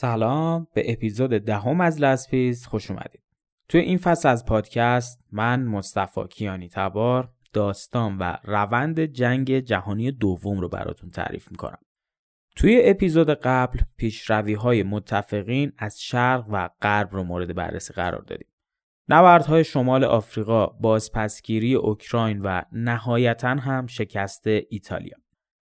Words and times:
سلام 0.00 0.66
به 0.74 0.92
اپیزود 0.92 1.30
دهم 1.30 1.80
از 1.80 2.00
لسپیس 2.00 2.66
خوش 2.66 2.90
اومدید. 2.90 3.22
توی 3.68 3.80
این 3.80 3.98
فصل 3.98 4.28
از 4.28 4.44
پادکست 4.44 5.24
من 5.32 5.64
مصطفی 5.64 6.20
کیانی 6.30 6.68
تبار 6.68 7.32
داستان 7.52 8.18
و 8.18 8.36
روند 8.44 9.00
جنگ 9.00 9.58
جهانی 9.58 10.12
دوم 10.12 10.60
رو 10.60 10.68
براتون 10.68 11.10
تعریف 11.10 11.50
می‌کنم. 11.50 11.78
توی 12.56 12.80
اپیزود 12.84 13.30
قبل 13.30 13.78
پیشروی 13.96 14.54
های 14.54 14.82
متفقین 14.82 15.72
از 15.78 16.00
شرق 16.00 16.46
و 16.50 16.68
غرب 16.82 17.08
رو 17.12 17.24
مورد 17.24 17.54
بررسی 17.54 17.94
قرار 17.94 18.22
دادیم. 18.22 18.48
نبردهای 19.08 19.64
شمال 19.64 20.04
آفریقا، 20.04 20.66
بازپسگیری 20.66 21.74
اوکراین 21.74 22.40
و 22.40 22.62
نهایتا 22.72 23.48
هم 23.48 23.86
شکست 23.86 24.46
ایتالیا. 24.46 25.16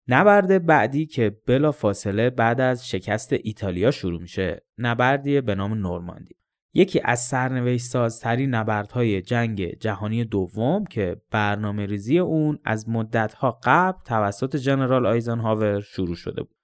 نبرد 0.08 0.66
بعدی 0.66 1.06
که 1.06 1.36
بلا 1.46 1.72
فاصله 1.72 2.30
بعد 2.30 2.60
از 2.60 2.88
شکست 2.88 3.32
ایتالیا 3.32 3.90
شروع 3.90 4.20
میشه 4.20 4.66
نبردی 4.78 5.40
به 5.40 5.54
نام 5.54 5.74
نورماندی 5.74 6.34
یکی 6.76 7.00
از 7.04 7.20
سرنوشت 7.20 7.84
سازترین 7.86 8.54
نبردهای 8.54 9.22
جنگ 9.22 9.78
جهانی 9.78 10.24
دوم 10.24 10.84
که 10.84 11.16
برنامه 11.30 11.86
ریزی 11.86 12.18
اون 12.18 12.58
از 12.64 12.88
مدتها 12.88 13.58
قبل 13.62 13.98
توسط 14.04 14.56
جنرال 14.56 15.06
آیزنهاور 15.06 15.80
شروع 15.80 16.14
شده 16.14 16.42
بود. 16.42 16.56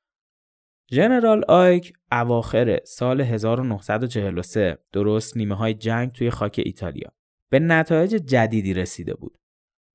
جنرال 0.91 1.45
آیک 1.49 1.93
اواخر 2.13 2.81
سال 2.85 3.21
1943 3.21 4.79
درست 4.93 5.37
نیمه 5.37 5.55
های 5.55 5.75
جنگ 5.75 6.13
توی 6.13 6.31
خاک 6.31 6.61
ایتالیا 6.65 7.13
به 7.51 7.59
نتایج 7.59 8.15
جدیدی 8.15 8.75
رسیده 8.75 9.15
بود. 9.15 9.39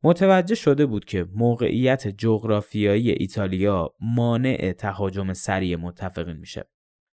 متوجه 0.05 0.55
شده 0.55 0.86
بود 0.86 1.05
که 1.05 1.27
موقعیت 1.36 2.08
جغرافیایی 2.08 3.12
ایتالیا 3.12 3.94
مانع 4.00 4.72
تهاجم 4.72 5.34
سریع 5.34 5.76
متفقین 5.78 6.38
میشه. 6.38 6.70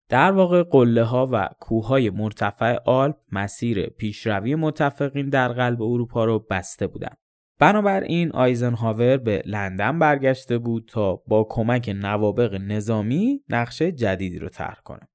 در 0.08 0.32
واقع 0.32 0.62
قله 0.62 1.02
ها 1.02 1.28
و 1.32 1.48
کوههای 1.60 2.10
مرتفع 2.10 2.76
آلپ 2.86 3.16
مسیر 3.32 3.86
پیشروی 3.86 4.54
متفقین 4.54 5.28
در 5.28 5.48
قلب 5.48 5.82
اروپا 5.82 6.24
رو 6.24 6.38
بسته 6.50 6.86
بودند. 6.86 7.16
بنابراین 7.58 8.32
آیزنهاور 8.32 9.16
به 9.16 9.42
لندن 9.46 9.98
برگشته 9.98 10.58
بود 10.58 10.88
تا 10.88 11.16
با 11.16 11.46
کمک 11.50 11.88
نوابق 11.96 12.54
نظامی 12.54 13.40
نقشه 13.48 13.92
جدیدی 13.92 14.38
رو 14.38 14.48
طرح 14.48 14.80
کنه. 14.84 15.08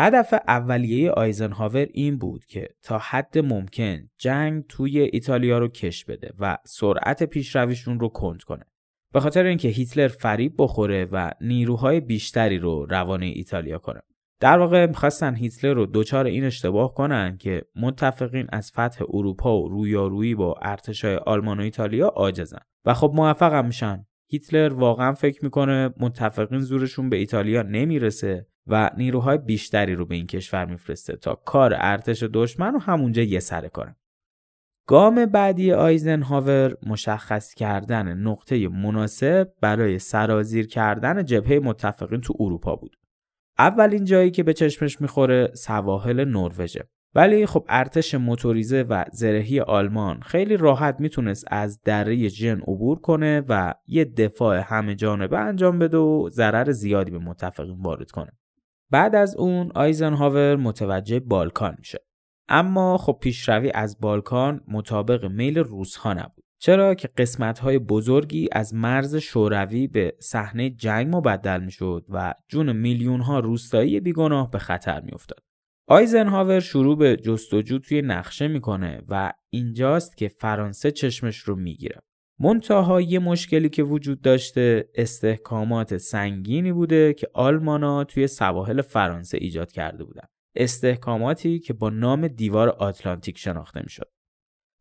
هدف 0.00 0.34
اولیه 0.48 1.10
آیزنهاور 1.10 1.86
این 1.92 2.18
بود 2.18 2.44
که 2.44 2.68
تا 2.82 2.98
حد 2.98 3.38
ممکن 3.38 4.08
جنگ 4.18 4.64
توی 4.68 5.00
ایتالیا 5.00 5.58
رو 5.58 5.68
کش 5.68 6.04
بده 6.04 6.32
و 6.38 6.58
سرعت 6.66 7.22
پیشرویشون 7.22 8.00
رو 8.00 8.08
کند 8.08 8.42
کنه. 8.42 8.64
به 9.12 9.20
خاطر 9.20 9.44
اینکه 9.44 9.68
هیتلر 9.68 10.08
فریب 10.08 10.54
بخوره 10.58 11.04
و 11.12 11.30
نیروهای 11.40 12.00
بیشتری 12.00 12.58
رو 12.58 12.86
روانه 12.86 13.26
ایتالیا 13.26 13.78
کنه. 13.78 14.00
در 14.40 14.58
واقع 14.58 14.86
می‌خواستن 14.86 15.34
هیتلر 15.34 15.74
رو 15.74 15.86
دوچار 15.86 16.26
این 16.26 16.44
اشتباه 16.44 16.94
کنن 16.94 17.36
که 17.36 17.62
متفقین 17.76 18.46
از 18.52 18.70
فتح 18.70 19.04
اروپا 19.08 19.62
و 19.62 19.68
رویارویی 19.68 20.34
با 20.34 20.54
ارتشای 20.62 21.16
آلمان 21.16 21.60
و 21.60 21.62
ایتالیا 21.62 22.06
عاجزن 22.06 22.60
و 22.84 22.94
خب 22.94 23.12
موفق 23.14 23.52
هم 23.52 23.66
میشن 23.66 24.06
هیتلر 24.30 24.72
واقعا 24.74 25.12
فکر 25.12 25.44
می‌کنه 25.44 25.94
متفقین 26.00 26.60
زورشون 26.60 27.10
به 27.10 27.16
ایتالیا 27.16 27.62
نمی‌رسه 27.62 28.46
و 28.66 28.90
نیروهای 28.96 29.38
بیشتری 29.38 29.94
رو 29.94 30.06
به 30.06 30.14
این 30.14 30.26
کشور 30.26 30.64
میفرسته 30.64 31.16
تا 31.16 31.34
کار 31.34 31.74
ارتش 31.76 32.22
دشمن 32.22 32.72
رو 32.72 32.78
همونجا 32.78 33.22
یه 33.22 33.40
سره 33.40 33.68
کنه. 33.68 33.96
گام 34.88 35.26
بعدی 35.26 35.72
آیزنهاور 35.72 36.76
مشخص 36.86 37.54
کردن 37.54 38.18
نقطه 38.18 38.68
مناسب 38.68 39.52
برای 39.60 39.98
سرازیر 39.98 40.66
کردن 40.66 41.24
جبهه 41.24 41.58
متفقین 41.58 42.20
تو 42.20 42.34
اروپا 42.40 42.76
بود. 42.76 42.96
اولین 43.58 44.04
جایی 44.04 44.30
که 44.30 44.42
به 44.42 44.52
چشمش 44.52 45.00
می‌خوره 45.00 45.50
سواحل 45.54 46.24
نروژه. 46.24 46.88
ولی 47.14 47.46
خب 47.46 47.64
ارتش 47.68 48.14
موتوریزه 48.14 48.82
و 48.82 49.04
زرهی 49.12 49.60
آلمان 49.60 50.20
خیلی 50.20 50.56
راحت 50.56 51.00
می‌تونست 51.00 51.44
از 51.48 51.82
دره 51.82 52.30
جن 52.30 52.60
عبور 52.60 52.98
کنه 52.98 53.42
و 53.48 53.74
یه 53.86 54.04
دفاع 54.04 54.58
همه 54.58 54.94
جانبه 54.94 55.38
انجام 55.38 55.78
بده 55.78 55.96
و 55.96 56.28
ضرر 56.28 56.72
زیادی 56.72 57.10
به 57.10 57.18
متفقین 57.18 57.82
وارد 57.82 58.10
کنه. 58.10 58.32
بعد 58.90 59.14
از 59.14 59.36
اون 59.36 59.72
آیزنهاور 59.74 60.56
متوجه 60.56 61.20
بالکان 61.20 61.74
میشه. 61.78 61.98
اما 62.48 62.96
خب 62.96 63.18
پیشروی 63.20 63.70
از 63.70 64.00
بالکان 64.00 64.60
مطابق 64.68 65.24
میل 65.24 65.58
روسها 65.58 66.12
نبود. 66.12 66.44
چرا 66.60 66.94
که 66.94 67.08
قسمت 67.16 67.58
های 67.58 67.78
بزرگی 67.78 68.48
از 68.52 68.74
مرز 68.74 69.16
شوروی 69.16 69.86
به 69.86 70.16
صحنه 70.20 70.70
جنگ 70.70 71.16
مبدل 71.16 71.60
می‌شد 71.60 72.04
و 72.08 72.34
جون 72.48 72.72
میلیون 72.72 73.20
ها 73.20 73.38
روستایی 73.38 74.00
بیگناه 74.00 74.50
به 74.50 74.58
خطر 74.58 75.00
میافتاد. 75.00 75.47
آیزنهاور 75.90 76.60
شروع 76.60 76.96
به 76.96 77.16
جستجو 77.16 77.78
توی 77.78 78.02
نقشه 78.02 78.48
می‌کنه 78.48 79.02
و 79.08 79.32
اینجاست 79.50 80.16
که 80.16 80.28
فرانسه 80.28 80.90
چشمش 80.90 81.36
رو 81.36 81.56
می‌گیره. 81.56 82.00
منتها 82.40 83.00
یه 83.00 83.18
مشکلی 83.18 83.68
که 83.68 83.82
وجود 83.82 84.20
داشته 84.20 84.88
استحکامات 84.94 85.96
سنگینی 85.96 86.72
بوده 86.72 87.14
که 87.14 87.28
آلمانا 87.34 88.04
توی 88.04 88.26
سواحل 88.26 88.82
فرانسه 88.82 89.38
ایجاد 89.40 89.72
کرده 89.72 90.04
بودن. 90.04 90.24
استحکاماتی 90.56 91.58
که 91.58 91.72
با 91.72 91.90
نام 91.90 92.28
دیوار 92.28 92.68
آتلانتیک 92.68 93.38
شناخته 93.38 93.80
می‌شد. 93.82 94.10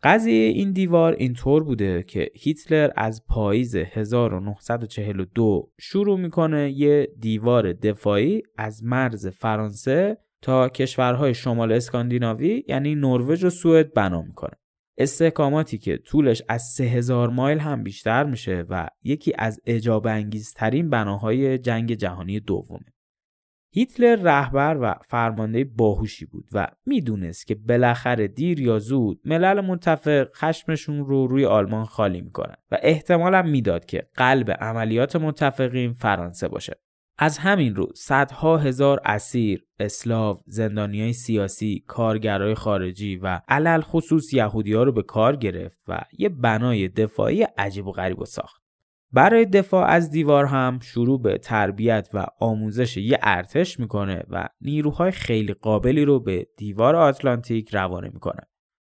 قضیه 0.03 0.47
این 0.47 0.71
دیوار 0.71 1.13
اینطور 1.13 1.63
بوده 1.63 2.03
که 2.03 2.31
هیتلر 2.35 2.89
از 2.95 3.25
پاییز 3.25 3.75
1942 3.75 5.71
شروع 5.79 6.19
می‌کنه 6.19 6.71
یه 6.71 7.07
دیوار 7.19 7.73
دفاعی 7.73 8.43
از 8.57 8.83
مرز 8.83 9.27
فرانسه 9.27 10.17
تا 10.41 10.69
کشورهای 10.69 11.33
شمال 11.33 11.71
اسکاندیناوی 11.71 12.63
یعنی 12.67 12.95
نروژ 12.95 13.43
و 13.43 13.49
سوئد 13.49 13.93
بنا 13.93 14.21
می‌کنه. 14.21 14.53
استحکاماتی 14.97 15.77
که 15.77 15.97
طولش 15.97 16.41
از 16.49 16.61
3000 16.61 17.29
مایل 17.29 17.59
هم 17.59 17.83
بیشتر 17.83 18.23
میشه 18.23 18.65
و 18.69 18.87
یکی 19.03 19.33
از 19.37 19.59
اجاب 19.65 20.07
انگیزترین 20.07 20.89
بناهای 20.89 21.57
جنگ 21.57 21.93
جهانی 21.93 22.39
دومه. 22.39 22.85
هیتلر 23.73 24.15
رهبر 24.15 24.77
و 24.81 24.95
فرمانده 25.07 25.63
باهوشی 25.63 26.25
بود 26.25 26.45
و 26.51 26.67
می‌دونست 26.85 27.47
که 27.47 27.55
بالاخره 27.55 28.27
دیر 28.27 28.59
یا 28.59 28.79
زود 28.79 29.21
ملل 29.25 29.61
متفق 29.61 30.27
خشمشون 30.35 31.05
رو 31.05 31.27
روی 31.27 31.45
آلمان 31.45 31.85
خالی 31.85 32.21
می‌کنن 32.21 32.55
و 32.71 32.77
احتمالا 32.81 33.41
می‌داد 33.41 33.85
که 33.85 34.07
قلب 34.15 34.51
عملیات 34.51 35.15
متفقین 35.15 35.93
فرانسه 35.93 36.47
باشه. 36.47 36.79
از 37.19 37.37
همین 37.37 37.75
رو 37.75 37.87
صدها 37.95 38.57
هزار 38.57 39.01
اسیر، 39.05 39.65
اسلاو، 39.79 40.41
های 40.77 41.13
سیاسی، 41.13 41.83
کارگرای 41.87 42.55
خارجی 42.55 43.17
و 43.17 43.41
علل 43.47 43.81
خصوص 43.81 44.33
یهودی 44.33 44.73
ها 44.73 44.83
رو 44.83 44.91
به 44.91 45.03
کار 45.03 45.35
گرفت 45.35 45.77
و 45.87 46.01
یه 46.17 46.29
بنای 46.29 46.87
دفاعی 46.87 47.43
عجیب 47.43 47.87
و 47.87 47.91
غریب 47.91 48.19
و 48.19 48.25
ساخت. 48.25 48.61
برای 49.11 49.45
دفاع 49.45 49.85
از 49.85 50.09
دیوار 50.09 50.45
هم 50.45 50.79
شروع 50.79 51.21
به 51.21 51.37
تربیت 51.37 52.09
و 52.13 52.25
آموزش 52.39 52.97
یه 52.97 53.19
ارتش 53.21 53.79
می‌کنه 53.79 54.23
و 54.29 54.49
نیروهای 54.61 55.11
خیلی 55.11 55.53
قابلی 55.53 56.05
رو 56.05 56.19
به 56.19 56.47
دیوار 56.57 56.95
آتلانتیک 56.95 57.75
روانه 57.75 58.09
می‌کنه. 58.13 58.41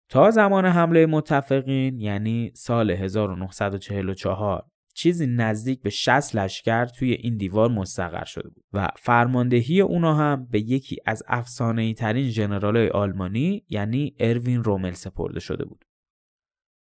تا 0.09 0.31
زمان 0.31 0.67
حمله 0.67 1.07
متفقین 1.07 2.01
یعنی 2.01 2.53
سال 2.55 2.91
1944 2.91 4.65
چیزی 5.01 5.27
نزدیک 5.27 5.83
به 5.83 5.91
60 5.91 6.37
لشکر 6.37 6.85
توی 6.85 7.13
این 7.13 7.37
دیوار 7.37 7.69
مستقر 7.69 8.25
شده 8.25 8.49
بود 8.49 8.65
و 8.73 8.89
فرماندهی 8.97 9.81
اونا 9.81 10.15
هم 10.15 10.47
به 10.51 10.61
یکی 10.61 10.97
از 11.07 11.23
افسانه‌ای 11.27 11.95
ترین 11.95 12.29
ژنرالای 12.29 12.89
آلمانی 12.89 13.65
یعنی 13.69 14.15
اروین 14.19 14.65
رومل 14.65 14.93
سپرده 14.93 15.41
شده 15.41 15.65
بود. 15.65 15.85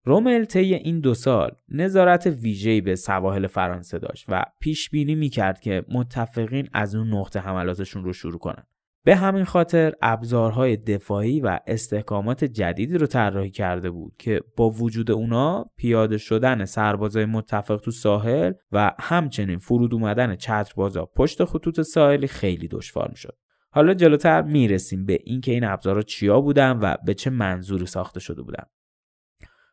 رومل 0.05 0.45
طی 0.45 0.75
این 0.75 1.01
دو 1.01 1.15
سال 1.15 1.51
نظارت 1.69 2.27
ویژه‌ای 2.27 2.81
به 2.81 2.97
سواحل 2.97 3.47
فرانسه 3.47 3.99
داشت 3.99 4.25
و 4.29 4.45
پیش 4.61 4.91
بینی 4.91 5.15
می‌کرد 5.15 5.61
که 5.61 5.85
متفقین 5.89 6.69
از 6.73 6.95
اون 6.95 7.15
نقطه 7.15 7.41
حملاتشون 7.41 8.05
رو 8.05 8.13
شروع 8.13 8.39
کنند. 8.39 8.72
به 9.05 9.17
همین 9.17 9.45
خاطر 9.45 9.93
ابزارهای 10.03 10.77
دفاعی 10.77 11.41
و 11.41 11.59
استحکامات 11.67 12.45
جدیدی 12.45 12.99
رو 12.99 13.07
طراحی 13.07 13.51
کرده 13.51 13.91
بود 13.91 14.15
که 14.19 14.41
با 14.57 14.71
وجود 14.71 15.11
اونا 15.11 15.65
پیاده 15.77 16.19
شدن 16.19 16.65
سربازای 16.65 17.25
متفق 17.25 17.77
تو 17.77 17.91
ساحل 17.91 18.53
و 18.73 18.93
همچنین 19.01 19.59
فرود 19.59 19.95
اومدن 19.95 20.37
چتربازا 20.37 21.07
پشت 21.07 21.45
خطوط 21.45 21.81
ساحلی 21.81 22.27
خیلی 22.27 22.69
دشوار 22.69 23.09
می‌شد. 23.11 23.37
حالا 23.71 23.95
جلوتر 23.95 24.43
می‌رسیم 24.43 25.07
به 25.07 25.19
اینکه 25.25 25.53
این 25.53 25.65
ابزارها 25.65 26.03
چیا 26.03 26.41
بودن 26.41 26.79
و 26.79 26.97
به 27.07 27.15
چه 27.15 27.31
منظوری 27.31 27.87
ساخته 27.87 28.21
شده 28.21 28.43
بودن. 28.43 28.65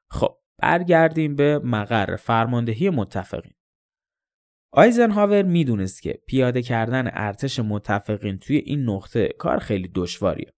خب 0.10 0.38
برگردیم 0.58 1.36
به 1.36 1.60
مقر 1.60 2.16
فرماندهی 2.16 2.90
متفقین. 2.90 3.54
آیزنهاور 4.72 5.42
می‌دونست 5.42 6.02
که 6.02 6.20
پیاده 6.28 6.62
کردن 6.62 7.10
ارتش 7.14 7.60
متفقین 7.60 8.38
توی 8.38 8.58
این 8.58 8.90
نقطه 8.90 9.28
کار 9.38 9.58
خیلی 9.58 9.92
دشواریه. 9.96 10.52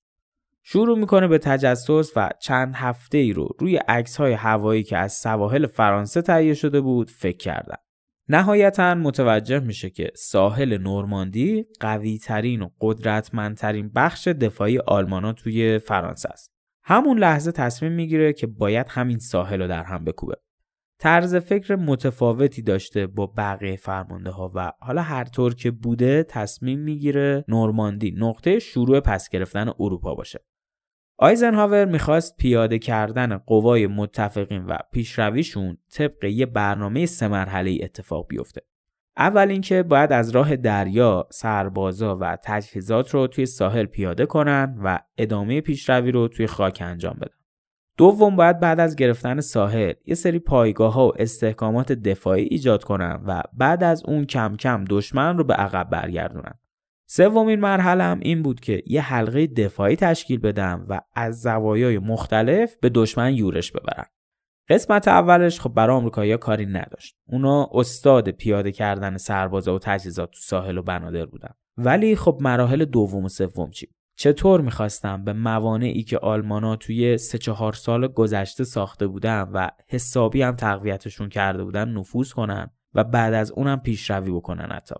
شروع 0.63 0.99
می‌کنه 0.99 1.27
به 1.27 1.37
تجسس 1.37 2.11
و 2.15 2.29
چند 2.41 2.75
هفته 2.75 3.17
ای 3.17 3.33
رو 3.33 3.49
روی 3.59 3.77
عکس 3.77 4.17
های 4.17 4.33
هوایی 4.33 4.83
که 4.83 4.97
از 4.97 5.13
سواحل 5.13 5.67
فرانسه 5.67 6.21
تهیه 6.21 6.53
شده 6.53 6.81
بود 6.81 7.09
فکر 7.09 7.37
کردن. 7.37 7.75
نهایتا 8.29 8.95
متوجه 8.95 9.59
میشه 9.59 9.89
که 9.89 10.11
ساحل 10.15 10.77
نورماندی 10.77 11.65
قوی 11.79 12.17
ترین 12.17 12.61
و 12.61 12.69
قدرتمندترین 12.81 13.89
بخش 13.95 14.27
دفاعی 14.27 14.79
آلمانا 14.79 15.33
توی 15.33 15.79
فرانسه 15.79 16.29
است. 16.29 16.51
همون 16.83 17.19
لحظه 17.19 17.51
تصمیم 17.51 17.91
می‌گیره 17.91 18.33
که 18.33 18.47
باید 18.47 18.87
همین 18.89 19.19
ساحل 19.19 19.61
رو 19.61 19.67
در 19.67 19.83
هم 19.83 20.05
بکوبه. 20.05 20.35
طرز 21.01 21.35
فکر 21.35 21.75
متفاوتی 21.75 22.61
داشته 22.61 23.07
با 23.07 23.27
بقیه 23.37 23.75
فرمانده 23.75 24.29
ها 24.29 24.51
و 24.55 24.71
حالا 24.79 25.01
هر 25.01 25.23
طور 25.23 25.55
که 25.55 25.71
بوده 25.71 26.23
تصمیم 26.23 26.79
می‌گیره 26.79 27.45
نورماندی 27.47 28.15
نقطه 28.17 28.59
شروع 28.59 28.99
پس 28.99 29.29
گرفتن 29.29 29.71
اروپا 29.79 30.15
باشه. 30.15 30.45
آیزنهاور 31.17 31.85
می‌خواست 31.85 32.37
پیاده 32.37 32.79
کردن 32.79 33.37
قوای 33.37 33.87
متفقین 33.87 34.65
و 34.65 34.77
پیشرویشون 34.91 35.77
طبق 35.91 36.23
یه 36.23 36.45
برنامه 36.45 37.05
سه 37.05 37.27
مرحله 37.27 37.77
اتفاق 37.81 38.27
بیفته. 38.27 38.61
اول 39.17 39.49
اینکه 39.49 39.83
باید 39.83 40.11
از 40.11 40.29
راه 40.29 40.55
دریا 40.55 41.27
سربازا 41.31 42.17
و 42.21 42.37
تجهیزات 42.43 43.09
رو 43.09 43.27
توی 43.27 43.45
ساحل 43.45 43.85
پیاده 43.85 44.25
کنن 44.25 44.79
و 44.83 44.99
ادامه 45.17 45.61
پیشروی 45.61 46.11
رو 46.11 46.27
توی 46.27 46.47
خاک 46.47 46.79
انجام 46.85 47.17
بدن. 47.21 47.40
دوم 48.01 48.35
باید 48.35 48.59
بعد 48.59 48.79
از 48.79 48.95
گرفتن 48.95 49.39
ساحل 49.39 49.93
یه 50.05 50.15
سری 50.15 50.39
پایگاه 50.39 50.93
ها 50.93 51.07
و 51.07 51.11
استحکامات 51.19 51.91
دفاعی 51.91 52.43
ایجاد 52.43 52.83
کنن 52.83 53.23
و 53.27 53.41
بعد 53.53 53.83
از 53.83 54.03
اون 54.05 54.25
کم 54.25 54.55
کم 54.55 54.85
دشمن 54.89 55.37
رو 55.37 55.43
به 55.43 55.53
عقب 55.53 55.89
برگردونن. 55.89 56.59
سومین 57.09 57.59
مرحله 57.59 58.03
هم 58.03 58.19
این 58.21 58.41
بود 58.41 58.59
که 58.59 58.83
یه 58.87 59.01
حلقه 59.01 59.47
دفاعی 59.47 59.95
تشکیل 59.95 60.39
بدم 60.39 60.85
و 60.89 61.01
از 61.15 61.41
زوایای 61.41 61.99
مختلف 61.99 62.77
به 62.77 62.89
دشمن 62.89 63.33
یورش 63.33 63.71
ببرن. 63.71 64.05
قسمت 64.69 65.07
اولش 65.07 65.59
خب 65.59 65.73
برای 65.73 65.95
آمریکایی‌ها 65.95 66.37
کاری 66.37 66.65
نداشت. 66.65 67.15
اونا 67.27 67.69
استاد 67.73 68.29
پیاده 68.29 68.71
کردن 68.71 69.17
سربازا 69.17 69.75
و 69.75 69.79
تجهیزات 69.79 70.31
تو 70.31 70.39
ساحل 70.41 70.77
و 70.77 70.83
بنادر 70.83 71.25
بودن. 71.25 71.53
ولی 71.77 72.15
خب 72.15 72.37
مراحل 72.41 72.85
دوم 72.85 73.25
و 73.25 73.29
سوم 73.29 73.71
چی؟ 73.71 73.87
چطور 74.21 74.61
می‌خواستم 74.61 75.23
به 75.23 75.33
موانعی 75.33 76.03
که 76.03 76.17
آلمانا 76.17 76.75
توی 76.75 77.17
سه 77.17 77.37
چهار 77.37 77.73
سال 77.73 78.07
گذشته 78.07 78.63
ساخته 78.63 79.07
بودن 79.07 79.41
و 79.41 79.69
حسابی 79.87 80.41
هم 80.41 80.55
تقویتشون 80.55 81.29
کرده 81.29 81.63
بودن 81.63 81.89
نفوذ 81.89 82.31
کنن 82.31 82.69
و 82.93 83.03
بعد 83.03 83.33
از 83.33 83.51
اونم 83.51 83.79
پیشروی 83.79 84.31
بکنن 84.31 84.71
حتی. 84.71 84.95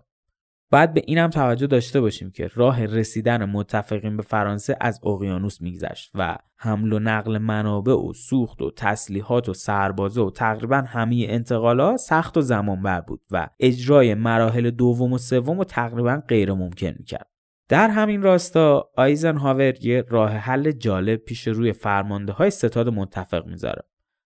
باید 0.70 0.94
به 0.94 1.02
اینم 1.06 1.30
توجه 1.30 1.66
داشته 1.66 2.00
باشیم 2.00 2.30
که 2.30 2.50
راه 2.54 2.86
رسیدن 2.86 3.44
متفقین 3.44 4.16
به 4.16 4.22
فرانسه 4.22 4.76
از 4.80 5.00
اقیانوس 5.04 5.60
میگذشت 5.60 6.10
و 6.14 6.38
حمل 6.56 6.92
و 6.92 6.98
نقل 6.98 7.38
منابع 7.38 7.92
و 7.92 8.12
سوخت 8.12 8.62
و 8.62 8.70
تسلیحات 8.70 9.48
و 9.48 9.54
سربازه 9.54 10.20
و 10.20 10.30
تقریبا 10.30 10.76
همه 10.76 11.26
انتقالات 11.28 11.96
سخت 11.96 12.36
و 12.36 12.40
زمان 12.40 12.82
بر 12.82 13.00
بود 13.00 13.20
و 13.30 13.48
اجرای 13.60 14.14
مراحل 14.14 14.70
دوم 14.70 15.12
و 15.12 15.18
سوم 15.18 15.58
و 15.58 15.64
تقریبا 15.64 16.22
غیر 16.28 16.52
ممکن 16.52 16.94
می‌کرد. 16.98 17.31
در 17.68 17.88
همین 17.88 18.22
راستا 18.22 18.90
آیزنهاور 18.96 19.84
یه 19.84 20.04
راه 20.08 20.30
حل 20.30 20.72
جالب 20.72 21.16
پیش 21.16 21.48
روی 21.48 21.72
فرمانده 21.72 22.32
های 22.32 22.50
ستاد 22.50 22.88
متفق 22.88 23.46
می‌ذاره 23.46 23.82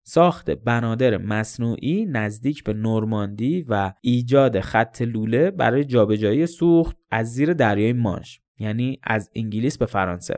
ساخت 0.07 0.51
بنادر 0.51 1.17
مصنوعی 1.17 2.07
نزدیک 2.07 2.65
به 2.65 2.73
نورماندی 2.73 3.65
و 3.69 3.93
ایجاد 4.01 4.61
خط 4.61 5.03
لوله 5.03 5.51
برای 5.51 5.85
جابجایی 5.85 6.47
سوخت 6.47 6.97
از 7.11 7.33
زیر 7.33 7.53
دریای 7.53 7.93
مانش 7.93 8.41
یعنی 8.59 9.01
از 9.03 9.31
انگلیس 9.35 9.79
به 9.79 9.87
فرانسه 9.87 10.35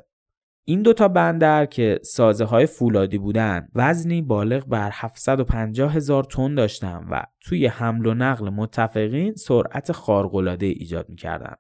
این 0.69 0.83
دوتا 0.83 1.09
بندر 1.09 1.67
که 1.67 2.01
سازه 2.03 2.45
های 2.45 2.67
فولادی 2.67 3.19
بودن 3.19 3.69
وزنی 3.75 4.23
بالغ 4.23 4.67
بر 4.67 4.91
750 4.93 5.95
هزار 5.95 6.25
تن 6.25 6.55
داشتن 6.55 7.07
و 7.11 7.23
توی 7.41 7.67
حمل 7.67 8.07
و 8.07 8.15
نقل 8.15 8.49
متفقین 8.49 9.35
سرعت 9.35 9.93
خارق‌العاده 9.93 10.67
ایجاد 10.67 11.09
می‌کردن. 11.09 11.55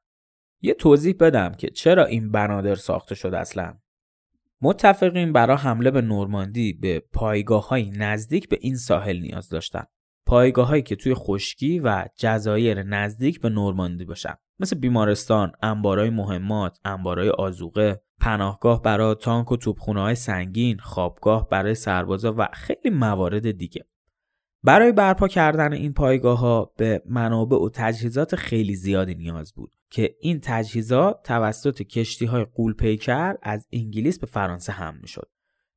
یه 0.66 0.74
توضیح 0.74 1.14
بدم 1.20 1.52
که 1.52 1.70
چرا 1.70 2.04
این 2.04 2.30
بنادر 2.30 2.74
ساخته 2.74 3.14
شد 3.14 3.34
اصلا. 3.34 3.78
متفقین 4.60 5.32
برای 5.32 5.56
حمله 5.56 5.90
به 5.90 6.00
نورماندی 6.00 6.72
به 6.72 7.02
پایگاه 7.12 7.68
های 7.68 7.90
نزدیک 7.90 8.48
به 8.48 8.58
این 8.60 8.76
ساحل 8.76 9.20
نیاز 9.20 9.48
داشتن. 9.48 9.84
پایگاه 10.26 10.68
هایی 10.68 10.82
که 10.82 10.96
توی 10.96 11.14
خشکی 11.14 11.78
و 11.78 12.04
جزایر 12.16 12.82
نزدیک 12.82 13.40
به 13.40 13.48
نورماندی 13.48 14.04
باشن. 14.04 14.34
مثل 14.58 14.78
بیمارستان، 14.78 15.52
انبارای 15.62 16.10
مهمات، 16.10 16.78
انبارای 16.84 17.28
آزوقه، 17.28 18.00
پناهگاه 18.20 18.82
برای 18.82 19.14
تانک 19.14 19.52
و 19.52 19.56
توپخونه 19.56 20.00
های 20.00 20.14
سنگین، 20.14 20.78
خوابگاه 20.78 21.48
برای 21.48 21.74
سربازا 21.74 22.34
و 22.38 22.48
خیلی 22.52 22.90
موارد 22.90 23.50
دیگه. 23.50 23.84
برای 24.62 24.92
برپا 24.92 25.28
کردن 25.28 25.72
این 25.72 25.92
پایگاه 25.92 26.38
ها 26.38 26.72
به 26.76 27.02
منابع 27.06 27.56
و 27.56 27.68
تجهیزات 27.74 28.36
خیلی 28.36 28.74
زیادی 28.74 29.14
نیاز 29.14 29.52
بود. 29.54 29.75
که 29.90 30.14
این 30.20 30.40
تجهیزات 30.42 31.22
توسط 31.24 31.82
کشتی 31.82 32.26
های 32.26 32.44
قول 32.44 32.74
پیکر 32.74 33.34
از 33.42 33.66
انگلیس 33.72 34.18
به 34.18 34.26
فرانسه 34.26 34.72
حمل 34.72 35.06
شد. 35.06 35.28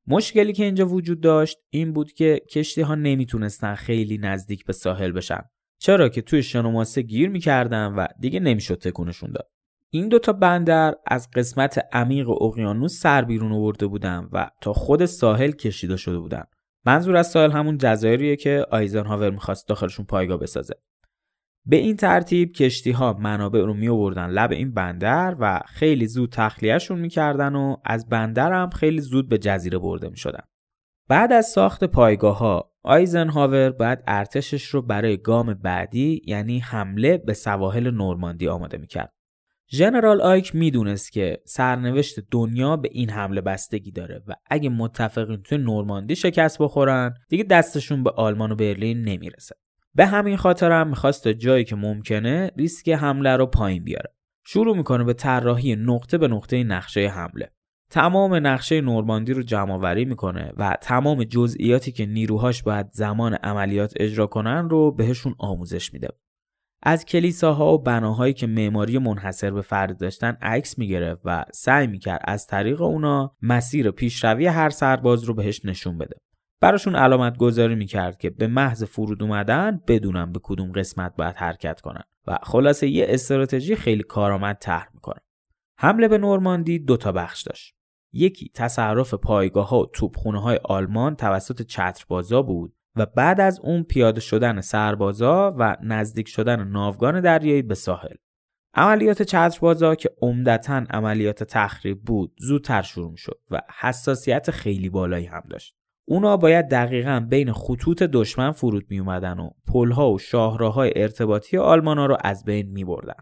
مشکلی 0.06 0.52
که 0.52 0.64
اینجا 0.64 0.86
وجود 0.86 1.20
داشت 1.20 1.58
این 1.70 1.92
بود 1.92 2.12
که 2.12 2.40
کشتی 2.50 2.80
ها 2.80 2.94
نمی‌تونستن 2.94 3.74
خیلی 3.74 4.18
نزدیک 4.18 4.64
به 4.64 4.72
ساحل 4.72 5.12
بشن. 5.12 5.42
چرا 5.78 6.08
که 6.08 6.22
توی 6.22 6.42
شنوماسه 6.42 7.02
گیر 7.02 7.28
می‌کردن 7.28 7.86
و 7.86 8.06
دیگه 8.20 8.40
نمی‌شد 8.40 8.78
تکونشون 8.78 9.32
داد. 9.32 9.50
این 9.90 10.08
دوتا 10.08 10.32
بندر 10.32 10.94
از 11.06 11.30
قسمت 11.34 11.86
عمیق 11.92 12.28
اقیانوس 12.42 13.00
سر 13.00 13.22
بیرون 13.22 13.52
آورده 13.52 13.86
بودن 13.86 14.28
و 14.32 14.50
تا 14.60 14.72
خود 14.72 15.04
ساحل 15.04 15.50
کشیده 15.50 15.96
شده 15.96 16.18
بودن. 16.18 16.44
منظور 16.84 17.16
از 17.16 17.30
ساحل 17.30 17.50
همون 17.50 17.78
جزایریه 17.78 18.36
که 18.36 18.66
آیزنهاور 18.70 19.30
می‌خواست 19.30 19.68
داخلشون 19.68 20.06
پایگاه 20.06 20.38
بسازه. 20.38 20.74
به 21.66 21.76
این 21.76 21.96
ترتیب 21.96 22.52
کشتی 22.52 22.90
ها 22.90 23.12
منابع 23.12 23.60
رو 23.60 23.74
می 23.74 23.88
آوردن 23.88 24.30
لب 24.30 24.52
این 24.52 24.74
بندر 24.74 25.36
و 25.40 25.60
خیلی 25.66 26.06
زود 26.06 26.32
تخلیهشون 26.32 26.98
می‌کردن 26.98 27.54
و 27.54 27.76
از 27.84 28.08
بندر 28.08 28.52
هم 28.52 28.70
خیلی 28.70 29.00
زود 29.00 29.28
به 29.28 29.38
جزیره 29.38 29.78
برده 29.78 30.08
می 30.08 30.16
شدن. 30.16 30.42
بعد 31.08 31.32
از 31.32 31.46
ساخت 31.46 31.84
پایگاه 31.84 32.38
ها 32.38 32.72
آیزنهاور 32.82 33.70
باید 33.70 33.98
ارتشش 34.06 34.64
رو 34.64 34.82
برای 34.82 35.16
گام 35.16 35.54
بعدی 35.54 36.22
یعنی 36.26 36.58
حمله 36.58 37.18
به 37.18 37.34
سواحل 37.34 37.90
نورماندی 37.90 38.48
آماده 38.48 38.78
می‌کرد. 38.78 39.12
ژنرال 39.72 40.20
آیک 40.20 40.54
می‌دونست 40.54 41.12
که 41.12 41.42
سرنوشت 41.44 42.20
دنیا 42.30 42.76
به 42.76 42.88
این 42.92 43.10
حمله 43.10 43.40
بستگی 43.40 43.92
داره 43.92 44.22
و 44.26 44.34
اگه 44.50 44.68
متفقین 44.68 45.42
توی 45.42 45.58
نورماندی 45.58 46.16
شکست 46.16 46.62
بخورن 46.62 47.14
دیگه 47.28 47.44
دستشون 47.44 48.04
به 48.04 48.10
آلمان 48.10 48.52
و 48.52 48.56
برلین 48.56 49.02
نمی‌رسه. 49.02 49.56
به 49.94 50.06
همین 50.06 50.36
خاطر 50.36 50.72
هم 50.72 50.88
می‌خواست 50.88 51.24
تا 51.24 51.32
جایی 51.32 51.64
که 51.64 51.76
ممکنه 51.76 52.50
ریسک 52.56 52.88
حمله 52.88 53.36
رو 53.36 53.46
پایین 53.46 53.84
بیاره. 53.84 54.14
شروع 54.46 54.76
می‌کنه 54.76 55.04
به 55.04 55.12
طراحی 55.12 55.76
نقطه 55.76 56.18
به 56.18 56.28
نقطه 56.28 56.64
نقشه 56.64 57.08
حمله. 57.08 57.50
تمام 57.90 58.46
نقشه 58.46 58.80
نورماندی 58.80 59.32
رو 59.32 59.42
جمع 59.42 59.94
می‌کنه 60.04 60.52
و 60.56 60.76
تمام 60.80 61.24
جزئیاتی 61.24 61.92
که 61.92 62.06
نیروهاش 62.06 62.62
باید 62.62 62.86
زمان 62.92 63.34
عملیات 63.34 63.92
اجرا 63.96 64.26
کنن 64.26 64.68
رو 64.68 64.90
بهشون 64.90 65.34
آموزش 65.38 65.92
میده. 65.92 66.08
از 66.82 67.04
کلیساها 67.04 67.74
و 67.74 67.78
بناهایی 67.78 68.34
که 68.34 68.46
معماری 68.46 68.98
منحصر 68.98 69.50
به 69.50 69.62
فرد 69.62 69.98
داشتن 69.98 70.36
عکس 70.42 70.78
می‌گرفت 70.78 71.22
و 71.24 71.44
سعی 71.52 71.86
می‌کرد 71.86 72.20
از 72.24 72.46
طریق 72.46 72.82
اونا 72.82 73.36
مسیر 73.42 73.90
پیشروی 73.90 74.46
هر 74.46 74.70
سرباز 74.70 75.24
رو 75.24 75.34
بهش 75.34 75.64
نشون 75.64 75.98
بده. 75.98 76.16
براشون 76.60 76.96
علامت 76.96 77.36
گذاری 77.36 77.74
می‌کرد 77.74 78.18
که 78.18 78.30
به 78.30 78.46
محض 78.46 78.84
فرود 78.84 79.22
اومدن 79.22 79.80
بدونن 79.88 80.32
به 80.32 80.40
کدوم 80.42 80.72
قسمت 80.72 81.16
باید 81.16 81.36
حرکت 81.36 81.80
کنن 81.80 82.02
و 82.26 82.38
خلاصه 82.42 82.88
یه 82.88 83.06
استراتژی 83.08 83.76
خیلی 83.76 84.02
کارآمد 84.02 84.56
طرح 84.60 84.88
می‌کنه. 84.94 85.20
حمله 85.78 86.08
به 86.08 86.18
نورماندی 86.18 86.78
دو 86.78 86.96
تا 86.96 87.12
بخش 87.12 87.42
داشت. 87.42 87.74
یکی 88.12 88.50
تصرف 88.54 89.14
پایگاه 89.14 89.68
ها 89.68 89.80
و 89.80 89.86
توپخونه 89.86 90.42
های 90.42 90.60
آلمان 90.64 91.16
توسط 91.16 91.62
چتربازا 91.62 92.42
بود 92.42 92.74
و 92.96 93.06
بعد 93.06 93.40
از 93.40 93.60
اون 93.60 93.82
پیاده 93.82 94.20
شدن 94.20 94.60
سربازا 94.60 95.54
و 95.58 95.76
نزدیک 95.82 96.28
شدن 96.28 96.68
ناوگان 96.68 97.20
دریایی 97.20 97.62
به 97.62 97.74
ساحل. 97.74 98.14
عملیات 98.74 99.22
چتربازا 99.22 99.94
که 99.94 100.10
عمدتا 100.22 100.84
عملیات 100.90 101.44
تخریب 101.44 102.02
بود 102.02 102.32
زودتر 102.38 102.82
شروع 102.82 103.16
شد 103.16 103.40
و 103.50 103.60
حساسیت 103.80 104.50
خیلی 104.50 104.88
بالایی 104.88 105.26
هم 105.26 105.42
داشت. 105.50 105.79
اونا 106.10 106.36
باید 106.36 106.68
دقیقا 106.68 107.26
بین 107.28 107.52
خطوط 107.52 108.02
دشمن 108.02 108.52
فرود 108.52 108.86
می 108.90 108.98
اومدن 108.98 109.38
و 109.38 109.50
پلها 109.66 110.12
و 110.12 110.18
شاهراهای 110.18 110.92
ارتباطی 110.96 111.58
آلمانا 111.58 112.06
رو 112.06 112.16
از 112.24 112.44
بین 112.44 112.70
می 112.70 112.84
بردن. 112.84 113.14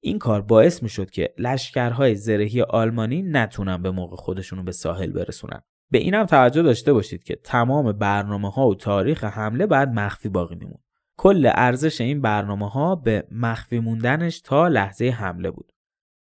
این 0.00 0.18
کار 0.18 0.42
باعث 0.42 0.82
می 0.82 0.88
شد 0.88 1.10
که 1.10 1.34
لشکرهای 1.38 2.14
زرهی 2.14 2.62
آلمانی 2.62 3.22
نتونن 3.22 3.82
به 3.82 3.90
موقع 3.90 4.16
خودشونو 4.16 4.62
به 4.62 4.72
ساحل 4.72 5.12
برسونن. 5.12 5.60
به 5.90 5.98
اینم 5.98 6.24
توجه 6.24 6.62
داشته 6.62 6.92
باشید 6.92 7.22
که 7.22 7.36
تمام 7.36 7.92
برنامه 7.92 8.50
ها 8.50 8.68
و 8.68 8.74
تاریخ 8.74 9.24
حمله 9.24 9.66
بعد 9.66 9.88
مخفی 9.88 10.28
باقی 10.28 10.54
میمون. 10.54 10.78
کل 11.16 11.50
ارزش 11.54 12.00
این 12.00 12.20
برنامه 12.20 12.70
ها 12.70 12.94
به 12.94 13.26
مخفی 13.30 13.78
موندنش 13.78 14.40
تا 14.40 14.68
لحظه 14.68 15.08
حمله 15.08 15.50
بود. 15.50 15.72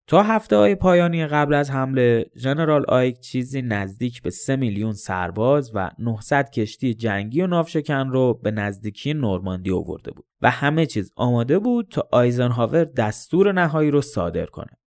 تا 0.07 0.23
هفته 0.23 0.55
های 0.55 0.75
پایانی 0.75 1.27
قبل 1.27 1.53
از 1.53 1.71
حمله 1.71 2.25
ژنرال 2.37 2.85
آیک 2.87 3.19
چیزی 3.19 3.61
نزدیک 3.61 4.21
به 4.21 4.29
3 4.29 4.55
میلیون 4.55 4.93
سرباز 4.93 5.71
و 5.73 5.91
900 5.99 6.49
کشتی 6.49 6.93
جنگی 6.93 7.41
و 7.41 7.47
ناوشکن 7.47 8.09
رو 8.09 8.33
به 8.33 8.51
نزدیکی 8.51 9.13
نورماندی 9.13 9.71
آورده 9.71 10.11
بود 10.11 10.25
و 10.41 10.51
همه 10.51 10.85
چیز 10.85 11.11
آماده 11.15 11.59
بود 11.59 11.87
تا 11.91 12.07
آیزنهاور 12.11 12.83
دستور 12.83 13.51
نهایی 13.51 13.91
رو 13.91 14.01
صادر 14.01 14.45
کنه. 14.45 14.77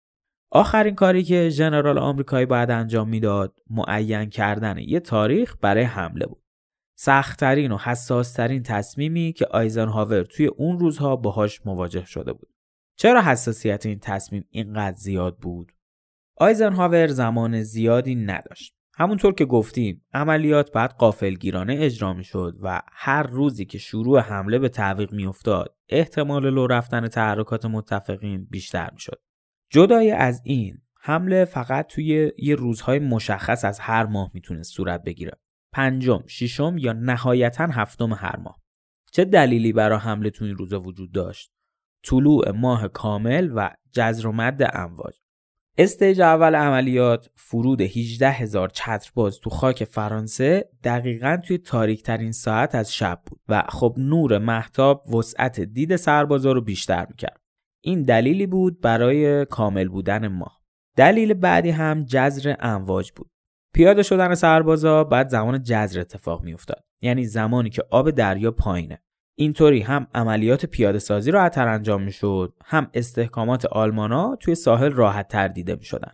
آخرین 0.50 0.94
کاری 0.94 1.23
که 1.23 1.49
ژنرال 1.49 1.99
آمریکایی 1.99 2.46
باید 2.46 2.70
انجام 2.70 3.08
می‌داد 3.08 3.58
معین 3.70 4.30
کردن 4.30 4.78
یه 4.78 5.00
تاریخ 5.00 5.56
برای 5.61 5.85
حمله 5.85 6.26
بود. 6.26 6.42
سختترین 6.99 7.73
و 7.73 7.78
حساسترین 7.78 8.62
تصمیمی 8.62 9.32
که 9.32 9.46
آیزنهاور 9.46 10.23
توی 10.23 10.46
اون 10.46 10.78
روزها 10.78 11.16
باهاش 11.16 11.66
مواجه 11.66 12.04
شده 12.04 12.32
بود. 12.32 12.49
چرا 12.96 13.22
حساسیت 13.22 13.86
این 13.86 13.98
تصمیم 13.98 14.44
اینقدر 14.50 14.96
زیاد 14.96 15.38
بود؟ 15.38 15.72
آیزنهاور 16.36 17.06
زمان 17.06 17.62
زیادی 17.62 18.14
نداشت. 18.14 18.76
همونطور 18.98 19.34
که 19.34 19.44
گفتیم 19.44 20.06
عملیات 20.14 20.72
بعد 20.72 20.90
قافلگیرانه 20.90 21.76
اجرا 21.78 22.12
می 22.12 22.24
شد 22.24 22.56
و 22.62 22.82
هر 22.92 23.22
روزی 23.22 23.64
که 23.64 23.78
شروع 23.78 24.20
حمله 24.20 24.58
به 24.58 24.68
تعویق 24.68 25.12
می 25.12 25.26
افتاد 25.26 25.76
احتمال 25.88 26.50
لو 26.50 26.66
رفتن 26.66 27.08
تحرکات 27.08 27.64
متفقین 27.64 28.44
بیشتر 28.50 28.90
می 28.92 29.00
شد. 29.00 29.20
جدای 29.70 30.10
از 30.10 30.40
این 30.44 30.78
حمله 31.00 31.44
فقط 31.44 31.86
توی 31.86 32.32
یه 32.38 32.54
روزهای 32.54 32.98
مشخص 32.98 33.64
از 33.64 33.80
هر 33.80 34.06
ماه 34.06 34.30
می‌تونست 34.34 34.72
صورت 34.72 35.02
بگیره. 35.02 35.32
پنجم، 35.72 36.22
ششم 36.26 36.78
یا 36.78 36.92
نهایتا 36.92 37.66
هفتم 37.66 38.12
هر 38.12 38.36
ماه. 38.36 38.60
چه 39.12 39.24
دلیلی 39.24 39.72
برای 39.72 39.98
حمله 39.98 40.30
تو 40.30 40.44
این 40.44 40.56
روزا 40.56 40.80
وجود 40.80 41.12
داشت؟ 41.12 41.55
طلوع 42.06 42.50
ماه 42.50 42.88
کامل 42.88 43.52
و 43.54 43.70
جزر 43.92 44.26
و 44.26 44.32
مد 44.32 44.70
امواج 44.72 45.14
استیج 45.78 46.20
اول 46.20 46.54
عملیات 46.54 47.30
فرود 47.34 47.80
18 47.80 48.30
هزار 48.30 48.68
چترباز 48.68 49.40
تو 49.40 49.50
خاک 49.50 49.84
فرانسه 49.84 50.70
دقیقا 50.84 51.38
توی 51.46 51.58
تاریک 51.58 52.02
ترین 52.02 52.32
ساعت 52.32 52.75
از 52.75 52.94
شب 52.94 53.22
بود 53.26 53.40
و 53.48 53.62
خب 53.68 53.94
نور 53.98 54.38
محتاب 54.38 55.14
وسعت 55.14 55.60
دید 55.60 55.96
سربازا 55.96 56.52
رو 56.52 56.60
بیشتر 56.60 57.06
می‌کرد. 57.08 57.40
این 57.80 58.02
دلیلی 58.02 58.46
بود 58.46 58.80
برای 58.80 59.44
کامل 59.44 59.88
بودن 59.88 60.28
ماه. 60.28 60.60
دلیل 60.96 61.34
بعدی 61.34 61.70
هم 61.70 62.04
جزر 62.04 62.54
امواج 62.60 63.12
بود. 63.12 63.30
پیاده 63.75 64.02
شدن 64.02 64.34
سربازا 64.34 65.04
بعد 65.04 65.28
زمان 65.28 65.62
جزر 65.62 66.00
اتفاق 66.00 66.42
میافتاد. 66.42 66.84
یعنی 67.00 67.25
زمانی 67.25 67.70
که 67.70 67.84
آب 67.90 68.10
دریا 68.10 68.50
پایینه. 68.50 69.02
اینطوری 69.38 69.80
هم 69.80 70.06
عملیات 70.14 70.66
پیاده 70.66 70.98
سازی 70.98 71.30
راحتتر 71.30 71.68
انجام 71.68 72.02
می‌شد 72.02 72.54
هم 72.64 72.90
استحکامات 72.94 73.66
آلمانا 73.66 74.36
توی 74.36 74.54
ساحل 74.54 74.90
راحت 74.90 75.28
تر 75.28 75.48
دیده 75.48 75.74
می 75.74 75.84
شدن. 75.84 76.12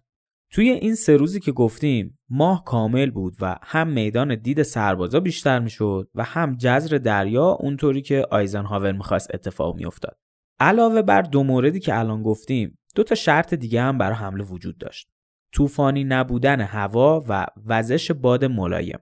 توی 0.51 0.71
این 0.71 0.95
سه 0.95 1.17
روزی 1.17 1.41
که 1.41 1.53
گفتیم 1.53 2.19
ماه 2.31 2.65
کامل 2.65 3.11
بود 3.11 3.37
و 3.41 3.57
هم 3.63 3.89
میدان 3.89 4.35
دید 4.35 4.63
سربازا 4.63 5.21
بیشتر 5.21 5.59
می‌شد 5.59 6.09
و 6.15 6.25
هم 6.25 6.57
جزر 6.57 6.99
دریا 6.99 7.47
اونطوری 7.47 8.03
که 8.03 8.27
آیزنهاور 8.31 8.93
می‌خواست 8.93 9.35
اتفاق 9.35 9.77
میافتاد. 9.77 10.17
علاوه 10.61 11.03
بر 11.03 11.23
دو 11.23 11.43
موردی 11.43 11.81
که 11.81 11.99
الان 11.99 12.23
گفتیم 12.23 12.79
دو 12.95 13.03
تا 13.03 13.15
شرط 13.15 13.55
دیگه 13.55 13.83
هم 13.83 13.99
برای 13.99 14.17
حمله 14.17 14.45
وجود 14.45 14.79
داشت. 14.79 15.09
طوفانی 15.53 16.05
نبودن 16.05 16.61
هوا 16.61 17.25
و 17.29 17.47
وزش 17.67 18.11
باد 18.11 18.45
ملایم. 18.45 18.99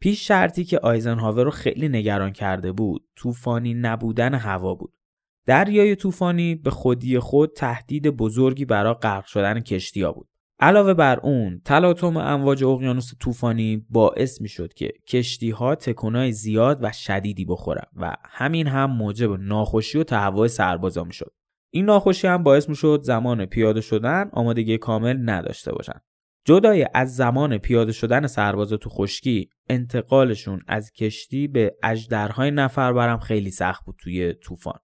پیش 0.00 0.28
شرطی 0.28 0.64
که 0.64 0.78
آیزنهاور 0.78 1.44
رو 1.44 1.50
خیلی 1.50 1.88
نگران 1.88 2.32
کرده 2.32 2.72
بود 2.72 3.08
طوفانی 3.16 3.74
نبودن 3.74 4.34
هوا 4.34 4.74
بود 4.74 4.94
دریای 5.46 5.96
طوفانی 5.96 6.54
به 6.54 6.70
خودی 6.70 7.18
خود 7.18 7.52
تهدید 7.56 8.08
بزرگی 8.08 8.64
برای 8.64 8.94
غرق 8.94 9.26
شدن 9.26 9.60
کشتیا 9.60 10.12
بود 10.12 10.28
علاوه 10.60 10.94
بر 10.94 11.20
اون 11.20 11.60
تلاطم 11.64 12.16
امواج 12.16 12.64
اقیانوس 12.64 13.12
طوفانی 13.20 13.86
باعث 13.90 14.40
می 14.40 14.48
شد 14.48 14.74
که 14.74 14.92
کشتی 15.08 15.50
ها 15.50 15.74
تکونای 15.74 16.32
زیاد 16.32 16.78
و 16.82 16.92
شدیدی 16.92 17.44
بخورن 17.44 17.86
و 17.96 18.16
همین 18.24 18.66
هم 18.66 18.90
موجب 18.90 19.40
ناخوشی 19.40 19.98
و 19.98 20.04
تهوع 20.04 20.48
سربازا 20.48 21.04
می 21.04 21.12
شد. 21.12 21.32
این 21.70 21.84
ناخوشی 21.84 22.26
هم 22.26 22.42
باعث 22.42 22.68
می 22.68 22.76
شد 22.76 23.00
زمان 23.02 23.46
پیاده 23.46 23.80
شدن 23.80 24.30
آمادگی 24.32 24.78
کامل 24.78 25.30
نداشته 25.30 25.72
باشند. 25.72 26.02
جدای 26.48 26.86
از 26.94 27.16
زمان 27.16 27.58
پیاده 27.58 27.92
شدن 27.92 28.26
سربازا 28.26 28.76
تو 28.76 28.90
خشکی 28.90 29.50
انتقالشون 29.68 30.60
از 30.68 30.92
کشتی 30.92 31.48
به 31.48 31.76
اجدرهای 31.82 32.50
نفر 32.50 32.92
برم 32.92 33.18
خیلی 33.18 33.50
سخت 33.50 33.84
بود 33.84 33.96
توی 33.98 34.32
طوفان 34.32 34.78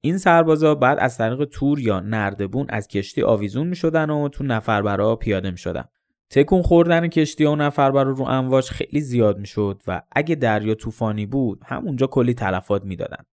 این 0.00 0.18
سربازا 0.18 0.74
بعد 0.74 0.98
از 1.00 1.18
طریق 1.18 1.44
تور 1.44 1.80
یا 1.80 2.00
نردبون 2.00 2.66
از 2.68 2.88
کشتی 2.88 3.22
آویزون 3.22 3.66
می 3.66 3.76
شدن 3.76 4.10
و 4.10 4.28
تو 4.28 4.44
نفربرا 4.44 5.16
پیاده 5.16 5.50
می 5.50 5.58
شدن. 5.58 5.84
تکون 6.30 6.62
خوردن 6.62 7.08
کشتی 7.08 7.44
و 7.44 7.56
نفربرا 7.56 8.10
رو 8.10 8.22
امواج 8.22 8.70
خیلی 8.70 9.00
زیاد 9.00 9.38
می 9.38 9.46
شد 9.46 9.82
و 9.86 10.02
اگه 10.12 10.34
دریا 10.34 10.74
طوفانی 10.74 11.26
بود 11.26 11.60
همونجا 11.66 12.06
کلی 12.06 12.34
تلفات 12.34 12.84
می‌دادن. 12.84 13.24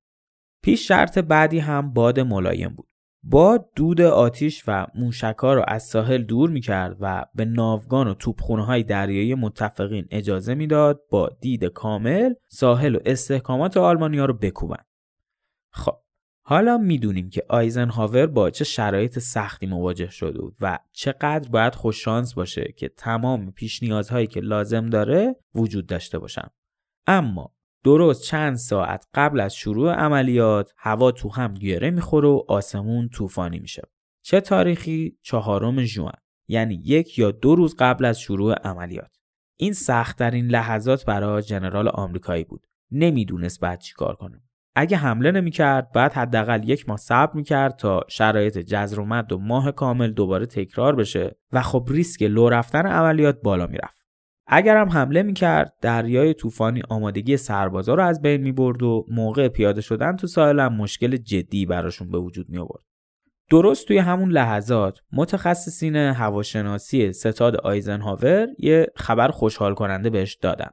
پیش 0.63 0.87
شرط 0.87 1.17
بعدی 1.17 1.59
هم 1.59 1.93
باد 1.93 2.19
ملایم 2.19 2.69
بود. 2.69 2.92
با 3.25 3.69
دود 3.75 4.01
آتیش 4.01 4.63
و 4.67 4.87
موشکا 4.95 5.53
را 5.53 5.63
از 5.63 5.83
ساحل 5.83 6.23
دور 6.23 6.49
می 6.49 6.61
کرد 6.61 6.97
و 6.99 7.25
به 7.35 7.45
ناوگان 7.45 8.07
و 8.07 8.13
توپخونه 8.13 8.65
های 8.65 8.83
دریایی 8.83 9.35
متفقین 9.35 10.07
اجازه 10.11 10.55
می‌داد 10.55 11.01
با 11.09 11.29
دید 11.41 11.65
کامل 11.65 12.33
ساحل 12.47 12.95
و 12.95 12.99
استحکامات 13.05 13.77
آلمانیا 13.77 14.25
رو 14.25 14.33
بکوبن. 14.33 14.83
خب 15.71 15.97
حالا 16.45 16.77
می‌دونیم 16.77 17.29
که 17.29 17.45
آیزنهاور 17.49 18.27
با 18.27 18.49
چه 18.49 18.63
شرایط 18.63 19.19
سختی 19.19 19.65
مواجه 19.65 20.09
شده 20.09 20.41
بود 20.41 20.55
و 20.61 20.79
چقدر 20.91 21.49
باید 21.49 21.75
خوششانس 21.75 22.33
باشه 22.33 22.73
که 22.77 22.89
تمام 22.89 23.51
پیش 23.51 23.83
نیازهایی 23.83 24.27
که 24.27 24.39
لازم 24.39 24.89
داره 24.89 25.35
وجود 25.55 25.87
داشته 25.87 26.19
باشن. 26.19 26.47
اما 27.07 27.52
درست 27.83 28.23
چند 28.23 28.55
ساعت 28.55 29.07
قبل 29.13 29.39
از 29.39 29.55
شروع 29.55 29.93
عملیات 29.93 30.73
هوا 30.77 31.11
تو 31.11 31.29
هم 31.29 31.53
گیره 31.53 31.91
می‌خوره 31.91 32.27
و 32.27 32.43
آسمون 32.47 33.09
طوفانی 33.09 33.59
میشه. 33.59 33.81
چه 34.25 34.41
تاریخی؟ 34.41 35.17
چهارم 35.21 35.83
ژوئن 35.83 36.17
یعنی 36.47 36.81
یک 36.85 37.19
یا 37.19 37.31
دو 37.31 37.55
روز 37.55 37.75
قبل 37.79 38.05
از 38.05 38.19
شروع 38.19 38.53
عملیات. 38.53 39.15
این 39.59 39.73
سختترین 39.73 40.47
لحظات 40.47 41.05
برای 41.05 41.41
جنرال 41.41 41.87
آمریکایی 41.87 42.43
بود. 42.43 42.67
نمی‌دونست 42.91 43.59
بعد 43.59 43.79
چیکار 43.79 44.15
کنه. 44.15 44.43
اگه 44.75 44.97
حمله 44.97 45.31
نمی‌کرد 45.31 45.91
بعد 45.91 46.13
حداقل 46.13 46.69
یک 46.69 46.89
ماه 46.89 46.97
صبر 46.97 47.31
می‌کرد 47.33 47.75
تا 47.75 48.01
شرایط 48.09 48.57
جزر 48.57 48.99
و 48.99 49.05
مد 49.05 49.31
و 49.31 49.37
ماه 49.37 49.71
کامل 49.71 50.11
دوباره 50.11 50.45
تکرار 50.45 50.95
بشه 50.95 51.35
و 51.51 51.61
خب 51.61 51.85
ریسک 51.89 52.23
لو 52.23 52.49
رفتن 52.49 52.85
عملیات 52.85 53.41
بالا 53.41 53.67
می‌رفت. 53.67 54.02
اگر 54.47 54.77
هم 54.77 54.89
حمله 54.89 55.23
می‌کرد 55.23 55.73
دریای 55.81 56.33
طوفانی 56.33 56.81
آمادگی 56.89 57.37
سربازا 57.37 57.93
رو 57.93 58.03
از 58.03 58.21
بین 58.21 58.41
می‌برد 58.41 58.83
و 58.83 59.05
موقع 59.09 59.47
پیاده 59.47 59.81
شدن 59.81 60.15
تو 60.15 60.27
ساحل 60.27 60.59
هم 60.59 60.73
مشکل 60.73 61.17
جدی 61.17 61.65
براشون 61.65 62.09
به 62.09 62.17
وجود 62.17 62.49
می 62.49 62.57
آورد. 62.57 62.83
درست 63.49 63.87
توی 63.87 63.97
همون 63.97 64.31
لحظات 64.31 64.99
متخصصین 65.11 65.95
هواشناسی 65.95 67.13
ستاد 67.13 67.55
آیزنهاور 67.55 68.47
یه 68.59 68.87
خبر 68.95 69.27
خوشحال 69.27 69.73
کننده 69.73 70.09
بهش 70.09 70.35
دادن. 70.35 70.69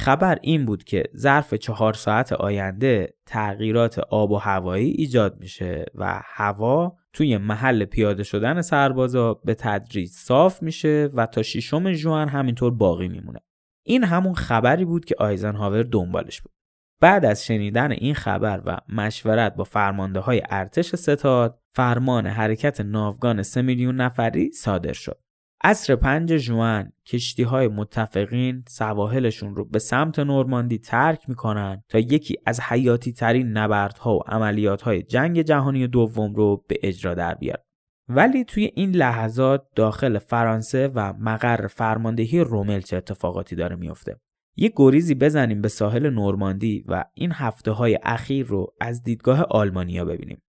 خبر 0.00 0.38
این 0.42 0.64
بود 0.64 0.84
که 0.84 1.02
ظرف 1.16 1.54
چهار 1.54 1.92
ساعت 1.92 2.32
آینده 2.32 3.14
تغییرات 3.26 3.98
آب 3.98 4.30
و 4.30 4.36
هوایی 4.36 4.90
ایجاد 4.90 5.40
میشه 5.40 5.86
و 5.94 6.20
هوا 6.24 6.96
توی 7.12 7.36
محل 7.36 7.84
پیاده 7.84 8.22
شدن 8.22 8.62
سربازا 8.62 9.34
به 9.34 9.54
تدریج 9.54 10.10
صاف 10.10 10.62
میشه 10.62 11.10
و 11.14 11.26
تا 11.26 11.42
ششم 11.42 11.92
ژوئن 11.92 12.28
همینطور 12.28 12.74
باقی 12.74 13.08
میمونه. 13.08 13.40
این 13.86 14.04
همون 14.04 14.34
خبری 14.34 14.84
بود 14.84 15.04
که 15.04 15.14
آیزنهاور 15.18 15.82
دنبالش 15.82 16.40
بود. 16.40 16.52
بعد 17.00 17.24
از 17.24 17.46
شنیدن 17.46 17.92
این 17.92 18.14
خبر 18.14 18.62
و 18.64 18.78
مشورت 18.88 19.54
با 19.54 19.64
فرمانده 19.64 20.20
های 20.20 20.42
ارتش 20.50 20.94
ستاد 20.94 21.58
فرمان 21.74 22.26
حرکت 22.26 22.80
ناوگان 22.80 23.42
سه 23.42 23.62
میلیون 23.62 23.96
نفری 23.96 24.52
صادر 24.52 24.92
شد. 24.92 25.18
عصر 25.64 25.96
پنج 25.96 26.32
جوان 26.32 26.92
کشتی 27.06 27.42
های 27.42 27.68
متفقین 27.68 28.64
سواحلشون 28.68 29.54
رو 29.56 29.64
به 29.64 29.78
سمت 29.78 30.18
نورماندی 30.18 30.78
ترک 30.78 31.28
می‌کنن 31.28 31.82
تا 31.88 31.98
یکی 31.98 32.36
از 32.46 32.60
حیاتی 32.60 33.12
ترین 33.12 33.48
نبردها 33.48 34.16
و 34.16 34.22
عملیات 34.26 34.82
های 34.82 35.02
جنگ 35.02 35.42
جهانی 35.42 35.86
دوم 35.86 36.34
رو 36.34 36.64
به 36.68 36.76
اجرا 36.82 37.14
در 37.14 37.34
بیارن. 37.34 37.62
ولی 38.08 38.44
توی 38.44 38.70
این 38.74 38.90
لحظات 38.90 39.66
داخل 39.74 40.18
فرانسه 40.18 40.88
و 40.94 41.12
مقر 41.12 41.66
فرماندهی 41.66 42.40
رومل 42.40 42.80
چه 42.80 42.96
اتفاقاتی 42.96 43.56
داره 43.56 43.76
میفته. 43.76 44.20
یه 44.56 44.72
گریزی 44.76 45.14
بزنیم 45.14 45.60
به 45.60 45.68
ساحل 45.68 46.10
نورماندی 46.10 46.84
و 46.88 47.04
این 47.14 47.32
هفته 47.32 47.70
های 47.70 47.98
اخیر 48.02 48.46
رو 48.46 48.74
از 48.80 49.02
دیدگاه 49.02 49.42
آلمانیا 49.42 50.04
ببینیم. 50.04 50.42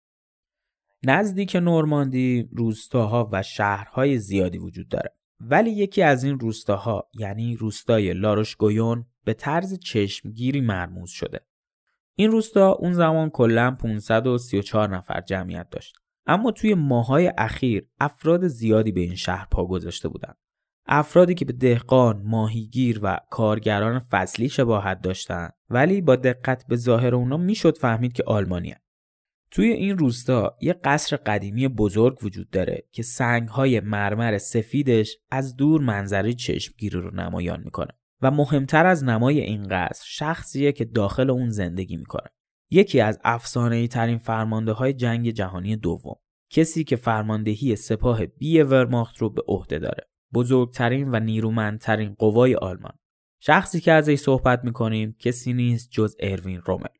نزدیک 1.09 1.57
نورماندی 1.57 2.49
روستاها 2.53 3.29
و 3.33 3.43
شهرهای 3.43 4.19
زیادی 4.19 4.59
وجود 4.59 4.89
داره. 4.89 5.13
ولی 5.41 5.71
یکی 5.71 6.03
از 6.03 6.25
این 6.25 6.41
روستاها 6.41 7.09
یعنی 7.15 7.57
روستای 7.57 8.13
لاروشگویون 8.13 9.07
به 9.25 9.35
طرز 9.35 9.79
چشمگیری 9.79 10.61
مرموز 10.61 11.11
شده. 11.11 11.41
این 12.15 12.31
روستا 12.31 12.73
اون 12.73 12.93
زمان 12.93 13.31
کلا 13.31 13.77
534 13.81 14.97
نفر 14.97 15.21
جمعیت 15.21 15.71
داشت. 15.71 15.97
اما 16.27 16.51
توی 16.51 16.75
ماهای 16.75 17.33
اخیر 17.39 17.87
افراد 18.01 18.49
زیادی 18.49 18.93
به 18.93 19.01
این 19.01 19.15
شهر 19.15 19.47
پا 19.51 19.67
گذاشته 19.67 20.09
بودند. 20.09 20.37
افرادی 20.87 21.35
که 21.35 21.45
به 21.45 21.53
دهقان، 21.53 22.23
ماهیگیر 22.25 23.01
و 23.03 23.19
کارگران 23.31 23.99
فصلی 23.99 24.49
شباهت 24.49 25.01
داشتند. 25.01 25.53
ولی 25.71 26.01
با 26.01 26.17
دقت 26.17 26.67
به 26.69 26.77
ظاهر 26.77 27.15
اونا 27.15 27.37
می‌شد 27.37 27.79
فهمید 27.79 28.13
که 28.13 28.25
آلمانی 28.27 28.75
توی 29.57 29.69
این 29.69 29.99
روستا 29.99 30.57
یه 30.61 30.73
قصر 30.73 31.17
قدیمی 31.17 31.69
بزرگ 31.69 32.25
وجود 32.25 32.51
داره 32.51 32.83
که 32.93 33.03
سنگهای 33.03 33.81
مرمر 33.81 34.39
سفیدش 34.39 35.17
از 35.31 35.57
دور 35.57 35.81
منظره 35.81 36.33
چشمگیری 36.33 37.01
رو 37.01 37.15
نمایان 37.15 37.63
می‌کنه 37.65 37.93
و 38.23 38.31
مهمتر 38.31 38.87
از 38.87 39.05
نمای 39.05 39.41
این 39.41 39.63
قصر 39.63 40.05
شخصیه 40.07 40.73
که 40.73 40.85
داخل 40.85 41.31
اون 41.31 41.49
زندگی 41.49 41.97
می‌کنه. 41.97 42.29
یکی 42.71 43.01
از 43.01 43.21
افسانه 43.25 43.87
ترین 43.87 44.19
فرمانده 44.19 44.73
های 44.73 44.93
جنگ 44.93 45.31
جهانی 45.31 45.77
دوم. 45.77 46.17
کسی 46.51 46.85
که 46.85 46.97
فرماندهی 46.97 47.77
سپاه 47.77 48.27
B 48.27 48.61
ورماخت 48.61 49.19
رو 49.19 49.31
به 49.31 49.43
عهده 49.49 49.79
داره. 49.79 50.09
بزرگترین 50.35 51.09
و 51.11 51.21
نیرومندترین 51.21 52.15
قوای 52.19 52.55
آلمان. 52.55 52.99
شخصی 53.41 53.81
که 53.81 53.93
ازش 53.93 54.15
صحبت 54.15 54.65
می‌کنیم 54.65 55.17
کسی 55.19 55.53
نیست 55.53 55.91
جز 55.91 56.17
اروین 56.21 56.61
رومل 56.61 56.96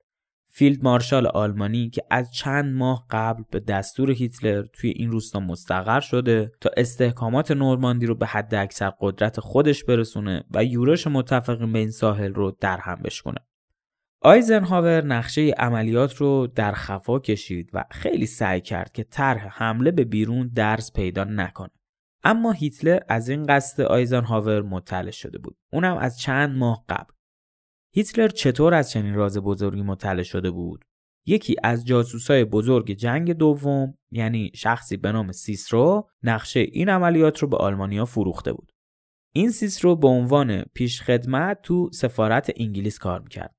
فیلد 0.59 0.85
مارشال 0.85 1.27
آلمانی 1.27 1.91
که 1.91 2.03
از 2.11 2.33
چند 2.33 2.75
ماه 2.75 3.07
قبل 3.11 3.43
به 3.51 3.61
دستور 3.61 4.11
هیتلر 4.11 4.63
توی 4.73 4.91
این 4.91 5.11
روستا 5.11 5.41
مستقر 5.41 6.01
شده 6.01 6.53
تا 6.61 6.71
استحکامات 6.77 7.51
نورماندی 7.51 8.07
رو 8.07 8.15
به 8.15 8.27
حد 8.27 8.55
اکثر 8.55 8.93
قدرت 9.01 9.41
خودش 9.41 9.85
برسونه 9.85 10.45
و 10.51 10.65
یورش 10.65 11.07
متفقین 11.07 11.73
به 11.73 11.79
این 11.79 11.91
ساحل 11.91 12.35
رو 12.35 12.57
در 12.61 12.79
هم 12.79 13.01
بشکنه. 13.05 13.39
آیزنهاور 14.21 15.05
نقشه 15.05 15.55
عملیات 15.59 16.17
رو 16.17 16.47
در 16.47 16.73
خفا 16.73 17.19
کشید 17.19 17.71
و 17.73 17.85
خیلی 17.91 18.27
سعی 18.27 18.61
کرد 18.61 18.93
که 18.93 19.05
طرح 19.05 19.49
حمله 19.51 19.91
به 19.91 20.05
بیرون 20.05 20.51
درز 20.55 20.93
پیدا 20.93 21.25
نکنه. 21.25 21.71
اما 22.25 22.53
هیتلر 22.53 23.01
از 23.09 23.29
این 23.29 23.47
قصد 23.47 23.81
آیزنهاور 23.81 24.63
مطلع 24.63 25.11
شده 25.11 25.39
بود. 25.39 25.57
اونم 25.73 25.97
از 25.97 26.19
چند 26.19 26.57
ماه 26.57 26.85
قبل. 26.89 27.16
هیتلر 27.97 28.29
چطور 28.29 28.75
از 28.75 28.91
چنین 28.91 29.15
راز 29.15 29.39
بزرگی 29.39 29.83
مطلع 29.83 30.23
شده 30.23 30.51
بود؟ 30.51 30.85
یکی 31.27 31.57
از 31.63 31.85
جاسوسای 31.85 32.45
بزرگ 32.45 32.93
جنگ 32.93 33.33
دوم 33.33 33.95
یعنی 34.11 34.51
شخصی 34.55 34.97
به 34.97 35.13
نام 35.13 35.33
سیسرو 35.33 36.09
نقشه 36.23 36.61
این 36.61 36.89
عملیات 36.89 37.39
رو 37.39 37.49
به 37.49 37.57
آلمانیا 37.57 38.05
فروخته 38.05 38.53
بود. 38.53 38.73
این 39.35 39.51
سیسرو 39.51 39.97
به 39.97 40.09
عنوان 40.09 40.63
پیشخدمت 40.75 41.63
تو 41.63 41.91
سفارت 41.93 42.53
انگلیس 42.57 42.99
کار 42.99 43.21
می‌کرد. 43.21 43.55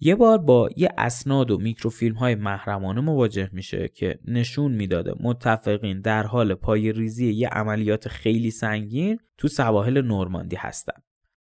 یه 0.00 0.14
بار 0.14 0.38
با 0.38 0.68
یه 0.76 0.88
اسناد 0.98 1.50
و 1.50 1.58
میکروفیلم 1.58 2.16
های 2.16 2.34
محرمانه 2.34 3.00
مواجه 3.00 3.50
میشه 3.52 3.88
که 3.88 4.18
نشون 4.24 4.72
می‌داده 4.72 5.14
متفقین 5.20 6.00
در 6.00 6.22
حال 6.22 6.54
پای 6.54 6.92
ریزی 6.92 7.32
یه 7.32 7.48
عملیات 7.48 8.08
خیلی 8.08 8.50
سنگین 8.50 9.18
تو 9.38 9.48
سواحل 9.48 10.02
نورماندی 10.02 10.56
هستن. 10.56 11.02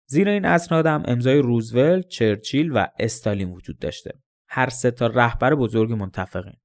زیر 0.08 0.28
این 0.28 0.44
اسناد 0.44 0.86
هم 0.86 1.02
امضای 1.04 1.38
روزولت، 1.38 2.08
چرچیل 2.08 2.72
و 2.72 2.86
استالین 2.98 3.50
وجود 3.52 3.78
داشته. 3.78 4.10
هر 4.48 4.68
سه 4.68 4.90
تا 4.90 5.06
رهبر 5.06 5.54
بزرگ 5.54 5.92
متفقین. 5.92 6.56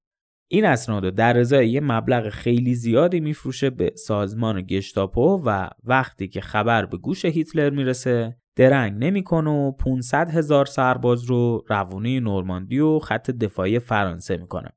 این 0.47 0.65
اسناد 0.65 1.15
در 1.15 1.39
ازای 1.39 1.69
یه 1.69 1.81
مبلغ 1.81 2.29
خیلی 2.29 2.75
زیادی 2.75 3.19
میفروشه 3.19 3.69
به 3.69 3.93
سازمان 3.95 4.61
گشتاپو 4.61 5.41
و 5.45 5.69
وقتی 5.83 6.27
که 6.27 6.41
خبر 6.41 6.85
به 6.85 6.97
گوش 6.97 7.25
هیتلر 7.25 7.69
می‌رسه 7.69 8.37
درنگ 8.55 9.03
نمی‌کنه 9.03 9.49
و 9.49 9.71
500 9.71 10.29
هزار 10.29 10.65
سرباز 10.65 11.23
رو 11.23 11.63
روونه 11.67 12.19
نورماندی 12.19 12.79
و 12.79 12.99
خط 12.99 13.31
دفاعی 13.31 13.79
فرانسه 13.79 14.37
می‌کنه. 14.37 14.69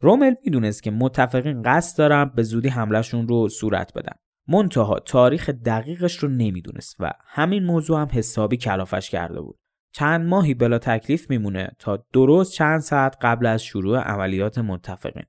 رومل 0.00 0.34
می‌دونست 0.44 0.82
که 0.82 0.90
متفقین 0.90 1.62
قصد 1.62 1.98
دارن 1.98 2.24
به 2.34 2.42
زودی 2.42 2.68
حملهشون 2.68 3.28
رو 3.28 3.48
صورت 3.48 3.92
بدن. 3.94 4.16
منتها 4.48 4.98
تاریخ 4.98 5.50
دقیقش 5.50 6.18
رو 6.18 6.28
نمی‌دونست 6.28 6.96
و 7.00 7.12
همین 7.26 7.64
موضوع 7.64 8.00
هم 8.00 8.08
حسابی 8.12 8.56
کلافش 8.56 9.10
کرده 9.10 9.40
بود. 9.40 9.58
چند 9.92 10.26
ماهی 10.26 10.54
بلا 10.54 10.78
تکلیف 10.78 11.30
میمونه 11.30 11.70
تا 11.78 12.04
درست 12.12 12.52
چند 12.52 12.80
ساعت 12.80 13.16
قبل 13.22 13.46
از 13.46 13.62
شروع 13.62 13.98
عملیات 13.98 14.58
متفقین. 14.58 15.24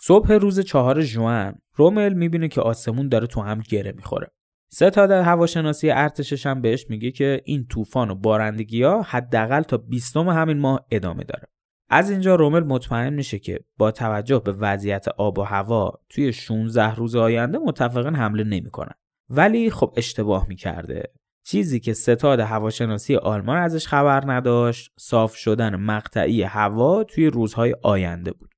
صبح 0.00 0.32
روز 0.32 0.60
چهار 0.60 1.02
جوان 1.02 1.58
رومل 1.74 2.12
می‌بینه 2.12 2.48
که 2.48 2.60
آسمون 2.60 3.08
داره 3.08 3.26
تو 3.26 3.40
هم 3.40 3.60
گره 3.60 3.92
می‌خوره. 3.92 4.28
ستاد 4.70 5.10
هواشناسی 5.10 5.90
ارتشش 5.90 6.46
هم 6.46 6.60
بهش 6.60 6.86
میگه 6.90 7.10
که 7.10 7.42
این 7.44 7.66
طوفان 7.66 8.10
و 8.10 8.14
بارندگی 8.14 8.82
ها 8.82 9.02
حداقل 9.02 9.62
تا 9.62 9.76
20 9.76 10.16
همین 10.16 10.58
ماه 10.58 10.86
ادامه 10.90 11.24
داره. 11.24 11.48
از 11.88 12.10
اینجا 12.10 12.34
رومل 12.34 12.64
مطمئن 12.64 13.14
میشه 13.14 13.38
که 13.38 13.60
با 13.78 13.90
توجه 13.90 14.38
به 14.38 14.52
وضعیت 14.52 15.08
آب 15.08 15.38
و 15.38 15.42
هوا 15.42 15.92
توی 16.08 16.32
16 16.32 16.94
روز 16.94 17.16
آینده 17.16 17.58
متفقا 17.58 18.10
حمله 18.10 18.44
نمی‌کنن. 18.44 18.94
ولی 19.30 19.70
خب 19.70 19.94
اشتباه 19.96 20.46
می‌کرده. 20.48 21.02
چیزی 21.44 21.80
که 21.80 21.92
ستاد 21.92 22.40
هواشناسی 22.40 23.16
آلمان 23.16 23.56
ازش 23.56 23.86
خبر 23.86 24.32
نداشت 24.32 24.92
صاف 24.98 25.34
شدن 25.34 25.76
مقطعی 25.76 26.42
هوا 26.42 27.04
توی 27.04 27.26
روزهای 27.26 27.74
آینده 27.82 28.32
بود. 28.32 28.50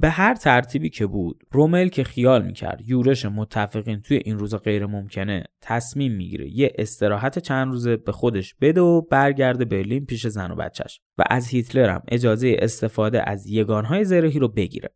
به 0.00 0.10
هر 0.10 0.34
ترتیبی 0.34 0.90
که 0.90 1.06
بود 1.06 1.42
رومل 1.50 1.88
که 1.88 2.04
خیال 2.04 2.44
می‌کرد 2.44 2.88
یورش 2.88 3.24
متفقین 3.26 4.00
توی 4.00 4.16
این 4.24 4.38
روزا 4.38 4.58
غیر 4.58 4.86
ممکنه 4.86 5.44
تصمیم 5.60 6.12
می‌گیره 6.12 6.50
یه 6.50 6.72
استراحت 6.78 7.38
چند 7.38 7.72
روزه 7.72 7.96
به 7.96 8.12
خودش 8.12 8.54
بده 8.54 8.80
و 8.80 9.00
برگرده 9.00 9.64
برلین 9.64 10.06
پیش 10.06 10.26
زن 10.26 10.50
و 10.50 10.54
بچهش 10.54 11.00
و 11.18 11.24
از 11.30 11.48
هیتلر 11.48 11.88
هم 11.88 12.02
اجازه 12.08 12.56
استفاده 12.58 13.30
از 13.30 13.46
یگانهای 13.46 14.04
زرهی 14.04 14.38
رو 14.38 14.48
بگیره. 14.48 14.88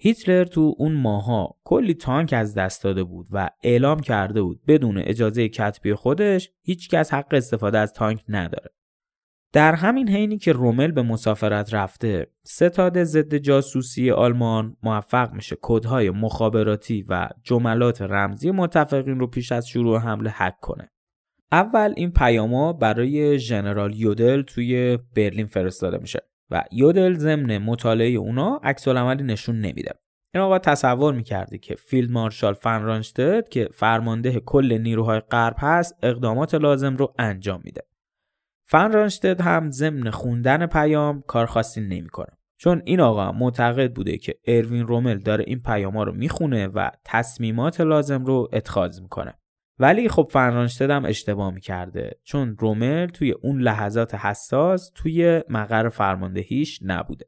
هیتلر 0.00 0.44
تو 0.44 0.74
اون 0.78 0.92
ماها 0.92 1.58
کلی 1.64 1.94
تانک 1.94 2.32
از 2.32 2.54
دست 2.54 2.84
داده 2.84 3.04
بود 3.04 3.26
و 3.30 3.50
اعلام 3.62 4.00
کرده 4.00 4.42
بود 4.42 4.60
بدون 4.66 4.98
اجازه 4.98 5.48
کتبی 5.48 5.94
خودش 5.94 6.50
هیچکس 6.62 7.14
حق 7.14 7.34
استفاده 7.34 7.78
از 7.78 7.92
تانک 7.92 8.24
نداره. 8.28 8.70
در 9.52 9.74
همین 9.74 10.08
حینی 10.08 10.38
که 10.38 10.52
رومل 10.52 10.90
به 10.90 11.02
مسافرت 11.02 11.74
رفته 11.74 12.26
ستاد 12.42 13.04
ضد 13.04 13.34
جاسوسی 13.34 14.10
آلمان 14.10 14.76
موفق 14.82 15.32
میشه 15.32 15.56
کدهای 15.62 16.10
مخابراتی 16.10 17.04
و 17.08 17.28
جملات 17.42 18.02
رمزی 18.02 18.50
متفقین 18.50 19.20
رو 19.20 19.26
پیش 19.26 19.52
از 19.52 19.68
شروع 19.68 19.98
حمله 19.98 20.30
حک 20.30 20.60
کنه. 20.60 20.90
اول 21.52 21.92
این 21.96 22.10
پیاما 22.10 22.72
برای 22.72 23.38
ژنرال 23.38 23.94
یودل 23.94 24.42
توی 24.42 24.98
برلین 25.16 25.46
فرستاده 25.46 25.98
میشه 25.98 26.20
و 26.50 26.64
یودل 26.72 27.14
ضمن 27.14 27.58
مطالعه 27.58 28.10
اونا 28.10 28.60
عکس 28.64 28.88
عملی 28.88 29.22
نشون 29.22 29.60
نمیده. 29.60 29.92
این 30.34 30.42
آقا 30.42 30.58
تصور 30.58 31.14
می‌کرده 31.14 31.58
که 31.58 31.74
فیلد 31.74 32.10
مارشال 32.10 32.54
فن 32.54 33.02
که 33.50 33.68
فرمانده 33.72 34.40
کل 34.40 34.78
نیروهای 34.78 35.20
غرب 35.20 35.56
هست 35.58 35.94
اقدامات 36.02 36.54
لازم 36.54 36.96
رو 36.96 37.14
انجام 37.18 37.60
میده. 37.64 37.82
فن 38.70 39.08
هم 39.40 39.70
ضمن 39.70 40.10
خوندن 40.10 40.66
پیام 40.66 41.22
کار 41.26 41.46
خاصی 41.46 41.80
نمی‌کنه. 41.80 42.38
چون 42.60 42.82
این 42.84 43.00
آقا 43.00 43.32
معتقد 43.32 43.92
بوده 43.92 44.18
که 44.18 44.34
اروین 44.46 44.86
رومل 44.86 45.18
داره 45.18 45.44
این 45.46 45.62
پیاما 45.62 46.02
رو 46.02 46.12
می‌خونه 46.12 46.66
و 46.66 46.90
تصمیمات 47.04 47.80
لازم 47.80 48.24
رو 48.24 48.48
اتخاذ 48.52 49.00
می‌کنه. 49.00 49.34
ولی 49.78 50.08
خب 50.08 50.28
فن 50.32 50.47
رانشتد 50.47 50.90
هم 50.90 51.04
اشتباه 51.04 51.54
می‌کرده. 51.54 52.10
چون 52.24 52.56
رومل 52.58 53.06
توی 53.06 53.32
اون 53.32 53.60
لحظات 53.60 54.14
حساس 54.14 54.92
توی 54.94 55.42
مقر 55.48 55.88
فرماندهیش 55.88 56.80
نبوده. 56.82 57.26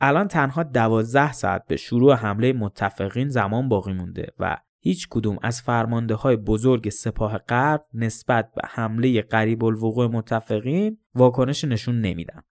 الان 0.00 0.28
تنها 0.28 0.62
دوازده 0.62 1.32
ساعت 1.32 1.66
به 1.68 1.76
شروع 1.76 2.14
حمله 2.14 2.52
متفقین 2.52 3.28
زمان 3.28 3.68
باقی 3.68 3.92
مونده 3.92 4.26
و 4.38 4.56
هیچ 4.86 5.08
کدوم 5.10 5.38
از 5.42 5.62
فرمانده 5.62 6.14
های 6.14 6.36
بزرگ 6.36 6.88
سپاه 6.88 7.38
غرب 7.38 7.86
نسبت 7.94 8.50
به 8.54 8.62
حمله 8.68 9.22
قریب 9.22 9.64
الوقوع 9.64 10.06
متفقین 10.06 10.98
واکنش 11.14 11.64
نشون 11.64 12.00
نمیدن. 12.00 12.42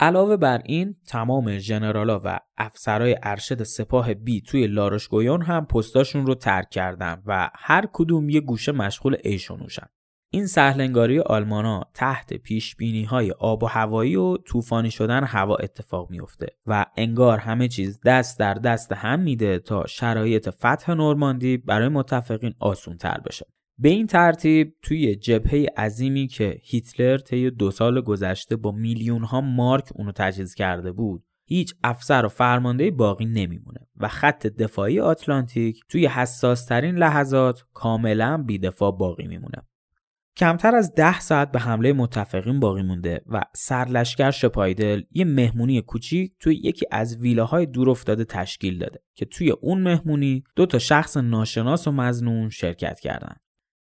علاوه 0.00 0.36
بر 0.36 0.62
این 0.64 0.96
تمام 1.06 1.58
ژنرالا 1.58 2.20
و 2.24 2.40
افسرهای 2.56 3.16
ارشد 3.22 3.62
سپاه 3.62 4.14
بی 4.14 4.40
توی 4.40 4.66
لاروشگویون 4.66 5.42
هم 5.42 5.66
پستاشون 5.66 6.26
رو 6.26 6.34
ترک 6.34 6.70
کردن 6.70 7.22
و 7.26 7.50
هر 7.54 7.88
کدوم 7.92 8.28
یه 8.28 8.40
گوشه 8.40 8.72
مشغول 8.72 9.16
ایشونوشن. 9.24 9.86
این 10.30 10.46
سهلنگاری 10.46 11.20
آلمانا 11.20 11.84
تحت 11.94 12.34
پیش 12.34 12.76
بینی 12.76 13.04
های 13.04 13.30
آب 13.30 13.62
و 13.62 13.66
هوایی 13.66 14.16
و 14.16 14.36
طوفانی 14.36 14.90
شدن 14.90 15.24
هوا 15.24 15.56
اتفاق 15.56 16.10
میفته 16.10 16.46
و 16.66 16.86
انگار 16.96 17.38
همه 17.38 17.68
چیز 17.68 18.00
دست 18.04 18.38
در 18.38 18.54
دست 18.54 18.92
هم 18.92 19.20
میده 19.20 19.58
تا 19.58 19.86
شرایط 19.86 20.50
فتح 20.50 20.94
نورماندی 20.94 21.56
برای 21.56 21.88
متفقین 21.88 22.54
آسون 22.60 22.96
تر 22.96 23.20
بشه. 23.26 23.46
به 23.78 23.88
این 23.88 24.06
ترتیب 24.06 24.74
توی 24.82 25.16
جبهه 25.16 25.66
عظیمی 25.76 26.26
که 26.26 26.60
هیتلر 26.62 27.18
طی 27.18 27.50
دو 27.50 27.70
سال 27.70 28.00
گذشته 28.00 28.56
با 28.56 28.72
میلیون 28.72 29.24
ها 29.24 29.40
مارک 29.40 29.88
اونو 29.94 30.12
تجهیز 30.12 30.54
کرده 30.54 30.92
بود 30.92 31.24
هیچ 31.46 31.74
افسر 31.84 32.24
و 32.24 32.28
فرمانده 32.28 32.90
باقی 32.90 33.24
نمیمونه 33.24 33.80
و 33.96 34.08
خط 34.08 34.46
دفاعی 34.46 35.00
آتلانتیک 35.00 35.80
توی 35.88 36.06
حساس 36.06 36.66
ترین 36.66 36.96
لحظات 36.96 37.64
کاملا 37.74 38.44
بیدفاع 38.46 38.92
باقی 38.92 39.26
میمونه 39.26 39.62
کمتر 40.38 40.74
از 40.74 40.94
ده 40.94 41.20
ساعت 41.20 41.52
به 41.52 41.58
حمله 41.58 41.92
متفقین 41.92 42.60
باقی 42.60 42.82
مونده 42.82 43.22
و 43.26 43.42
سرلشکر 43.54 44.30
شپایدل 44.30 45.02
یه 45.10 45.24
مهمونی 45.24 45.82
کوچیک 45.82 46.32
توی 46.40 46.54
یکی 46.54 46.86
از 46.90 47.16
ویلاهای 47.16 47.66
دور 47.66 47.90
افتاده 47.90 48.24
تشکیل 48.24 48.78
داده 48.78 49.02
که 49.14 49.24
توی 49.24 49.50
اون 49.50 49.80
مهمونی 49.80 50.44
دو 50.56 50.66
تا 50.66 50.78
شخص 50.78 51.16
ناشناس 51.16 51.88
و 51.88 51.92
مزنون 51.92 52.48
شرکت 52.48 53.00
کردن. 53.00 53.36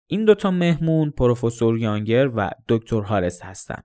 این 0.07 0.25
دوتا 0.25 0.51
مهمون 0.51 1.11
پروفسور 1.11 1.77
یانگر 1.77 2.29
و 2.35 2.49
دکتر 2.67 3.01
هارست 3.01 3.43
هستند. 3.43 3.83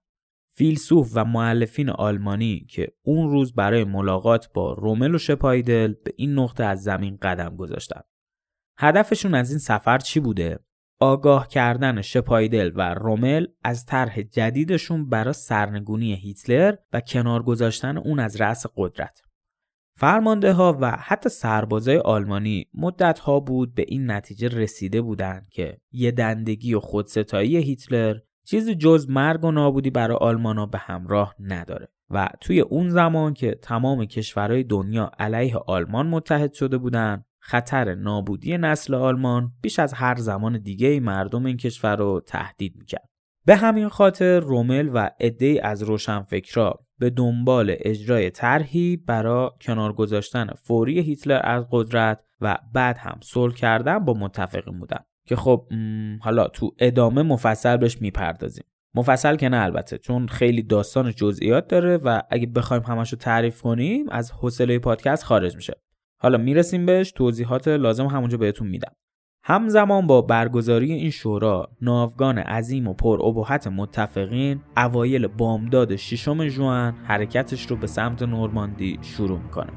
فیلسوف 0.51 1.13
و 1.15 1.25
معلفین 1.25 1.91
آلمانی 1.91 2.67
که 2.71 2.89
اون 3.03 3.31
روز 3.31 3.55
برای 3.55 3.85
ملاقات 3.85 4.53
با 4.55 4.73
رومل 4.73 5.15
و 5.15 5.19
شپایدل 5.19 5.95
به 6.05 6.13
این 6.17 6.39
نقطه 6.39 6.65
از 6.65 6.83
زمین 6.83 7.19
قدم 7.23 7.57
گذاشتن. 7.57 8.01
هدفشون 8.79 9.35
از 9.35 9.51
این 9.51 9.59
سفر 9.59 9.99
چی 9.99 10.21
بوده؟ 10.21 10.59
آگاه 11.01 11.49
کردن 11.49 12.03
شپایدل 12.03 12.73
و 12.75 12.95
رومل 12.95 13.47
از 13.65 13.87
طرح 13.87 14.23
جدیدشون 14.23 15.09
برای 15.09 15.33
سرنگونی 15.33 16.15
هیتلر 16.15 16.75
و 16.93 17.01
کنار 17.01 17.43
گذاشتن 17.43 17.97
اون 17.97 18.19
از 18.19 18.41
رأس 18.41 18.67
قدرت. 18.77 19.21
فرمانده 19.97 20.53
ها 20.53 20.79
و 20.81 20.91
حتی 20.91 21.29
سربازای 21.29 21.99
آلمانی 21.99 22.67
مدت 22.75 23.19
ها 23.19 23.41
بود 23.41 23.75
به 23.75 23.85
این 23.89 24.11
نتیجه 24.11 24.49
رسیده 24.49 25.03
بودند 25.03 25.49
که 25.51 25.81
یه 25.93 26.11
دندگی 26.11 26.75
و 26.75 26.81
خودستایی 26.81 27.57
هیتلر 27.57 28.17
چیزی 28.45 28.75
جز 28.75 29.11
مرگ 29.11 29.45
و 29.45 29.51
نابودی 29.51 29.91
برای 29.91 30.17
آلمانا 30.21 30.67
به 30.67 30.79
همراه 30.79 31.35
نداره 31.41 31.89
و 32.11 32.29
توی 32.41 32.61
اون 32.61 32.89
زمان 32.89 33.35
که 33.35 33.59
تمام 33.63 34.05
کشورهای 34.05 34.65
دنیا 34.65 35.11
علیه 35.19 35.57
آلمان 35.57 36.07
متحد 36.07 36.53
شده 36.53 36.79
بودند 36.79 37.25
خطر 37.41 37.95
نابودی 37.95 38.59
نسل 38.59 38.95
آلمان 38.95 39.53
بیش 39.63 39.79
از 39.79 39.93
هر 39.93 40.15
زمان 40.15 40.59
دیگه 40.59 41.01
مردم 41.01 41.47
این 41.47 41.57
کشور 41.57 41.97
رو 41.97 42.21
تهدید 42.27 42.77
می‌کرد. 42.77 43.09
به 43.45 43.57
همین 43.57 43.89
خاطر 43.89 44.41
رومل 44.41 44.91
و 44.95 45.11
عده 45.21 45.61
از 45.63 45.83
روشنفکرا 45.83 46.87
به 46.99 47.11
دنبال 47.11 47.77
اجرای 47.79 48.31
طرحی 48.31 48.97
برای 48.97 49.51
کنار 49.61 49.93
گذاشتن 49.93 50.47
فوری 50.47 51.01
هیتلر 51.01 51.41
از 51.45 51.67
قدرت 51.71 52.25
و 52.41 52.59
بعد 52.73 52.99
هم 52.99 53.19
صلح 53.23 53.55
کردن 53.55 53.99
با 53.99 54.15
متفقین 54.15 54.79
بودن 54.79 55.01
که 55.27 55.37
خب 55.37 55.67
حالا 56.21 56.49
تو 56.49 56.75
ادامه 56.79 57.23
مفصل 57.23 57.77
بهش 57.77 58.01
می‌پردازیم 58.01 58.65
مفصل 58.95 59.37
که 59.37 59.49
نه 59.49 59.65
البته 59.65 59.99
چون 59.99 60.27
خیلی 60.27 60.63
داستان 60.63 61.13
جزئیات 61.13 61.69
داره 61.69 61.97
و 61.97 62.21
اگه 62.31 62.47
بخوایم 62.47 62.83
همش 62.83 63.11
تعریف 63.11 63.63
کنیم 63.63 64.09
از 64.09 64.33
حوصله 64.33 64.79
پادکست 64.79 65.25
خارج 65.25 65.57
میشه 65.57 65.81
حالا 66.23 66.39
می‌رسیم 66.39 66.87
بهش 66.87 67.13
توضیحات 67.13 67.69
لازم 67.69 68.07
همونجا 68.07 68.39
بهتون 68.39 68.69
میدم 68.69 68.93
همزمان 69.45 70.07
با 70.07 70.23
برگزاری 70.23 70.93
این 70.93 71.11
شورا 71.11 71.69
ناوگان 71.83 72.39
عظیم 72.39 72.89
و 72.89 72.95
پر 72.95 73.23
ابهت 73.23 73.67
متفقین 73.67 74.61
اوایل 74.77 75.27
بامداد 75.27 75.97
ششم 75.97 76.49
جوان 76.49 76.95
حرکتش 77.05 77.67
رو 77.67 77.77
به 77.77 77.87
سمت 77.87 78.23
نورماندی 78.23 78.99
شروع 79.03 79.39
می‌کنه 79.39 79.73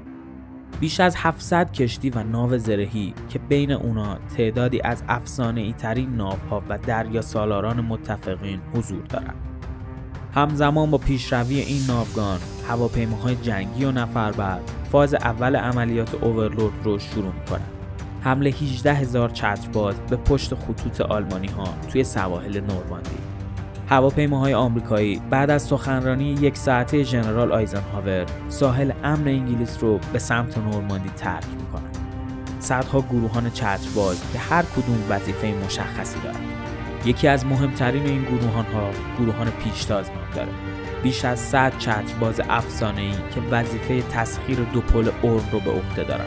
بیش 0.79 0.99
از 0.99 1.15
700 1.17 1.71
کشتی 1.71 2.09
و 2.09 2.23
ناو 2.23 2.57
زرهی 2.57 3.13
که 3.29 3.39
بین 3.39 3.71
اونا 3.71 4.17
تعدادی 4.37 4.81
از 4.81 5.03
افسانه 5.07 5.61
ای 5.61 5.73
ترین 5.73 6.09
ناوها 6.09 6.63
و 6.69 6.77
دریا 6.77 7.21
سالاران 7.21 7.81
متفقین 7.81 8.59
حضور 8.73 9.03
دارند. 9.03 9.52
همزمان 10.35 10.91
با 10.91 10.97
پیشروی 10.97 11.59
این 11.59 11.81
ناوگان 11.87 12.39
هواپیماهای 12.67 13.35
جنگی 13.35 13.85
و 13.85 13.91
نفربر 13.91 14.59
فاز 14.91 15.13
اول 15.13 15.55
عملیات 15.55 16.15
اوورلورد 16.15 16.73
رو 16.83 16.99
شروع 16.99 17.33
می‌کنن. 17.33 17.65
حمله 18.21 18.49
18 18.49 18.93
هزار 18.93 19.29
چترباز 19.29 19.95
به 20.09 20.15
پشت 20.15 20.55
خطوط 20.55 21.01
آلمانی 21.01 21.47
ها 21.47 21.63
توی 21.91 22.03
سواحل 22.03 22.59
نورماندی 22.59 23.17
هواپیماهای 23.89 24.53
آمریکایی 24.53 25.21
بعد 25.29 25.49
از 25.49 25.61
سخنرانی 25.61 26.25
یک 26.25 26.57
ساعته 26.57 27.03
ژنرال 27.03 27.51
آیزنهاور 27.51 28.25
ساحل 28.49 28.91
امن 29.03 29.27
انگلیس 29.27 29.77
رو 29.81 29.99
به 30.13 30.19
سمت 30.19 30.57
نورماندی 30.57 31.09
ترک 31.09 31.45
می‌کنن. 31.59 31.91
صدها 32.59 33.01
گروهان 33.01 33.49
چترباز 33.49 34.21
که 34.33 34.39
هر 34.39 34.63
کدوم 34.63 34.97
وظیفه 35.09 35.53
مشخصی 35.65 36.19
دارند 36.19 36.52
یکی 37.05 37.27
از 37.27 37.45
مهمترین 37.45 38.05
این 38.05 38.23
گروهان 38.23 38.65
ها 38.65 38.89
گروهان 39.19 39.51
پیشتاز 39.51 40.09
نام 40.09 40.29
داره. 40.35 40.51
بیش 41.03 41.25
از 41.25 41.39
100 41.39 41.77
چترباز 41.77 42.41
افسانه 42.49 43.01
ای 43.01 43.11
که 43.11 43.41
وظیفه 43.51 44.01
تسخیر 44.01 44.59
دو 44.59 44.81
پل 44.81 45.09
اورن 45.21 45.51
رو 45.51 45.59
به 45.59 45.71
عهده 45.71 46.03
دارن. 46.03 46.25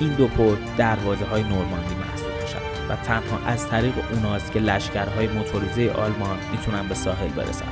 این 0.00 0.12
دو 0.12 0.28
پل 0.28 0.56
دروازه 0.76 1.24
های 1.24 1.42
نورماندی 1.42 1.94
محسوب 1.94 2.42
میشن 2.42 2.92
و 2.92 2.96
تنها 2.96 3.46
از 3.46 3.68
طریق 3.68 3.94
اوناست 4.12 4.52
که 4.52 4.60
لشکرهای 4.60 5.28
موتوریزه 5.28 5.90
آلمان 5.90 6.38
می‌تونن 6.52 6.88
به 6.88 6.94
ساحل 6.94 7.28
برسن. 7.28 7.64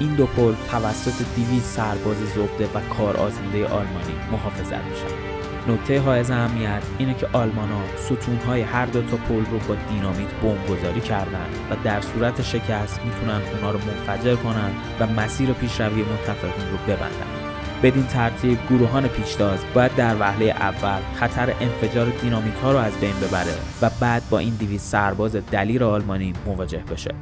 این 0.00 0.14
دو 0.14 0.26
پل 0.26 0.54
توسط 0.70 1.24
200 1.36 1.76
سرباز 1.76 2.16
زبده 2.16 2.68
و 2.74 2.80
کار 2.80 3.16
آزموده 3.16 3.66
آلمانی 3.66 4.14
محافظت 4.32 4.84
میشن. 4.84 5.31
نکته 5.68 6.00
های 6.00 6.20
اهمیت 6.20 6.82
اینه 6.98 7.14
که 7.14 7.26
آلمانا 7.32 7.80
ستونهای 7.96 8.60
هر 8.60 8.86
دو 8.86 9.02
تا 9.02 9.16
پل 9.16 9.44
رو 9.50 9.58
با 9.68 9.76
دینامیت 9.90 10.28
گذاری 10.68 11.00
کردن 11.00 11.46
و 11.70 11.76
در 11.84 12.00
صورت 12.00 12.42
شکست 12.42 13.00
می‌تونن 13.04 13.40
اونا 13.54 13.70
رو 13.70 13.78
منفجر 13.78 14.34
کنن 14.34 14.70
و 15.00 15.06
مسیر 15.06 15.52
پیشروی 15.52 16.02
متفقین 16.02 16.70
رو 16.70 16.76
ببندن. 16.86 17.42
بدین 17.82 18.06
ترتیب 18.06 18.58
گروهان 18.70 19.08
پیشتاز 19.08 19.58
باید 19.74 19.94
در 19.96 20.16
وهله 20.20 20.44
اول 20.44 21.00
خطر 21.14 21.54
انفجار 21.60 22.06
دینامیت 22.22 22.58
ها 22.58 22.72
رو 22.72 22.78
از 22.78 22.92
بین 23.00 23.14
ببره 23.22 23.54
و 23.82 23.90
بعد 24.00 24.22
با 24.30 24.38
این 24.38 24.54
دیویز 24.54 24.80
سرباز 24.80 25.36
دلیر 25.36 25.84
آلمانی 25.84 26.32
مواجه 26.46 26.84
بشه. 26.90 27.14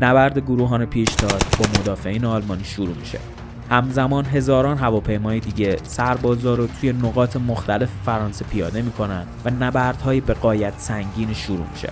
نبرد 0.00 0.38
گروهان 0.38 0.86
پیشتاز 0.86 1.40
با 1.58 1.80
مدافعین 1.80 2.24
آلمانی 2.24 2.64
شروع 2.64 2.96
میشه. 2.96 3.18
همزمان 3.70 4.24
هزاران 4.24 4.78
هواپیمای 4.78 5.40
دیگه 5.40 5.76
سربازا 5.84 6.54
رو 6.54 6.66
توی 6.66 6.92
نقاط 6.92 7.36
مختلف 7.36 7.88
فرانسه 8.06 8.44
پیاده 8.44 8.82
می‌کنن 8.82 9.26
و 9.44 9.50
نبردهای 9.50 10.20
به 10.20 10.34
قایت 10.34 10.72
سنگین 10.76 11.34
شروع 11.34 11.66
میشه. 11.72 11.90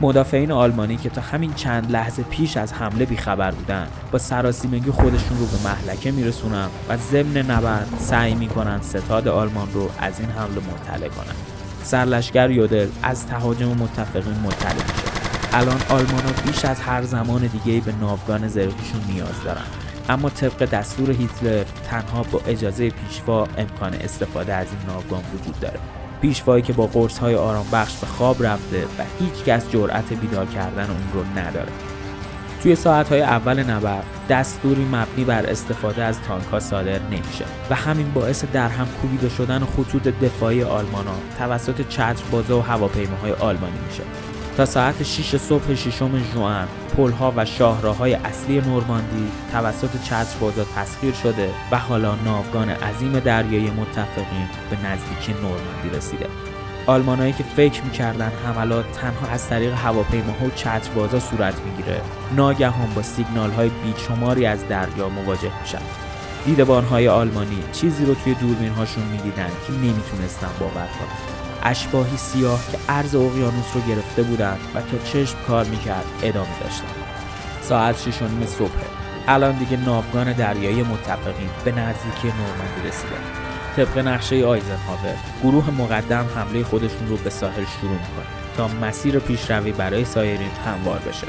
مدافعین 0.00 0.52
آلمانی 0.52 0.96
که 0.96 1.10
تا 1.10 1.20
همین 1.20 1.54
چند 1.54 1.90
لحظه 1.90 2.22
پیش 2.22 2.56
از 2.56 2.72
حمله 2.72 3.04
بیخبر 3.04 3.50
بودن 3.50 3.86
با 4.12 4.18
سراسیمگی 4.18 4.90
خودشون 4.90 5.38
رو 5.38 5.46
به 5.46 5.56
محلکه 5.64 6.10
میرسونن 6.10 6.68
و 6.88 6.96
ضمن 6.96 7.36
نبرد 7.50 7.88
سعی 7.98 8.34
می‌کنن 8.34 8.80
ستاد 8.82 9.28
آلمان 9.28 9.68
رو 9.72 9.90
از 9.98 10.20
این 10.20 10.28
حمله 10.28 10.60
مطلع 10.60 11.08
کنن. 11.08 11.34
سرلشکر 11.82 12.50
یودل 12.50 12.88
از 13.02 13.26
تهاجم 13.26 13.68
متفقین 13.68 14.40
مطلع 14.44 14.72
میشه. 14.72 15.14
الان 15.52 15.80
آلمان 15.88 16.24
ها 16.24 16.32
بیش 16.46 16.64
از 16.64 16.80
هر 16.80 17.02
زمان 17.02 17.46
دیگه 17.46 17.80
به 17.80 17.92
ناوگان 18.00 18.48
زرهیشون 18.48 19.00
نیاز 19.08 19.42
دارن. 19.44 19.83
اما 20.08 20.28
طبق 20.30 20.64
دستور 20.64 21.10
هیتلر 21.10 21.64
تنها 21.90 22.22
با 22.22 22.40
اجازه 22.46 22.90
پیشوا 22.90 23.48
امکان 23.58 23.94
استفاده 23.94 24.54
از 24.54 24.66
این 24.66 24.94
ناوگان 24.94 25.22
وجود 25.34 25.60
داره. 25.60 25.80
پیشوایی 26.22 26.62
که 26.62 26.72
با 26.72 26.86
قرص 26.86 27.18
های 27.18 27.34
آرام 27.34 27.66
بخش 27.72 27.96
به 27.96 28.06
خواب 28.06 28.46
رفته 28.46 28.84
و 28.84 29.02
هیچ 29.20 29.44
کس 29.44 29.70
جرأت 29.70 30.12
بیدار 30.12 30.46
کردن 30.46 30.90
اون 30.90 31.12
رو 31.14 31.40
نداره. 31.40 31.72
توی 32.62 32.76
ساعت 32.76 33.08
های 33.08 33.22
اول 33.22 33.62
نبرد 33.62 34.04
دستوری 34.28 34.84
مبنی 34.84 35.24
بر 35.24 35.46
استفاده 35.46 36.02
از 36.02 36.20
تانک 36.20 36.58
صادر 36.58 36.98
نمیشه 37.02 37.44
و 37.70 37.74
همین 37.74 38.12
باعث 38.12 38.44
در 38.44 38.68
هم 38.68 38.86
کوبیده 39.02 39.28
شدن 39.28 39.58
خطوط 39.58 40.02
دفاعی 40.02 40.62
آلمان 40.62 41.06
ها 41.06 41.14
توسط 41.38 41.88
چتر 41.88 42.22
بازا 42.30 42.58
و 42.58 42.62
هواپیماهای 42.62 43.32
آلمانی 43.32 43.78
میشه. 43.88 44.33
تا 44.56 44.64
ساعت 44.64 45.02
6 45.02 45.36
صبح 45.36 45.74
ششم 45.74 46.18
ژوئن 46.32 46.68
پلها 46.96 47.32
و 47.36 47.44
شاهراهای 47.44 48.14
اصلی 48.14 48.60
نورماندی 48.60 49.28
توسط 49.52 49.88
بازا 50.40 50.64
تسخیر 50.76 51.14
شده 51.14 51.50
و 51.70 51.78
حالا 51.78 52.14
ناوگان 52.14 52.70
عظیم 52.70 53.20
دریایی 53.20 53.70
متفقین 53.70 54.48
به 54.70 54.76
نزدیکی 54.76 55.32
نورماندی 55.32 55.96
رسیده. 55.96 56.26
آلمانایی 56.86 57.32
که 57.32 57.44
فکر 57.56 57.82
می‌کردن 57.82 58.32
حملات 58.46 58.92
تنها 58.92 59.26
از 59.32 59.48
طریق 59.48 59.74
هواپیماها 59.74 60.46
و 60.46 60.94
بازا 60.94 61.20
صورت 61.20 61.54
می‌گیره 61.60 62.00
ناگهان 62.36 62.94
با 62.94 63.02
سیگنال 63.02 63.50
های 63.50 63.68
بیشماری 63.68 64.46
از 64.46 64.68
دریا 64.68 65.08
مواجه 65.08 65.60
میشن. 65.62 65.82
دیدبانهای 66.46 67.08
آلمانی 67.08 67.58
چیزی 67.72 68.06
رو 68.06 68.14
توی 68.14 68.34
دوربین 68.34 68.72
هاشون 68.72 69.04
می‌دیدن 69.04 69.50
که 69.66 69.72
نمی‌تونستن 69.72 70.50
باور 70.60 70.70
کنن. 70.72 71.33
اشباهی 71.64 72.16
سیاه 72.16 72.60
که 72.72 72.78
عرض 72.88 73.14
اقیانوس 73.14 73.66
رو 73.74 73.80
گرفته 73.80 74.22
بودند 74.22 74.58
و 74.74 74.80
تا 74.80 74.98
چشم 75.04 75.38
کار 75.46 75.64
می‌کرد 75.64 76.04
ادامه 76.22 76.58
داشتن 76.62 76.86
ساعت 77.62 77.98
شش 77.98 78.22
و 78.22 78.46
صبح. 78.46 78.70
الان 79.28 79.52
دیگه 79.58 79.76
ناوگان 79.76 80.32
دریایی 80.32 80.82
متفقین 80.82 81.50
به 81.64 81.72
نزدیکی 81.72 82.28
نورمندی 82.28 82.88
رسیده. 82.88 83.16
طبق 83.76 83.98
نقشه 83.98 84.44
آیزنهاور 84.46 85.16
گروه 85.42 85.70
مقدم 85.70 86.26
حمله 86.34 86.64
خودشون 86.64 87.08
رو 87.08 87.16
به 87.16 87.30
ساحل 87.30 87.64
شروع 87.64 87.92
می‌کنه 87.92 88.26
تا 88.56 88.68
مسیر 88.68 89.18
پیشروی 89.18 89.72
برای 89.72 90.04
سایرین 90.04 90.50
هموار 90.66 90.98
بشه. 90.98 91.26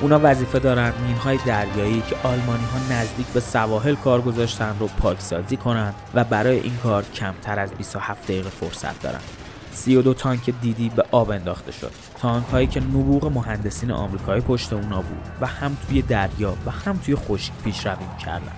اونا 0.00 0.20
وظیفه 0.22 0.58
دارن 0.58 0.92
مینهای 1.06 1.38
دریایی 1.46 2.02
که 2.08 2.16
آلمانی 2.22 2.64
ها 2.64 2.94
نزدیک 2.94 3.26
به 3.26 3.40
سواحل 3.40 3.94
کار 3.94 4.20
گذاشتن 4.20 4.76
رو 4.80 4.86
پاکسازی 4.86 5.56
کنن 5.56 5.94
و 6.14 6.24
برای 6.24 6.60
این 6.60 6.76
کار 6.76 7.04
کمتر 7.14 7.58
از 7.58 7.70
27 7.70 8.22
دقیقه 8.24 8.50
فرصت 8.50 9.02
دارن. 9.02 9.20
32 9.74 10.14
تانک 10.14 10.54
دیدی 10.62 10.88
به 10.88 11.04
آب 11.10 11.30
انداخته 11.30 11.72
شد. 11.72 11.90
تانک 12.18 12.46
هایی 12.46 12.66
که 12.66 12.80
نبوغ 12.80 13.32
مهندسین 13.32 13.90
آمریکایی 13.90 14.40
پشت 14.40 14.72
اونا 14.72 14.96
بود 14.96 15.22
و 15.40 15.46
هم 15.46 15.76
توی 15.88 16.02
دریا 16.02 16.54
و 16.66 16.70
هم 16.70 16.98
توی 16.98 17.16
خشک 17.16 17.52
پیشروی 17.64 18.06
کردن 18.24 18.52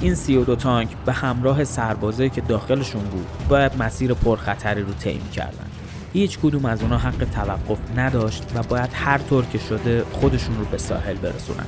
این 0.00 0.14
32 0.14 0.56
تانک 0.56 0.88
به 1.06 1.12
همراه 1.12 1.64
سربازایی 1.64 2.30
که 2.30 2.40
داخلشون 2.40 3.02
بود 3.02 3.26
باید 3.48 3.82
مسیر 3.82 4.14
پرخطری 4.14 4.82
رو 4.82 4.92
طی 4.92 5.20
کردن 5.32 5.66
هیچ 6.12 6.38
کدوم 6.38 6.64
از 6.64 6.82
اونا 6.82 6.98
حق 6.98 7.26
توقف 7.34 7.78
نداشت 7.96 8.44
و 8.54 8.62
باید 8.62 8.90
هر 8.92 9.18
طور 9.18 9.44
که 9.44 9.58
شده 9.58 10.04
خودشون 10.12 10.58
رو 10.58 10.64
به 10.64 10.78
ساحل 10.78 11.14
برسونن. 11.14 11.66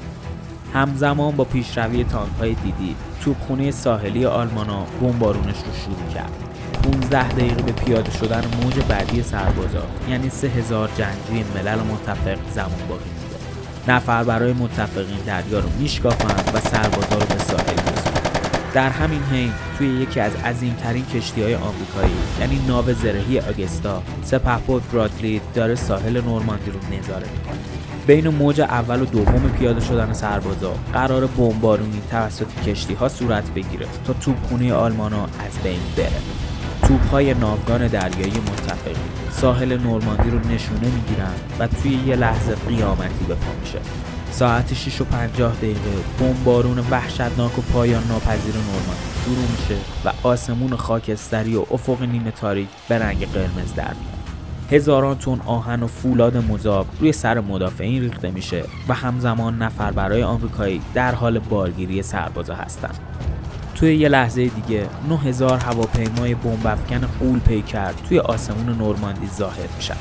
همزمان 0.75 1.37
با 1.37 1.45
پیشروی 1.45 2.05
تانک 2.05 2.33
های 2.39 2.55
دیدی 2.55 2.97
توپخونه 3.21 3.71
ساحلی 3.71 4.27
آلمانا 4.27 4.85
بمبارونش 5.01 5.57
رو 5.57 5.75
شروع 5.85 6.15
کرد. 6.15 6.56
15 6.93 7.29
دقیقه 7.29 7.63
به 7.63 7.73
پیاده 7.73 8.11
شدن 8.11 8.45
موج 8.63 8.75
بعدی 8.89 9.23
سربازا 9.23 9.83
یعنی 10.11 10.31
3000 10.31 10.91
جنگجوی 10.99 11.45
ملل 11.55 11.79
متفق 11.79 12.39
زمان 12.55 12.89
باقی 12.89 13.05
مونده. 13.05 13.37
نفر 13.89 14.25
برای 14.25 14.53
متفقین 14.53 15.19
دریا 15.27 15.59
رو 15.59 15.69
میشکافند 15.79 16.51
و 16.55 16.61
سربازا 16.61 17.19
رو 17.19 17.27
به 17.27 17.39
ساحل 17.39 17.75
میرسونن 17.75 18.17
در 18.75 18.91
همین 18.91 19.23
حین 19.23 19.53
توی 19.79 19.89
یکی 19.89 20.21
از 20.21 20.33
عظیمترین 20.37 21.07
کشتی 21.07 21.43
های 21.43 21.55
آمریکایی 21.55 22.15
یعنی 22.41 22.61
ناو 22.69 22.93
زرهی 22.93 23.39
آگستا 23.39 24.03
سپهبد 24.25 24.83
برادلی 24.93 25.41
داره 25.55 25.75
ساحل 25.75 26.21
نورماندی 26.21 26.71
رو 26.71 26.99
نظاره 26.99 27.27
می‌کنه. 27.33 27.59
بین 28.07 28.29
موج 28.29 28.61
اول 28.61 29.03
و 29.03 29.05
دوم 29.05 29.53
پیاده 29.59 29.81
شدن 29.81 30.13
سربازا 30.13 30.75
قرار 30.93 31.27
بمبارونی 31.27 32.03
توسط 32.11 32.47
کشتی 32.67 32.95
ها 32.95 33.09
صورت 33.09 33.51
بگیره 33.51 33.87
تا 34.07 34.13
توپخونه 34.13 34.73
آلمانا 34.73 35.25
از 35.25 35.63
بین 35.65 35.81
بره. 35.97 36.46
توپهای 36.89 37.35
ناوگان 37.35 37.87
دریایی 37.87 38.33
متفقی 38.33 38.95
ساحل 39.31 39.79
نورماندی 39.79 40.31
رو 40.31 40.39
نشونه 40.39 40.89
می‌گیرن 40.95 41.35
و 41.59 41.67
توی 41.67 41.91
یه 42.07 42.17
لحظه 42.17 42.55
قیامتی 42.55 43.25
به 43.29 43.35
پا 43.35 43.61
میشه. 43.61 43.79
ساعت 44.31 44.75
6 44.75 45.01
و 45.01 45.05
50 45.05 45.57
دقیقه 45.57 45.81
بمبارون 46.21 46.79
وحشتناک 46.91 47.59
و 47.59 47.63
پایان 47.63 48.03
ناپذیر 48.09 48.55
نورماندی 48.55 49.07
شروع 49.25 49.51
میشه 49.51 49.77
و 50.05 50.29
آسمون 50.29 50.77
خاکستری 50.77 51.57
و 51.57 51.65
افق 51.71 52.03
نیمه 52.03 52.31
تاریک 52.31 52.69
به 52.89 52.99
رنگ 52.99 53.33
قرمز 53.33 53.75
در 53.75 53.85
میاد. 53.85 54.17
هزاران 54.71 55.19
تن 55.19 55.41
آهن 55.47 55.83
و 55.83 55.87
فولاد 55.87 56.37
مذاب 56.37 56.87
روی 57.01 57.13
سر 57.13 57.41
مدافعین 57.41 58.03
ریخته 58.03 58.31
میشه 58.31 58.65
و 58.89 58.95
همزمان 58.95 59.63
نفر 59.63 59.91
برای 59.91 60.23
آمریکایی 60.23 60.81
در 60.95 61.15
حال 61.15 61.39
بارگیری 61.39 62.03
سربازا 62.03 62.55
هستند. 62.55 63.16
توی 63.77 63.97
یه 63.97 64.09
لحظه 64.09 64.47
دیگه 64.49 64.87
9000 65.09 65.59
هواپیمای 65.59 66.35
بمب 66.35 66.67
افکن 66.67 67.01
قول 67.21 67.39
پیکر 67.39 67.93
توی 68.09 68.19
آسمون 68.19 68.79
نورماندی 68.79 69.29
ظاهر 69.37 69.69
میشن. 69.77 69.97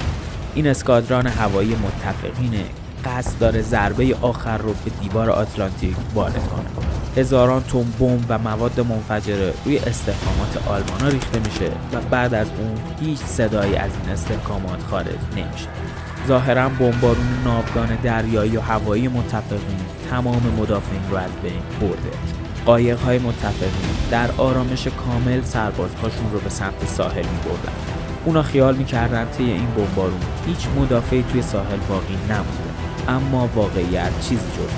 این 0.56 0.68
اسکادران 0.68 1.28
هوایی 1.28 1.76
متفقینه 1.76 2.66
قصد 3.06 3.40
داره 3.40 3.62
ضربه 3.62 4.16
آخر 4.22 4.58
رو 4.58 4.74
به 4.74 4.92
دیوار 5.02 5.30
آتلانتیک 5.30 5.96
وارد 6.14 6.48
کنه. 6.48 6.66
هزاران 7.18 7.64
تن 7.64 7.86
بمب 8.00 8.26
و 8.30 8.38
مواد 8.38 8.80
منفجره 8.80 9.54
روی 9.66 9.78
استحکامات 9.78 10.68
آلمانا 10.68 11.08
ریخته 11.08 11.40
میشه 11.40 11.72
و 11.94 12.02
بعد 12.12 12.34
از 12.34 12.48
اون 12.60 12.78
هیچ 13.00 13.20
صدایی 13.20 13.76
از 13.76 13.92
این 14.02 14.14
استحکامات 14.14 14.84
خارج 14.84 15.20
نمیشه. 15.32 15.68
ظاهرا 16.28 16.70
بمبارون 16.70 17.28
ناوگان 17.46 17.98
دریایی 18.04 18.58
و 18.58 18.62
هوایی 18.62 19.08
متفقین 19.08 19.80
تمام 20.10 20.54
مدافعین 20.60 21.02
رو 21.12 21.18
از 21.18 21.32
بین 21.44 21.62
برده. 21.82 22.45
قایق 22.66 23.00
های 23.00 23.20
متفقین 23.20 23.96
در 24.12 24.30
آرامش 24.38 24.88
کامل 24.88 25.42
سربازهاشون 25.44 26.32
رو 26.34 26.40
به 26.40 26.50
سمت 26.50 26.88
ساحل 26.88 27.26
می 27.26 27.40
بردن. 27.46 27.74
اونا 28.26 28.44
خیال 28.44 28.76
می‌کردن 28.76 29.28
طی 29.38 29.44
این 29.44 29.68
بمبارون 29.78 30.20
هیچ 30.48 30.68
مدافعی 30.78 31.24
توی 31.32 31.42
ساحل 31.42 31.78
باقی 31.90 32.18
نمونده 32.30 32.76
اما 33.08 33.50
واقعیت 33.56 34.12
چیزی 34.22 34.36
جز 34.36 34.74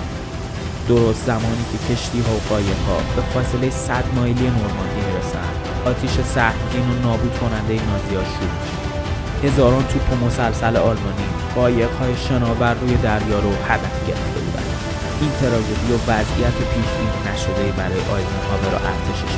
درست 0.88 1.26
زمانی 1.26 1.66
که 1.72 1.94
کشتی 1.94 2.20
ها 2.20 2.36
و 2.36 2.40
قایق 2.50 2.78
ها 2.88 2.98
به 3.16 3.22
فاصله 3.22 3.70
100 3.70 4.04
مایلی 4.16 4.44
نورماندی 4.44 5.02
می‌رسن 5.12 5.48
آتیش 5.86 6.12
سهمگین 6.12 6.90
و 6.90 7.08
نابود 7.08 7.38
کننده 7.40 7.74
نازی 7.74 8.16
ها 8.16 8.24
شروع 8.24 9.52
هزاران 9.52 9.84
توپ 9.88 10.14
و 10.14 10.26
مسلسل 10.26 10.78
آلمانی 10.78 11.26
قایق 11.56 11.90
های 11.92 12.16
شناور 12.30 12.74
روی 12.74 12.96
دریا 12.96 13.40
رو 13.40 13.50
هدف 13.50 14.08
گرفته 14.08 14.57
این 15.22 15.32
تراژدی 15.42 15.94
و 15.94 15.98
وضعیت 16.12 16.58
پیش 16.74 16.90
نشده 17.28 17.72
برای 17.78 18.02
ها 18.50 18.70
را 18.72 18.80
ارتشش 18.80 19.34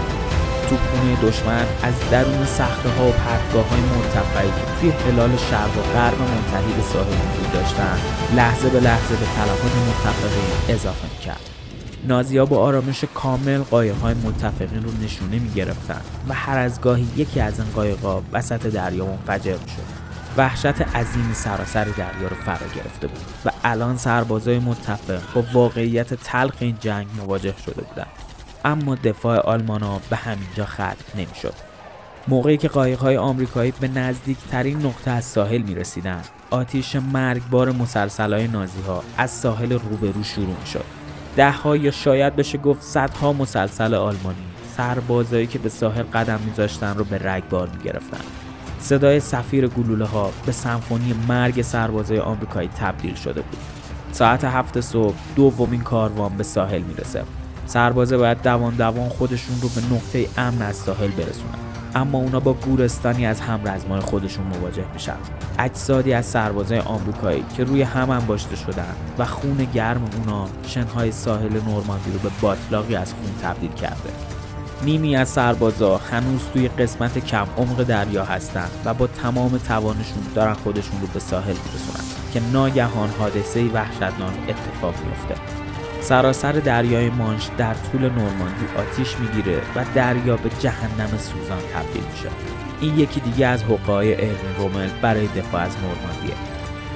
توپخونه 0.69 1.15
دشمن 1.23 1.65
از 1.83 1.93
درون 2.11 2.45
صخره 2.45 2.91
ها 2.91 3.07
و 3.07 3.11
پرتگاه 3.11 3.69
های 3.69 3.81
مرتفعی 3.81 4.47
که 4.47 4.79
توی 4.79 4.89
هلال 4.89 5.37
شرق 5.37 5.77
و 5.77 5.81
غرب 5.81 6.19
منتهی 6.21 6.73
به 6.73 6.81
ساحل 6.81 7.07
وجود 7.07 7.51
داشتند 7.53 7.99
لحظه 8.35 8.69
به 8.69 8.79
لحظه 8.79 9.15
به 9.15 9.25
تلفات 9.35 9.71
متفقین 9.89 10.75
اضافه 10.75 11.07
کرد 11.25 11.49
نازیا 12.07 12.45
با 12.45 12.57
آرامش 12.57 13.03
کامل 13.13 13.57
قایق‌های 13.57 14.13
متفقین 14.13 14.83
رو 14.83 14.91
نشونه 15.03 15.39
می‌گرفتند 15.39 16.03
و 16.29 16.33
هر 16.33 16.57
از 16.57 16.81
گاهی 16.81 17.07
یکی 17.15 17.39
از 17.39 17.59
این 17.59 17.69
قایق‌ها 17.75 18.23
وسط 18.33 18.67
دریا 18.67 19.05
منفجر 19.05 19.57
می‌شد. 19.65 20.09
وحشت 20.37 20.81
عظیم 20.81 21.31
سراسر 21.33 21.83
دریا 21.83 22.27
رو 22.29 22.35
فرا 22.45 22.67
گرفته 22.75 23.07
بود 23.07 23.19
و 23.45 23.48
الان 23.63 23.97
سربازای 23.97 24.59
متفق 24.59 25.33
با 25.33 25.43
واقعیت 25.53 26.13
تلخ 26.13 26.55
این 26.59 26.77
جنگ 26.79 27.07
مواجه 27.17 27.53
شده 27.65 27.81
بودند. 27.81 28.07
اما 28.65 28.95
دفاع 28.95 29.39
آلمانا 29.39 29.99
به 30.09 30.15
همینجا 30.15 30.65
ختم 30.65 30.95
نمی‌شد. 31.15 31.53
موقعی 32.27 32.57
که 32.57 32.67
قایق‌های 32.67 33.17
آمریکایی 33.17 33.73
به 33.79 33.87
نزدیکترین 33.87 34.85
نقطه 34.85 35.11
از 35.11 35.25
ساحل 35.25 35.61
می 35.61 35.75
رسیدن، 35.75 36.21
آتیش 36.49 36.95
مرگبار 36.95 37.71
مسلسلای 37.71 38.47
نازی 38.47 38.81
ها 38.81 39.03
از 39.17 39.31
ساحل 39.31 39.71
روبرو 39.71 40.23
شروع 40.23 40.65
شد. 40.73 40.85
ده 41.35 41.51
ها 41.51 41.77
یا 41.77 41.91
شاید 41.91 42.35
بشه 42.35 42.57
گفت 42.57 42.81
صدها 42.81 43.33
مسلسل 43.33 43.93
آلمانی 43.93 44.37
سربازایی 44.77 45.47
که 45.47 45.59
به 45.59 45.69
ساحل 45.69 46.03
قدم 46.03 46.39
میذاشتن 46.45 46.97
رو 46.97 47.03
به 47.03 47.19
رگبار 47.31 47.69
می‌گرفتن 47.69 48.21
صدای 48.79 49.19
سفیر 49.19 49.67
گلوله 49.67 50.05
ها 50.05 50.31
به 50.45 50.51
سمفونی 50.51 51.13
مرگ 51.27 51.61
سربازای 51.61 52.19
آمریکایی 52.19 52.69
تبدیل 52.79 53.15
شده 53.15 53.41
بود. 53.41 53.59
ساعت 54.11 54.43
هفت 54.43 54.81
صبح 54.81 55.15
دومین 55.35 55.81
کاروان 55.81 56.37
به 56.37 56.43
ساحل 56.43 56.81
می‌رسه. 56.81 57.23
سربازه 57.65 58.17
باید 58.17 58.41
دوان 58.41 58.75
دوان 58.75 59.09
خودشون 59.09 59.55
رو 59.61 59.69
به 59.69 59.95
نقطه 59.95 60.27
امن 60.37 60.61
از 60.61 60.75
ساحل 60.75 61.07
برسونن. 61.07 61.59
اما 61.95 62.17
اونا 62.17 62.39
با 62.39 62.53
گورستانی 62.53 63.25
از 63.25 63.41
همرزمای 63.41 63.99
خودشون 63.99 64.45
مواجه 64.45 64.85
میشن. 64.93 65.17
اجسادی 65.59 66.13
از 66.13 66.25
سربازای 66.25 66.79
آمریکایی 66.79 67.43
که 67.57 67.63
روی 67.63 67.81
هم 67.81 68.09
انباشته 68.09 68.55
شدن 68.55 68.95
و 69.17 69.25
خون 69.25 69.67
گرم 69.73 70.01
اونا 70.17 70.47
شنهای 70.67 71.11
ساحل 71.11 71.53
نورماندی 71.53 72.11
رو 72.11 72.19
به 72.19 72.29
باطلاقی 72.41 72.95
از 72.95 73.13
خون 73.13 73.31
تبدیل 73.41 73.71
کرده. 73.71 74.38
نیمی 74.83 75.15
از 75.15 75.29
سربازا 75.29 75.97
هنوز 75.97 76.41
توی 76.53 76.67
قسمت 76.67 77.25
کم 77.25 77.47
عمق 77.57 77.83
دریا 77.83 78.25
هستند 78.25 78.71
و 78.85 78.93
با 78.93 79.07
تمام 79.07 79.57
توانشون 79.57 80.23
دارن 80.35 80.53
خودشون 80.53 81.01
رو 81.01 81.07
به 81.07 81.19
ساحل 81.19 81.55
میرسونن 81.65 82.05
که 82.33 82.41
ناگهان 82.53 83.09
حادثه 83.19 83.63
وحشتناک 83.63 84.33
اتفاق 84.49 84.93
میفته 85.05 85.35
سراسر 86.01 86.51
دریای 86.51 87.09
مانش 87.09 87.49
در 87.57 87.73
طول 87.73 88.01
نورماندی 88.01 88.65
آتیش 88.77 89.15
می‌گیره 89.19 89.61
و 89.75 89.85
دریا 89.95 90.37
به 90.37 90.49
جهنم 90.59 91.17
سوزان 91.17 91.61
تبدیل 91.73 92.03
میشه. 92.11 92.29
این 92.81 92.99
یکی 92.99 93.19
دیگه 93.19 93.47
از 93.47 93.63
حقای 93.63 94.13
ارمین 94.13 94.55
رومل 94.57 94.89
برای 95.01 95.27
دفاع 95.27 95.61
از 95.61 95.71
نورماندیه. 95.77 96.48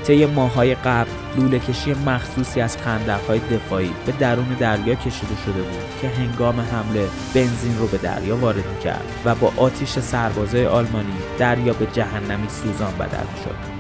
طی 0.04 0.26
ماهای 0.26 0.76
قبل 0.76 1.10
لوله 1.38 1.60
کشی 1.60 1.94
مخصوصی 1.94 2.62
از 2.62 2.78
خندقهای 2.78 3.40
دفاعی 3.40 3.92
به 4.06 4.12
درون 4.12 4.56
دریا 4.60 4.96
کشیده 4.96 5.36
شده 5.46 5.62
بود 5.62 6.00
که 6.02 6.08
هنگام 6.08 6.60
حمله 6.60 7.08
بنزین 7.36 7.78
رو 7.80 7.88
به 7.88 7.98
دریا 7.98 8.38
وارد 8.38 8.66
می‌کرد 8.76 9.04
و 9.26 9.36
با 9.36 9.54
آتیش 9.58 10.00
سربازای 10.00 10.66
آلمانی 10.66 11.14
دریا 11.40 11.74
به 11.74 11.88
جهنمی 11.94 12.50
سوزان 12.50 12.94
بدل 12.94 13.24
می‌شد. 13.36 13.74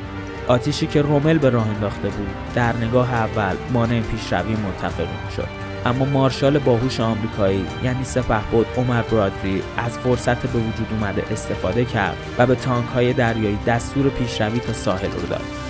آتیشی 0.47 0.88
که 0.88 1.01
رومل 1.01 1.38
به 1.38 1.49
راه 1.49 1.67
انداخته 1.67 2.09
بود 2.09 2.27
در 2.55 2.77
نگاه 2.77 3.13
اول 3.13 3.55
مانع 3.73 4.01
پیشروی 4.01 4.53
متفقین 4.53 5.29
شد 5.36 5.47
اما 5.86 6.05
مارشال 6.05 6.59
باهوش 6.59 6.99
آمریکایی 6.99 7.65
یعنی 7.83 8.03
سپهبد 8.03 8.65
عمر 8.77 9.01
برادری 9.01 9.63
از 9.77 9.97
فرصت 9.97 10.41
به 10.41 10.59
وجود 10.59 10.88
اومده 10.91 11.23
استفاده 11.31 11.86
کرد 11.86 12.17
و 12.38 12.45
به 12.45 12.55
تانک 12.55 12.88
های 12.88 13.13
دریایی 13.13 13.59
دستور 13.67 14.09
پیشروی 14.09 14.59
تا 14.59 14.73
ساحل 14.73 15.12
رو 15.12 15.27
داد. 15.27 15.62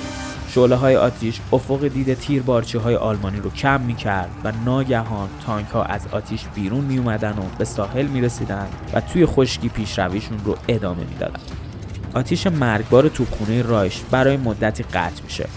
شعله 0.55 0.75
های 0.75 0.95
آتیش 0.95 1.39
افق 1.53 1.87
دید 1.87 2.13
تیر 2.13 2.41
بارچه 2.41 2.79
های 2.79 2.95
آلمانی 2.95 3.39
رو 3.39 3.49
کم 3.49 3.81
می 3.81 3.95
کرد 3.95 4.29
و 4.43 4.51
ناگهان 4.65 5.29
تانک 5.45 5.67
ها 5.67 5.83
از 5.83 6.01
آتیش 6.11 6.45
بیرون 6.55 6.83
می 6.83 6.97
اومدن 6.97 7.31
و 7.31 7.57
به 7.57 7.65
ساحل 7.65 8.05
می 8.05 8.21
رسیدن 8.21 8.67
و 8.93 9.01
توی 9.01 9.25
خشکی 9.25 9.69
پیشرویشون 9.69 10.37
رو 10.45 10.57
ادامه 10.67 10.99
می 10.99 11.15
دادن. 11.19 11.39
آتیش 12.13 12.47
مرگبار 12.47 13.09
توپخونه 13.09 13.61
رایش 13.61 14.01
برای 14.11 14.37
مدتی 14.37 14.83
قطع 14.83 15.23
میشه. 15.23 15.49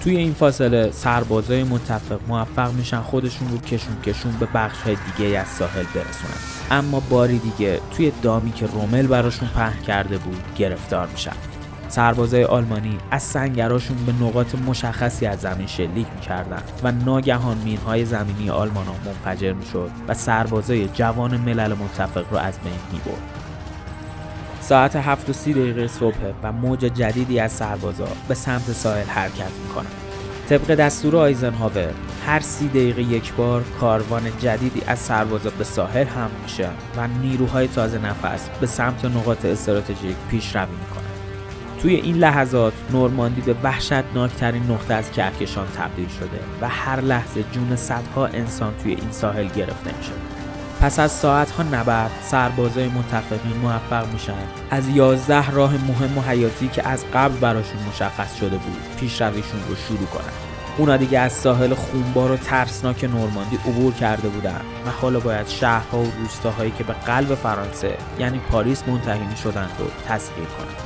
توی 0.00 0.16
این 0.16 0.34
فاصله 0.34 0.90
سربازای 0.90 1.64
متفق 1.64 2.20
موفق 2.28 2.72
میشن 2.72 3.00
خودشون 3.00 3.48
رو 3.48 3.58
کشون 3.58 4.00
کشون 4.04 4.32
به 4.32 4.48
بخش 4.54 4.82
های 4.82 4.96
دیگه 5.16 5.38
از 5.38 5.48
ساحل 5.48 5.84
برسونن. 5.94 6.36
اما 6.70 7.00
باری 7.00 7.38
دیگه 7.38 7.80
توی 7.96 8.12
دامی 8.22 8.52
که 8.52 8.66
رومل 8.66 9.06
براشون 9.06 9.48
پهن 9.48 9.82
کرده 9.82 10.18
بود 10.18 10.42
گرفتار 10.56 11.06
میشن. 11.06 11.55
سربازای 11.88 12.44
آلمانی 12.44 12.98
از 13.10 13.22
سنگراشون 13.22 13.96
به 13.96 14.24
نقاط 14.24 14.54
مشخصی 14.54 15.26
از 15.26 15.40
زمین 15.40 15.66
شلیک 15.66 16.06
می‌کردن 16.14 16.62
و 16.82 16.92
ناگهان 16.92 17.56
مینهای 17.56 18.04
زمینی 18.04 18.50
آلمان 18.50 18.86
ها 18.86 18.94
منفجر 19.06 19.52
می‌شد 19.52 19.90
و 20.08 20.14
سربازای 20.14 20.88
جوان 20.88 21.36
ملل 21.36 21.72
متفق 21.72 22.24
رو 22.30 22.36
از 22.36 22.58
بین 22.64 22.72
می‌برد. 22.92 23.22
ساعت 24.60 24.96
هفت 24.96 25.30
و 25.30 25.32
سی 25.32 25.52
دقیقه 25.52 25.86
صبح 25.88 26.32
و 26.42 26.52
موج 26.52 26.78
جدیدی 26.78 27.40
از 27.40 27.52
سربازا 27.52 28.08
به 28.28 28.34
سمت 28.34 28.72
ساحل 28.72 29.06
حرکت 29.06 29.50
می‌کنن 29.62 29.90
طبق 30.48 30.74
دستور 30.74 31.16
آیزنهاور 31.16 31.90
هر 32.26 32.40
سی 32.40 32.68
دقیقه 32.68 33.02
یک 33.02 33.34
بار 33.34 33.64
کاروان 33.80 34.22
جدیدی 34.40 34.82
از 34.86 34.98
سربازا 34.98 35.50
به 35.50 35.64
ساحل 35.64 36.06
هم 36.06 36.30
میشن 36.42 36.72
و 36.96 37.08
نیروهای 37.22 37.68
تازه 37.68 37.98
نفس 37.98 38.48
به 38.60 38.66
سمت 38.66 39.04
نقاط 39.04 39.44
استراتژیک 39.44 40.16
پیشروی 40.30 40.74
می‌کنن 40.80 41.05
توی 41.86 41.94
این 41.94 42.16
لحظات 42.16 42.72
نورماندی 42.92 43.40
به 43.40 43.54
وحشتناکترین 43.62 44.62
نقطه 44.70 44.94
از 44.94 45.10
کهکشان 45.10 45.66
تبدیل 45.76 46.08
شده 46.08 46.40
و 46.60 46.68
هر 46.68 47.00
لحظه 47.00 47.44
جون 47.52 47.76
صدها 47.76 48.26
انسان 48.26 48.74
توی 48.82 48.94
این 48.94 49.10
ساحل 49.10 49.48
گرفته 49.48 49.96
میشه 49.98 50.12
پس 50.80 50.98
از 50.98 51.12
ساعتها 51.12 51.62
نبرد 51.62 52.10
سربازای 52.22 52.88
متفقین 52.88 53.56
موفق 53.62 54.12
میشن 54.12 54.32
از 54.70 54.88
یازده 54.88 55.50
راه 55.50 55.72
مهم 55.72 56.18
و 56.18 56.20
حیاتی 56.20 56.68
که 56.68 56.88
از 56.88 57.04
قبل 57.14 57.34
براشون 57.34 57.78
مشخص 57.88 58.36
شده 58.36 58.56
بود 58.56 58.96
پیشرویشون 59.00 59.60
رو 59.68 59.76
شروع 59.76 60.06
کنن. 60.06 60.32
اونا 60.78 60.96
دیگه 60.96 61.18
از 61.18 61.32
ساحل 61.32 61.74
خونبار 61.74 62.30
و 62.30 62.36
ترسناک 62.36 63.04
نورماندی 63.04 63.56
عبور 63.56 63.92
کرده 63.92 64.28
بودن 64.28 64.60
و 64.86 64.90
حالا 64.90 65.20
باید 65.20 65.48
شهرها 65.48 65.98
و 65.98 66.12
روستاهایی 66.18 66.70
که 66.70 66.84
به 66.84 66.92
قلب 66.92 67.34
فرانسه 67.34 67.96
یعنی 68.18 68.38
پاریس 68.38 68.82
منتهی 68.88 69.36
شدن 69.42 69.68
رو 69.78 69.86
تسخیر 70.08 70.44
کنند. 70.44 70.85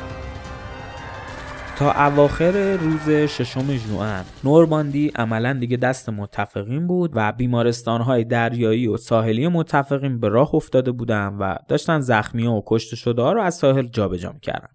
تا 1.80 1.92
اواخر 1.92 2.76
روز 2.76 3.10
ششم 3.10 3.76
ژوئن. 3.76 4.24
نورماندی 4.44 5.12
عملا 5.16 5.52
دیگه 5.52 5.76
دست 5.76 6.08
متفقین 6.08 6.86
بود 6.86 7.10
و 7.14 7.32
بیمارستانهای 7.32 8.24
دریایی 8.24 8.86
و 8.86 8.96
ساحلی 8.96 9.48
متفقین 9.48 10.20
به 10.20 10.28
راه 10.28 10.54
افتاده 10.54 10.92
بودند 10.92 11.36
و 11.40 11.56
داشتن 11.68 12.00
زخمی 12.00 12.46
و 12.46 12.62
کشته 12.66 12.96
شده 12.96 13.22
رو 13.22 13.40
از 13.40 13.54
ساحل 13.54 13.86
جابجا 13.86 14.32
می‌کردن. 14.32 14.68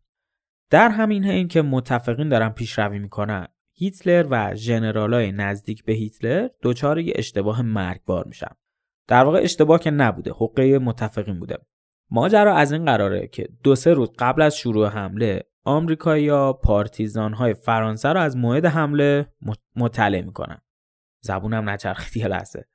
در 0.70 0.90
همین 0.90 1.24
حین 1.24 1.48
که 1.48 1.62
متفقین 1.62 2.30
دارن 2.30 2.50
پیشروی 2.50 3.00
می‌کنن 3.00 3.48
هیتلر 3.74 4.28
و 4.30 4.56
ژنرالای 4.56 5.32
نزدیک 5.32 5.86
به 5.86 5.94
هیتلر 5.94 6.48
دچار 6.64 7.00
یه 7.00 7.14
اشتباه 7.16 7.62
مرگبار 7.62 8.26
میشن. 8.28 8.52
در 9.08 9.24
واقع 9.24 9.40
اشتباه 9.44 9.80
که 9.80 9.92
نبوده 9.92 10.32
حقه 10.32 10.80
متفقین 10.80 11.40
بوده. 11.40 11.58
ماجرا 12.12 12.56
از 12.56 12.72
این 12.72 12.86
قراره 12.86 13.28
که 13.28 13.48
دو 13.64 13.76
سه 13.76 13.94
روز 13.94 14.10
قبل 14.20 14.42
از 14.42 14.58
شروع 14.58 14.88
حمله 14.88 15.44
آمریکایی‌ها 15.66 16.54
پارتیزان 16.54 17.34
های 17.34 17.54
فرانسه 17.54 18.10
رو 18.10 18.20
از 18.20 18.38
موعد 18.38 18.66
حمله 18.66 19.28
مطلع 19.76 20.22
می‌کنن. 20.22 20.62
زبونم 21.22 21.70
نچرخید 21.70 22.18
یه 22.18 22.28
لحظه. 22.28 22.66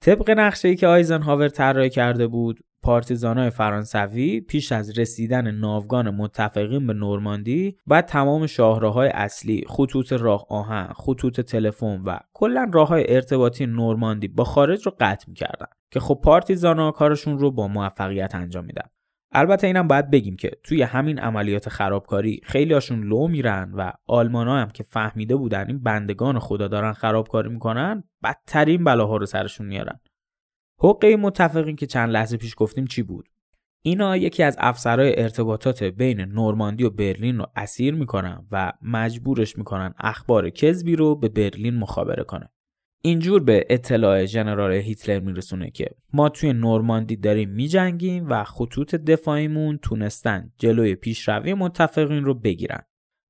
طبق 0.00 0.30
نقشه 0.30 0.68
ای 0.68 0.76
که 0.76 0.86
آیزنهاور 0.86 1.48
طراحی 1.48 1.90
کرده 1.90 2.26
بود 2.26 2.60
پارتیزانهای 2.82 3.50
فرانسوی 3.50 4.40
پیش 4.40 4.72
از 4.72 4.98
رسیدن 4.98 5.50
ناوگان 5.50 6.10
متفقین 6.10 6.86
به 6.86 6.92
نورماندی 6.92 7.76
و 7.86 8.02
تمام 8.02 8.46
شاهراهای 8.46 9.08
اصلی 9.08 9.64
خطوط 9.68 10.12
راه 10.12 10.46
آهن 10.48 10.92
خطوط 10.92 11.40
تلفن 11.40 12.02
و 12.02 12.18
کلا 12.32 12.70
راههای 12.72 13.14
ارتباطی 13.14 13.66
نورماندی 13.66 14.28
با 14.28 14.44
خارج 14.44 14.86
رو 14.86 14.92
قطع 15.00 15.24
می‌کردن 15.28 15.66
که 15.90 16.00
خب 16.00 16.20
پارتیزانها 16.24 16.90
کارشون 16.90 17.38
رو 17.38 17.50
با 17.50 17.68
موفقیت 17.68 18.34
انجام 18.34 18.64
میدن. 18.64 18.88
البته 19.32 19.66
اینم 19.66 19.88
باید 19.88 20.10
بگیم 20.10 20.36
که 20.36 20.50
توی 20.62 20.82
همین 20.82 21.18
عملیات 21.18 21.68
خرابکاری 21.68 22.40
خیلی 22.44 22.74
هاشون 22.74 23.02
لو 23.02 23.28
میرن 23.28 23.72
و 23.74 23.92
آلمان 24.06 24.48
هم 24.48 24.70
که 24.70 24.82
فهمیده 24.82 25.36
بودن 25.36 25.66
این 25.66 25.82
بندگان 25.82 26.38
خدا 26.38 26.68
دارن 26.68 26.92
خرابکاری 26.92 27.48
می‌کنن 27.48 28.04
بدترین 28.22 28.84
بلاها 28.84 29.16
رو 29.16 29.26
سرشون 29.26 29.66
میارن. 29.66 30.00
حقه 30.80 31.16
متفقین 31.16 31.76
که 31.76 31.86
چند 31.86 32.10
لحظه 32.10 32.36
پیش 32.36 32.54
گفتیم 32.56 32.86
چی 32.86 33.02
بود؟ 33.02 33.28
اینا 33.82 34.16
یکی 34.16 34.42
از 34.42 34.56
افسرهای 34.60 35.22
ارتباطات 35.22 35.82
بین 35.82 36.20
نورماندی 36.20 36.84
و 36.84 36.90
برلین 36.90 37.38
رو 37.38 37.46
اسیر 37.56 37.94
می‌کنن 37.94 38.46
و 38.50 38.72
مجبورش 38.82 39.58
می‌کنن 39.58 39.94
اخبار 39.98 40.50
کذبی 40.50 40.96
رو 40.96 41.16
به 41.16 41.28
برلین 41.28 41.74
مخابره 41.74 42.24
کنه. 42.24 42.48
اینجور 43.02 43.42
به 43.42 43.66
اطلاع 43.70 44.24
ژنرال 44.24 44.72
هیتلر 44.72 45.20
میرسونه 45.20 45.70
که 45.70 45.86
ما 46.12 46.28
توی 46.28 46.52
نورماندی 46.52 47.16
داریم 47.16 47.50
میجنگیم 47.50 48.26
و 48.28 48.44
خطوط 48.44 48.94
دفاعیمون 48.94 49.78
تونستن 49.78 50.52
جلوی 50.58 50.94
پیشروی 50.94 51.54
متفقین 51.54 52.24
رو 52.24 52.34
بگیرن. 52.34 52.82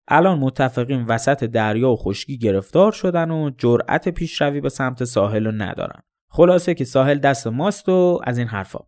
الان 0.08 0.38
متفقین 0.38 1.04
وسط 1.04 1.44
دریا 1.44 1.90
و 1.90 1.96
خشکی 1.96 2.38
گرفتار 2.38 2.92
شدن 2.92 3.30
و 3.30 3.50
جرأت 3.58 4.08
پیشروی 4.08 4.60
به 4.60 4.68
سمت 4.68 5.04
ساحل 5.04 5.44
رو 5.44 5.52
ندارن. 5.52 6.00
خلاصه 6.30 6.74
که 6.74 6.84
ساحل 6.84 7.18
دست 7.18 7.46
ماست 7.46 7.88
و 7.88 8.20
از 8.24 8.38
این 8.38 8.48
حرفا. 8.48 8.80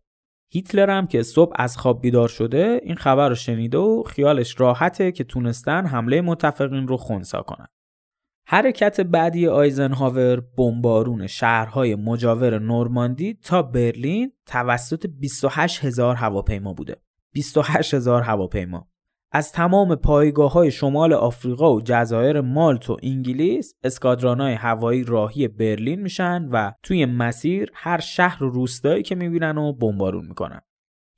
هیتلر 0.53 0.90
هم 0.90 1.07
که 1.07 1.23
صبح 1.23 1.53
از 1.57 1.77
خواب 1.77 2.03
بیدار 2.03 2.29
شده 2.29 2.81
این 2.83 2.97
خبر 2.97 3.29
رو 3.29 3.35
شنیده 3.35 3.79
و 3.79 4.03
خیالش 4.03 4.61
راحته 4.61 5.12
که 5.12 5.25
تونستن 5.25 5.87
حمله 5.87 6.21
متفقین 6.21 6.88
رو 6.88 6.97
خونسا 6.97 7.43
کنن. 7.43 7.66
حرکت 8.53 9.01
بعدی 9.01 9.49
آیزنهاور 9.49 10.43
بمبارون 10.59 11.27
شهرهای 11.27 11.95
مجاور 11.95 12.59
نورماندی 12.59 13.39
تا 13.43 13.63
برلین 13.63 14.33
توسط 14.47 15.07
28 15.07 15.85
هزار 15.85 16.15
هواپیما 16.15 16.73
بوده. 16.73 16.97
28 17.33 17.95
هزار 17.95 18.23
هواپیما. 18.23 18.89
از 19.33 19.53
تمام 19.53 19.95
پایگاه 19.95 20.53
های 20.53 20.71
شمال 20.71 21.13
آفریقا 21.13 21.75
و 21.75 21.81
جزایر 21.81 22.41
مالت 22.41 22.91
و 22.91 22.97
انگلیس 23.03 23.75
اسکادرانای 23.85 24.55
هوایی 24.55 25.05
راهی 25.05 25.49
برلین 25.49 26.01
میشن 26.03 26.49
و 26.53 26.73
توی 26.83 27.07
مسیر 27.07 27.71
هر 27.75 28.01
شهر 28.01 28.45
و 28.45 28.51
روستایی 28.51 29.03
که 29.03 29.15
می‌بینن 29.15 29.59
و 29.59 29.73
بمبارون 29.73 30.27
می‌کنن. 30.27 30.61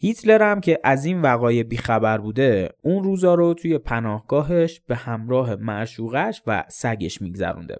هیتلر 0.04 0.50
هم 0.50 0.60
که 0.60 0.78
از 0.84 1.04
این 1.04 1.22
وقایع 1.22 1.62
بیخبر 1.62 2.18
بوده 2.18 2.68
اون 2.82 3.04
روزا 3.04 3.34
رو 3.34 3.54
توی 3.54 3.78
پناهگاهش 3.78 4.80
به 4.80 4.96
همراه 4.96 5.56
معشوقش 5.56 6.42
و 6.46 6.64
سگش 6.68 7.22
میگذرونده. 7.22 7.76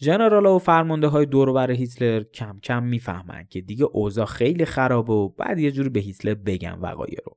ژنرال 0.00 0.46
و 0.46 0.58
فرمانده 0.58 1.06
های 1.06 1.26
دور 1.26 1.70
هیتلر 1.70 2.22
کم 2.22 2.58
کم 2.62 2.82
می‌فهمن 2.82 3.46
که 3.50 3.60
دیگه 3.60 3.84
اوضاع 3.84 4.26
خیلی 4.26 4.64
خرابه 4.64 5.12
و 5.12 5.28
بعد 5.28 5.58
یه 5.58 5.70
جوری 5.70 5.88
به 5.88 6.00
هیتلر 6.00 6.34
بگن 6.34 6.78
وقایع 6.80 7.18
رو. 7.26 7.36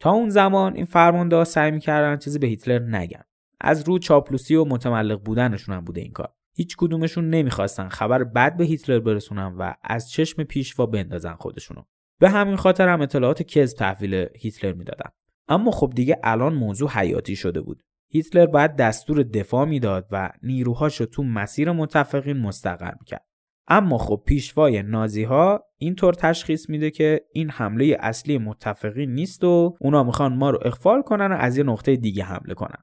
تا 0.00 0.10
اون 0.10 0.28
زمان 0.28 0.76
این 0.76 0.84
فرمانده 0.84 1.36
ها 1.36 1.44
سعی 1.44 1.70
می‌کردن 1.70 2.16
چیزی 2.16 2.38
به 2.38 2.46
هیتلر 2.46 2.78
نگن. 2.78 3.22
از 3.60 3.88
رو 3.88 3.98
چاپلوسی 3.98 4.54
و 4.54 4.64
متملق 4.64 5.22
بودنشون 5.22 5.74
هم 5.74 5.84
بوده 5.84 6.00
این 6.00 6.12
کار. 6.12 6.32
هیچ 6.56 6.76
کدومشون 6.76 7.30
نمی‌خواستن 7.30 7.88
خبر 7.88 8.24
بد 8.24 8.56
به 8.56 8.64
هیتلر 8.64 9.00
برسونن 9.00 9.54
و 9.58 9.74
از 9.82 10.10
چشم 10.10 10.44
پیشوا 10.44 10.86
بندازن 10.86 11.34
خودشونو. 11.34 11.82
به 12.20 12.30
همین 12.30 12.56
خاطر 12.56 12.88
هم 12.88 13.00
اطلاعات 13.00 13.42
کذب 13.42 13.76
تحویل 13.76 14.26
هیتلر 14.36 14.72
می‌دادن. 14.72 15.10
اما 15.48 15.70
خب 15.70 15.92
دیگه 15.94 16.18
الان 16.22 16.54
موضوع 16.54 16.90
حیاتی 16.90 17.36
شده 17.36 17.60
بود. 17.60 17.82
هیتلر 18.08 18.46
باید 18.46 18.76
دستور 18.76 19.22
دفاع 19.22 19.64
می‌داد 19.64 20.06
و 20.10 20.30
نیروهاش 20.42 21.00
رو 21.00 21.06
تو 21.06 21.22
مسیر 21.22 21.72
متفقین 21.72 22.36
مستقر 22.36 22.92
می‌کرد. 23.00 23.26
اما 23.68 23.98
خب 23.98 24.22
پیشوای 24.26 24.82
نازی 24.82 25.24
ها 25.24 25.64
اینطور 25.78 26.14
تشخیص 26.14 26.68
میده 26.68 26.90
که 26.90 27.20
این 27.32 27.50
حمله 27.50 27.96
اصلی 28.00 28.38
متفقین 28.38 29.14
نیست 29.14 29.44
و 29.44 29.76
اونا 29.80 30.04
می‌خوان 30.04 30.36
ما 30.36 30.50
رو 30.50 30.58
اخفال 30.64 31.02
کنن 31.02 31.32
و 31.32 31.36
از 31.36 31.56
یه 31.56 31.64
نقطه 31.64 31.96
دیگه 31.96 32.24
حمله 32.24 32.54
کنن. 32.54 32.82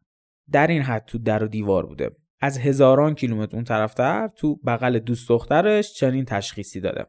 در 0.51 0.67
این 0.67 0.81
حد 0.81 1.05
تو 1.05 1.17
در 1.17 1.43
و 1.43 1.47
دیوار 1.47 1.85
بوده. 1.85 2.11
از 2.39 2.57
هزاران 2.57 3.15
کیلومتر 3.15 3.55
اون 3.55 3.63
طرفتر 3.63 4.27
تو 4.27 4.55
بغل 4.55 4.99
دوست 4.99 5.29
دخترش 5.29 5.93
چنین 5.93 6.25
تشخیصی 6.25 6.79
داده. 6.79 7.05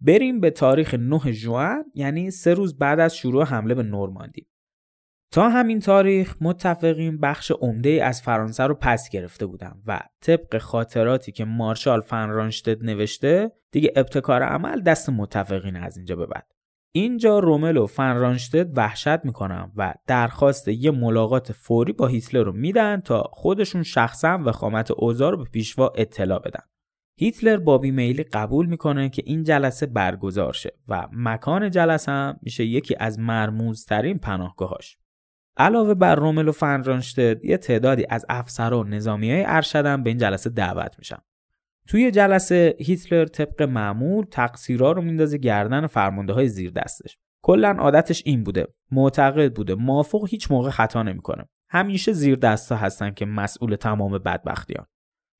بریم 0.00 0.40
به 0.40 0.50
تاریخ 0.50 0.94
9 0.94 1.32
ژوئن 1.32 1.84
یعنی 1.94 2.30
سه 2.30 2.54
روز 2.54 2.78
بعد 2.78 3.00
از 3.00 3.16
شروع 3.16 3.44
حمله 3.44 3.74
به 3.74 3.82
نورماندی 3.82 4.46
تا 5.34 5.48
همین 5.48 5.80
تاریخ 5.80 6.36
متفقین 6.40 7.18
بخش 7.20 7.50
عمده 7.50 8.04
از 8.04 8.22
فرانسه 8.22 8.62
رو 8.64 8.74
پس 8.74 9.08
گرفته 9.08 9.46
بودن 9.46 9.82
و 9.86 10.00
طبق 10.20 10.58
خاطراتی 10.58 11.32
که 11.32 11.44
مارشال 11.44 12.00
فنرانشتد 12.00 12.84
نوشته 12.84 13.52
دیگه 13.70 13.92
ابتکار 13.96 14.42
عمل 14.42 14.80
دست 14.80 15.10
متفقین 15.10 15.76
از 15.76 15.96
اینجا 15.96 16.16
به 16.16 16.26
بعد. 16.26 16.46
اینجا 16.92 17.38
رومل 17.38 17.76
و 17.76 17.86
فنرانشتد 17.86 18.78
وحشت 18.78 19.24
می‌کنن 19.24 19.72
و 19.76 19.94
درخواست 20.06 20.68
یه 20.68 20.90
ملاقات 20.90 21.52
فوری 21.52 21.92
با 21.92 22.06
هیتلر 22.06 22.42
رو 22.42 22.52
میدن 22.52 23.00
تا 23.00 23.22
خودشون 23.32 23.82
شخصا 23.82 24.38
وخامت 24.44 24.90
اوضاع 24.90 25.30
رو 25.30 25.36
به 25.36 25.44
پیشوا 25.44 25.92
اطلاع 25.96 26.38
بدن. 26.38 26.62
هیتلر 27.16 27.56
با 27.56 27.78
بیمیلی 27.78 28.22
قبول 28.22 28.66
می‌کنه 28.66 29.08
که 29.08 29.22
این 29.26 29.42
جلسه 29.42 29.86
برگزار 29.86 30.52
شه 30.52 30.78
و 30.88 31.08
مکان 31.12 31.70
جلسه 31.70 32.12
هم 32.12 32.38
میشه 32.42 32.64
یکی 32.64 32.96
از 32.98 33.18
مرموزترین 33.18 34.18
پناهگاهاش. 34.18 34.98
علاوه 35.56 35.94
بر 35.94 36.14
رومل 36.14 36.48
و 36.48 36.52
فنرانشتد 36.52 37.44
یه 37.44 37.56
تعدادی 37.56 38.06
از 38.10 38.26
افسرا 38.28 38.80
و 38.80 38.84
نظامی 38.84 39.30
های 39.32 39.44
ارشدم 39.46 40.02
به 40.02 40.10
این 40.10 40.18
جلسه 40.18 40.50
دعوت 40.50 40.94
میشن. 40.98 41.18
توی 41.88 42.10
جلسه 42.10 42.76
هیتلر 42.78 43.24
طبق 43.24 43.62
معمول 43.62 44.24
تقصیرها 44.30 44.92
رو 44.92 45.02
میندازه 45.02 45.38
گردن 45.38 45.86
فرمانده 45.86 46.32
های 46.32 46.48
زیر 46.48 46.70
دستش. 46.70 47.18
کلا 47.42 47.76
عادتش 47.78 48.22
این 48.26 48.44
بوده 48.44 48.66
معتقد 48.90 49.54
بوده 49.54 49.74
موافق 49.74 50.26
هیچ 50.28 50.50
موقع 50.50 50.70
خطا 50.70 51.02
نمی‌کنه. 51.02 51.44
همیشه 51.70 52.12
زیر 52.12 52.36
دستا 52.36 52.76
هستن 52.76 53.10
که 53.10 53.26
مسئول 53.26 53.76
تمام 53.76 54.18
بدبختیان. 54.18 54.86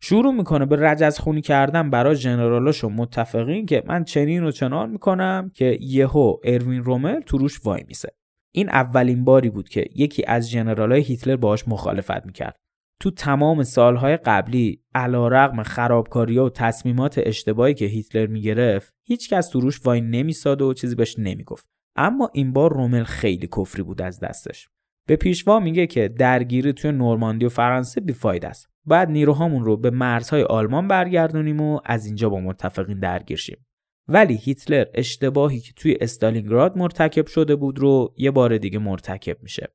شروع 0.07 0.34
می‌کنه 0.34 0.66
به 0.66 0.76
رجز 0.76 1.18
خونی 1.18 1.40
کردن 1.40 1.90
برای 1.90 2.16
جنرالاشو 2.16 2.88
متفقین 2.88 3.66
که 3.66 3.82
من 3.86 4.05
چنین 4.05 4.44
و 4.44 4.50
چنان 4.50 4.90
می‌کنم 4.90 5.50
که 5.55 5.78
یهو 5.80 6.36
اروین 6.44 6.84
رومل 6.84 7.20
تو 7.20 7.38
روش 7.38 7.61
وای 7.64 7.84
میسه. 7.88 8.09
این 8.55 8.68
اولین 8.68 9.24
باری 9.24 9.50
بود 9.50 9.68
که 9.68 9.84
یکی 9.94 10.24
از 10.26 10.50
جنرالای 10.50 11.02
هیتلر 11.02 11.36
باهاش 11.36 11.68
مخالفت 11.68 12.26
می‌کرد. 12.26 12.57
تو 13.00 13.11
تمام 13.11 13.62
سالهای 13.62 14.16
قبلی 14.16 14.82
علا 14.94 15.28
رقم 15.28 15.62
خرابکاری 15.62 16.38
و 16.38 16.48
تصمیمات 16.48 17.20
اشتباهی 17.22 17.74
که 17.74 17.84
هیتلر 17.84 18.26
می‌گرفت 18.26 18.94
هیچکس 19.07 19.48
تو 19.48 19.61
روش 19.61 19.86
وای 19.86 20.00
نمیساد 20.00 20.62
و 20.62 20.74
چیزی 20.74 20.94
بهش 20.94 21.18
نمی‌گفت. 21.18 21.66
اما 21.96 22.30
این 22.32 22.52
بار 22.52 22.72
رومل 22.72 23.05
خیلی 23.05 23.48
کفری 23.57 23.82
بود 23.82 24.02
از 24.02 24.20
دستش. 24.20 24.68
به 25.09 25.16
پیشوا 25.16 25.61
میگه 25.61 25.86
که 25.86 26.09
درگیری 26.09 26.72
توی 26.72 26.92
نورماندی 26.92 27.46
و 27.46 27.48
فرانسه 27.48 28.00
بیفاید 28.00 28.44
است. 28.44 28.74
بعد 28.87 29.11
نیروهامون 29.11 29.64
رو 29.64 29.76
به 29.76 29.91
مرزهای 29.91 30.43
آلمان 30.43 30.89
برگردونیم 30.89 31.61
و 31.61 31.80
از 31.85 32.07
اینجا 32.07 32.28
با 32.28 32.41
متفقین 32.41 32.99
درگیر 32.99 33.37
شیم. 33.37 33.66
ولی 34.09 34.37
هیتلر 34.37 34.85
اشتباهی 34.95 35.61
که 35.61 35.72
توی 35.76 35.97
استالینگراد 36.01 36.78
مرتکب 36.78 37.26
شده 37.26 37.57
بود 37.57 37.78
رو 37.78 38.14
یه 38.16 38.30
بار 38.30 38.59
دیگه 38.59 38.78
مرتکب 38.78 39.43
میشه. 39.43 39.68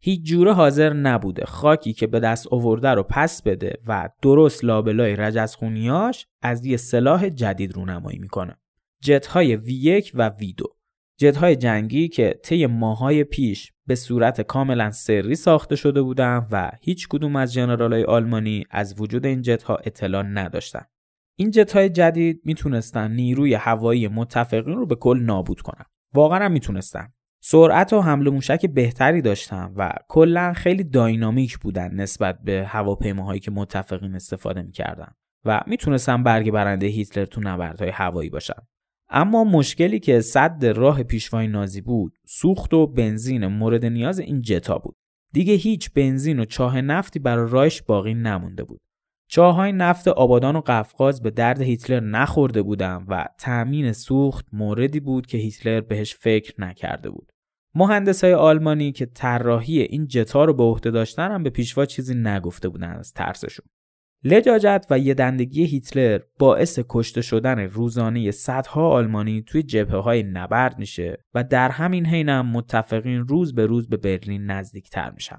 هیچ 0.00 0.22
جوره 0.22 0.52
حاضر 0.52 0.92
نبوده 0.92 1.44
خاکی 1.44 1.92
که 1.92 2.06
به 2.06 2.20
دست 2.20 2.46
آورده 2.52 2.88
رو 2.88 3.02
پس 3.02 3.42
بده 3.42 3.78
و 3.86 4.08
درست 4.22 4.64
لابلای 4.64 5.16
رجزخونیاش 5.16 6.26
از 6.42 6.66
یه 6.66 6.76
سلاح 6.76 7.28
جدید 7.28 7.74
رونمایی 7.74 8.18
می‌کنه. 8.18 8.56
جتهای 9.02 9.58
V1 9.58 10.10
و 10.14 10.30
V2 10.40 10.75
جتهای 11.18 11.56
جنگی 11.56 12.08
که 12.08 12.40
طی 12.42 12.66
ماهای 12.66 13.24
پیش 13.24 13.72
به 13.86 13.94
صورت 13.94 14.40
کاملا 14.40 14.90
سری 14.90 15.34
ساخته 15.34 15.76
شده 15.76 16.02
بودند 16.02 16.48
و 16.50 16.70
هیچ 16.80 17.08
کدوم 17.08 17.36
از 17.36 17.52
جنرالای 17.52 18.04
آلمانی 18.04 18.64
از 18.70 19.00
وجود 19.00 19.26
این 19.26 19.42
جتها 19.42 19.76
اطلاع 19.76 20.22
نداشتند. 20.22 20.90
این 21.38 21.50
جتهای 21.50 21.88
جدید 21.88 22.40
می‌تونستن 22.44 23.10
نیروی 23.10 23.54
هوایی 23.54 24.08
متفقین 24.08 24.76
رو 24.76 24.86
به 24.86 24.94
کل 24.94 25.20
نابود 25.20 25.60
کنن. 25.60 25.84
واقعا 26.14 26.44
هم 26.44 26.52
می‌تونستن. 26.52 27.12
سرعت 27.42 27.92
و 27.92 28.00
حمل 28.00 28.30
موشک 28.30 28.66
بهتری 28.66 29.22
داشتن 29.22 29.72
و 29.76 29.92
کلا 30.08 30.52
خیلی 30.52 30.84
داینامیک 30.84 31.58
بودن 31.58 31.94
نسبت 31.94 32.38
به 32.44 32.66
هواپیماهایی 32.68 33.40
که 33.40 33.50
متفقین 33.50 34.14
استفاده 34.14 34.62
می‌کردن 34.62 35.12
و 35.44 35.60
می‌تونستن 35.66 36.22
برگ 36.22 36.50
برنده 36.50 36.86
هیتلر 36.86 37.24
تو 37.24 37.40
نبردهای 37.40 37.90
هوایی 37.90 38.30
باشن. 38.30 38.62
اما 39.08 39.44
مشکلی 39.44 39.98
که 39.98 40.20
صد 40.20 40.66
راه 40.66 41.02
پیشوای 41.02 41.48
نازی 41.48 41.80
بود 41.80 42.12
سوخت 42.26 42.74
و 42.74 42.86
بنزین 42.86 43.46
مورد 43.46 43.84
نیاز 43.84 44.18
این 44.18 44.40
جتا 44.40 44.78
بود. 44.78 44.96
دیگه 45.32 45.54
هیچ 45.54 45.90
بنزین 45.92 46.40
و 46.40 46.44
چاه 46.44 46.80
نفتی 46.80 47.18
برای 47.18 47.50
رایش 47.50 47.82
باقی 47.82 48.14
نمونده 48.14 48.64
بود. 48.64 48.80
چاهای 49.28 49.72
نفت 49.72 50.08
آبادان 50.08 50.56
و 50.56 50.60
قفقاز 50.66 51.22
به 51.22 51.30
درد 51.30 51.60
هیتلر 51.60 52.00
نخورده 52.00 52.62
بودن 52.62 53.04
و 53.08 53.24
تأمین 53.38 53.92
سوخت 53.92 54.46
موردی 54.52 55.00
بود 55.00 55.26
که 55.26 55.38
هیتلر 55.38 55.80
بهش 55.80 56.14
فکر 56.14 56.60
نکرده 56.60 57.10
بود. 57.10 57.32
مهندس 57.74 58.24
های 58.24 58.34
آلمانی 58.34 58.92
که 58.92 59.06
طراحی 59.06 59.80
این 59.80 60.06
جتا 60.06 60.44
رو 60.44 60.54
به 60.54 60.62
عهده 60.62 60.90
داشتن 60.90 61.30
هم 61.30 61.42
به 61.42 61.50
پیشوا 61.50 61.86
چیزی 61.86 62.14
نگفته 62.14 62.68
بودن 62.68 62.90
از 62.90 63.12
ترسشون. 63.12 63.66
لجاجت 64.28 64.86
و 64.90 64.98
یه 64.98 65.14
دندگی 65.14 65.64
هیتلر 65.64 66.20
باعث 66.38 66.80
کشته 66.88 67.22
شدن 67.22 67.58
روزانه 67.58 68.30
صدها 68.30 68.88
آلمانی 68.88 69.42
توی 69.42 69.62
جبهه 69.62 69.96
های 69.96 70.22
نبرد 70.22 70.78
میشه 70.78 71.24
و 71.34 71.44
در 71.44 71.68
همین 71.68 72.06
حین 72.06 72.28
هم 72.28 72.46
متفقین 72.46 73.28
روز 73.28 73.54
به 73.54 73.66
روز 73.66 73.88
به 73.88 73.96
برلین 73.96 74.46
نزدیکتر 74.46 75.10
میشن. 75.10 75.38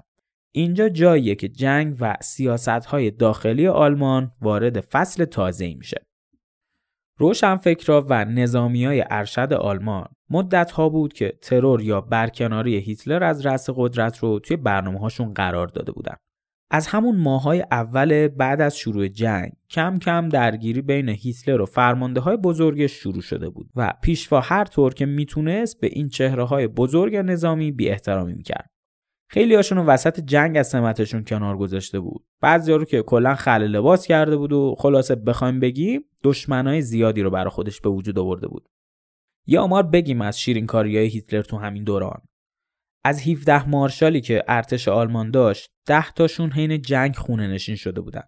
اینجا 0.52 0.88
جاییه 0.88 1.34
که 1.34 1.48
جنگ 1.48 1.96
و 2.00 2.14
سیاست 2.20 2.68
های 2.68 3.10
داخلی 3.10 3.66
آلمان 3.66 4.32
وارد 4.40 4.80
فصل 4.80 5.24
تازه 5.24 5.74
میشه. 5.74 6.06
روشنفکرا 7.18 8.06
و 8.08 8.24
نظامی 8.24 8.84
های 8.84 9.04
ارشد 9.10 9.52
آلمان 9.52 10.08
مدت 10.30 10.70
ها 10.70 10.88
بود 10.88 11.12
که 11.12 11.38
ترور 11.42 11.82
یا 11.82 12.00
برکناری 12.00 12.76
هیتلر 12.76 13.24
از 13.24 13.46
رأس 13.46 13.68
قدرت 13.74 14.18
رو 14.18 14.38
توی 14.38 14.56
برنامه 14.56 14.98
هاشون 14.98 15.34
قرار 15.34 15.66
داده 15.66 15.92
بودن. 15.92 16.16
از 16.70 16.86
همون 16.86 17.16
ماهای 17.16 17.64
اول 17.70 18.28
بعد 18.28 18.60
از 18.60 18.76
شروع 18.76 19.08
جنگ 19.08 19.52
کم 19.70 19.98
کم 19.98 20.28
درگیری 20.28 20.82
بین 20.82 21.08
هیتلر 21.08 21.60
و 21.60 21.66
فرمانده 21.66 22.20
های 22.20 22.36
بزرگش 22.36 22.92
شروع 22.92 23.22
شده 23.22 23.50
بود 23.50 23.70
و 23.76 23.92
پیشوا 24.02 24.40
هر 24.40 24.64
طور 24.64 24.94
که 24.94 25.06
می‌تونست 25.06 25.80
به 25.80 25.86
این 25.86 26.08
چهره 26.08 26.44
های 26.44 26.66
بزرگ 26.66 27.16
نظامی 27.16 27.72
بی 27.72 27.88
احترامی 27.88 28.34
می‌کرد. 28.34 28.70
خیلی 29.30 29.54
هاشون 29.54 29.78
وسط 29.78 30.20
جنگ 30.20 30.56
از 30.58 30.68
سمتشون 30.68 31.24
کنار 31.24 31.56
گذاشته 31.56 32.00
بود. 32.00 32.24
بعضی 32.40 32.72
رو 32.72 32.84
که 32.84 33.02
کلا 33.02 33.34
خل 33.34 33.62
لباس 33.62 34.06
کرده 34.06 34.36
بود 34.36 34.52
و 34.52 34.74
خلاصه 34.78 35.14
بخوایم 35.14 35.60
بگیم 35.60 36.00
دشمنای 36.24 36.82
زیادی 36.82 37.22
رو 37.22 37.30
برای 37.30 37.50
خودش 37.50 37.80
به 37.80 37.90
وجود 37.90 38.18
آورده 38.18 38.48
بود. 38.48 38.68
یا 39.46 39.62
آمار 39.62 39.82
بگیم 39.82 40.20
از 40.20 40.40
شیرین 40.40 40.68
هیتلر 40.86 41.42
تو 41.42 41.56
همین 41.56 41.84
دوران. 41.84 42.20
از 43.04 43.28
17 43.28 43.68
مارشالی 43.68 44.20
که 44.20 44.44
ارتش 44.48 44.88
آلمان 44.88 45.30
داشت 45.30 45.70
10 45.88 46.10
تاشون 46.10 46.50
حین 46.50 46.82
جنگ 46.82 47.16
خونه 47.16 47.46
نشین 47.48 47.76
شده 47.76 48.00
بودن 48.00 48.22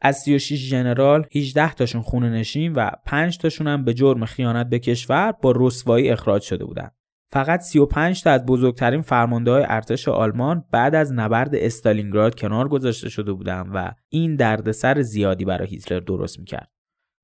از 0.00 0.18
36 0.18 0.68
ژنرال 0.68 1.26
18 1.34 1.74
تاشون 1.74 2.02
خونه 2.02 2.30
نشین 2.30 2.72
و 2.72 2.90
5 3.06 3.38
تاشون 3.38 3.66
هم 3.66 3.84
به 3.84 3.94
جرم 3.94 4.24
خیانت 4.24 4.68
به 4.68 4.78
کشور 4.78 5.32
با 5.32 5.52
رسوایی 5.56 6.10
اخراج 6.10 6.42
شده 6.42 6.64
بودند. 6.64 6.94
فقط 7.32 7.60
35 7.60 8.22
تا 8.22 8.30
از 8.30 8.46
بزرگترین 8.46 9.02
فرمانده 9.02 9.50
های 9.50 9.64
ارتش 9.68 10.08
آلمان 10.08 10.64
بعد 10.72 10.94
از 10.94 11.12
نبرد 11.12 11.54
استالینگراد 11.54 12.34
کنار 12.34 12.68
گذاشته 12.68 13.08
شده 13.08 13.32
بودند 13.32 13.70
و 13.74 13.92
این 14.08 14.36
دردسر 14.36 15.02
زیادی 15.02 15.44
برای 15.44 15.68
هیتلر 15.68 16.00
درست 16.00 16.38
می‌کرد. 16.38 16.70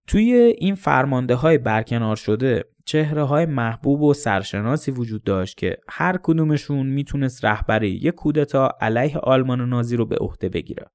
توی 0.09 0.33
این 0.59 0.75
فرمانده 0.75 1.35
های 1.35 1.59
برکنار 1.59 2.17
شده 2.17 2.65
چهره 2.87 3.23
های 3.23 3.47
محبوب 3.47 4.03
و 4.03 4.15
سرشناسی 4.15 4.91
وجود 4.91 5.25
داشت 5.25 5.57
که 5.57 5.77
هر 5.89 6.19
کدومشون 6.23 6.87
می‌تونست 6.87 7.45
رهبری 7.45 7.91
یک 7.91 8.15
کودتا 8.15 8.71
علیه 8.81 9.19
آلمان 9.19 9.69
نازی 9.69 9.97
رو 9.97 10.07
به 10.07 10.17
عهده 10.17 10.49
بگیره. 10.49 10.87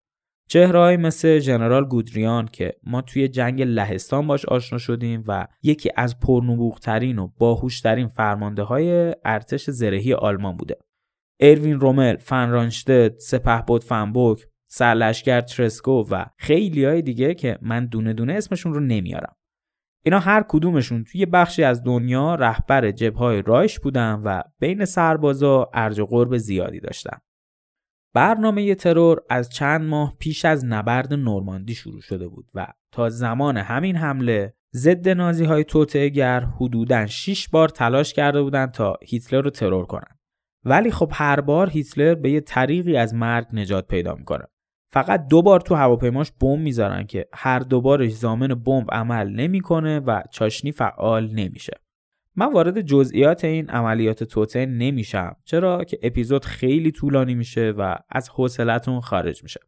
چهرههایی 0.49 0.97
مثل 0.97 1.39
ژنرال 1.39 1.85
گودریان 1.85 2.47
که 2.47 2.73
ما 2.83 3.01
توی 3.01 3.27
جنگ 3.27 3.61
لهستان 3.61 4.27
باش 4.27 4.45
آشنا 4.45 4.79
شدیم 4.79 5.23
و 5.27 5.47
یکی 5.63 5.89
از 5.95 6.19
پرنبوغترین 6.19 7.19
و 7.19 7.27
باهوشترین 7.37 8.07
فرمانده 8.07 8.63
های 8.63 9.15
ارتش 9.25 9.69
زرهی 9.69 10.13
آلمان 10.13 10.57
بوده. 10.57 10.77
اروین 11.39 11.79
رومل، 11.79 12.17
فنرانشتد، 12.17 13.17
سپهبد 13.17 13.83
فنبوک، 13.83 14.47
سرلشگر 14.67 15.41
ترسکو 15.41 16.05
و 16.11 16.25
خیلی 16.37 16.85
های 16.85 17.01
دیگه 17.01 17.33
که 17.33 17.57
من 17.61 17.85
دونه 17.85 18.13
دونه 18.13 18.33
اسمشون 18.33 18.73
رو 18.73 18.79
نمیارم. 18.79 19.35
اینا 20.03 20.19
هر 20.19 20.45
کدومشون 20.47 21.03
توی 21.03 21.25
بخشی 21.25 21.63
از 21.63 21.83
دنیا 21.83 22.35
رهبر 22.35 22.91
جبهای 22.91 23.41
رایش 23.41 23.79
بودن 23.79 24.21
و 24.25 24.41
بین 24.59 24.85
سربازا 24.85 25.69
ارج 25.73 25.99
و 25.99 26.05
قرب 26.05 26.37
زیادی 26.37 26.79
داشتن. 26.79 27.17
برنامه 28.13 28.75
ترور 28.75 29.21
از 29.29 29.49
چند 29.49 29.81
ماه 29.81 30.15
پیش 30.19 30.45
از 30.45 30.65
نبرد 30.65 31.13
نورماندی 31.13 31.75
شروع 31.75 32.01
شده 32.01 32.27
بود 32.27 32.45
و 32.53 32.67
تا 32.91 33.09
زمان 33.09 33.57
همین 33.57 33.95
حمله 33.95 34.53
ضد 34.73 35.09
نازی 35.09 35.45
های 35.45 35.63
توطعه‌گر 35.63 36.39
حدوداً 36.39 37.07
6 37.07 37.49
بار 37.49 37.69
تلاش 37.69 38.13
کرده 38.13 38.41
بودند 38.41 38.71
تا 38.71 38.97
هیتلر 39.07 39.41
رو 39.41 39.49
ترور 39.49 39.85
کنند. 39.85 40.19
ولی 40.65 40.91
خب 40.91 41.11
هر 41.13 41.41
بار 41.41 41.69
هیتلر 41.69 42.15
به 42.15 42.31
یه 42.31 42.39
طریقی 42.39 42.97
از 42.97 43.13
مرگ 43.13 43.47
نجات 43.53 43.87
پیدا 43.87 44.15
می‌کنه. 44.15 44.45
فقط 44.93 45.27
دو 45.27 45.41
بار 45.41 45.59
تو 45.59 45.75
هواپیماش 45.75 46.31
بمب 46.41 46.59
می‌ذارن 46.59 47.03
که 47.03 47.25
هر 47.33 47.59
دوبارش 47.59 48.11
زامن 48.11 48.47
بمب 48.47 48.91
عمل 48.91 49.29
نمی‌کنه 49.29 49.99
و 49.99 50.21
چاشنی 50.31 50.71
فعال 50.71 51.29
نمیشه. 51.33 51.73
من 52.35 52.53
وارد 52.53 52.81
جزئیات 52.81 53.45
این 53.45 53.69
عملیات 53.69 54.23
توته 54.23 54.65
نمیشم 54.65 55.35
چرا 55.45 55.83
که 55.83 55.99
اپیزود 56.03 56.45
خیلی 56.45 56.91
طولانی 56.91 57.35
میشه 57.35 57.73
و 57.77 57.95
از 58.09 58.29
حوصلتون 58.29 58.99
خارج 58.99 59.43
میشه. 59.43 59.59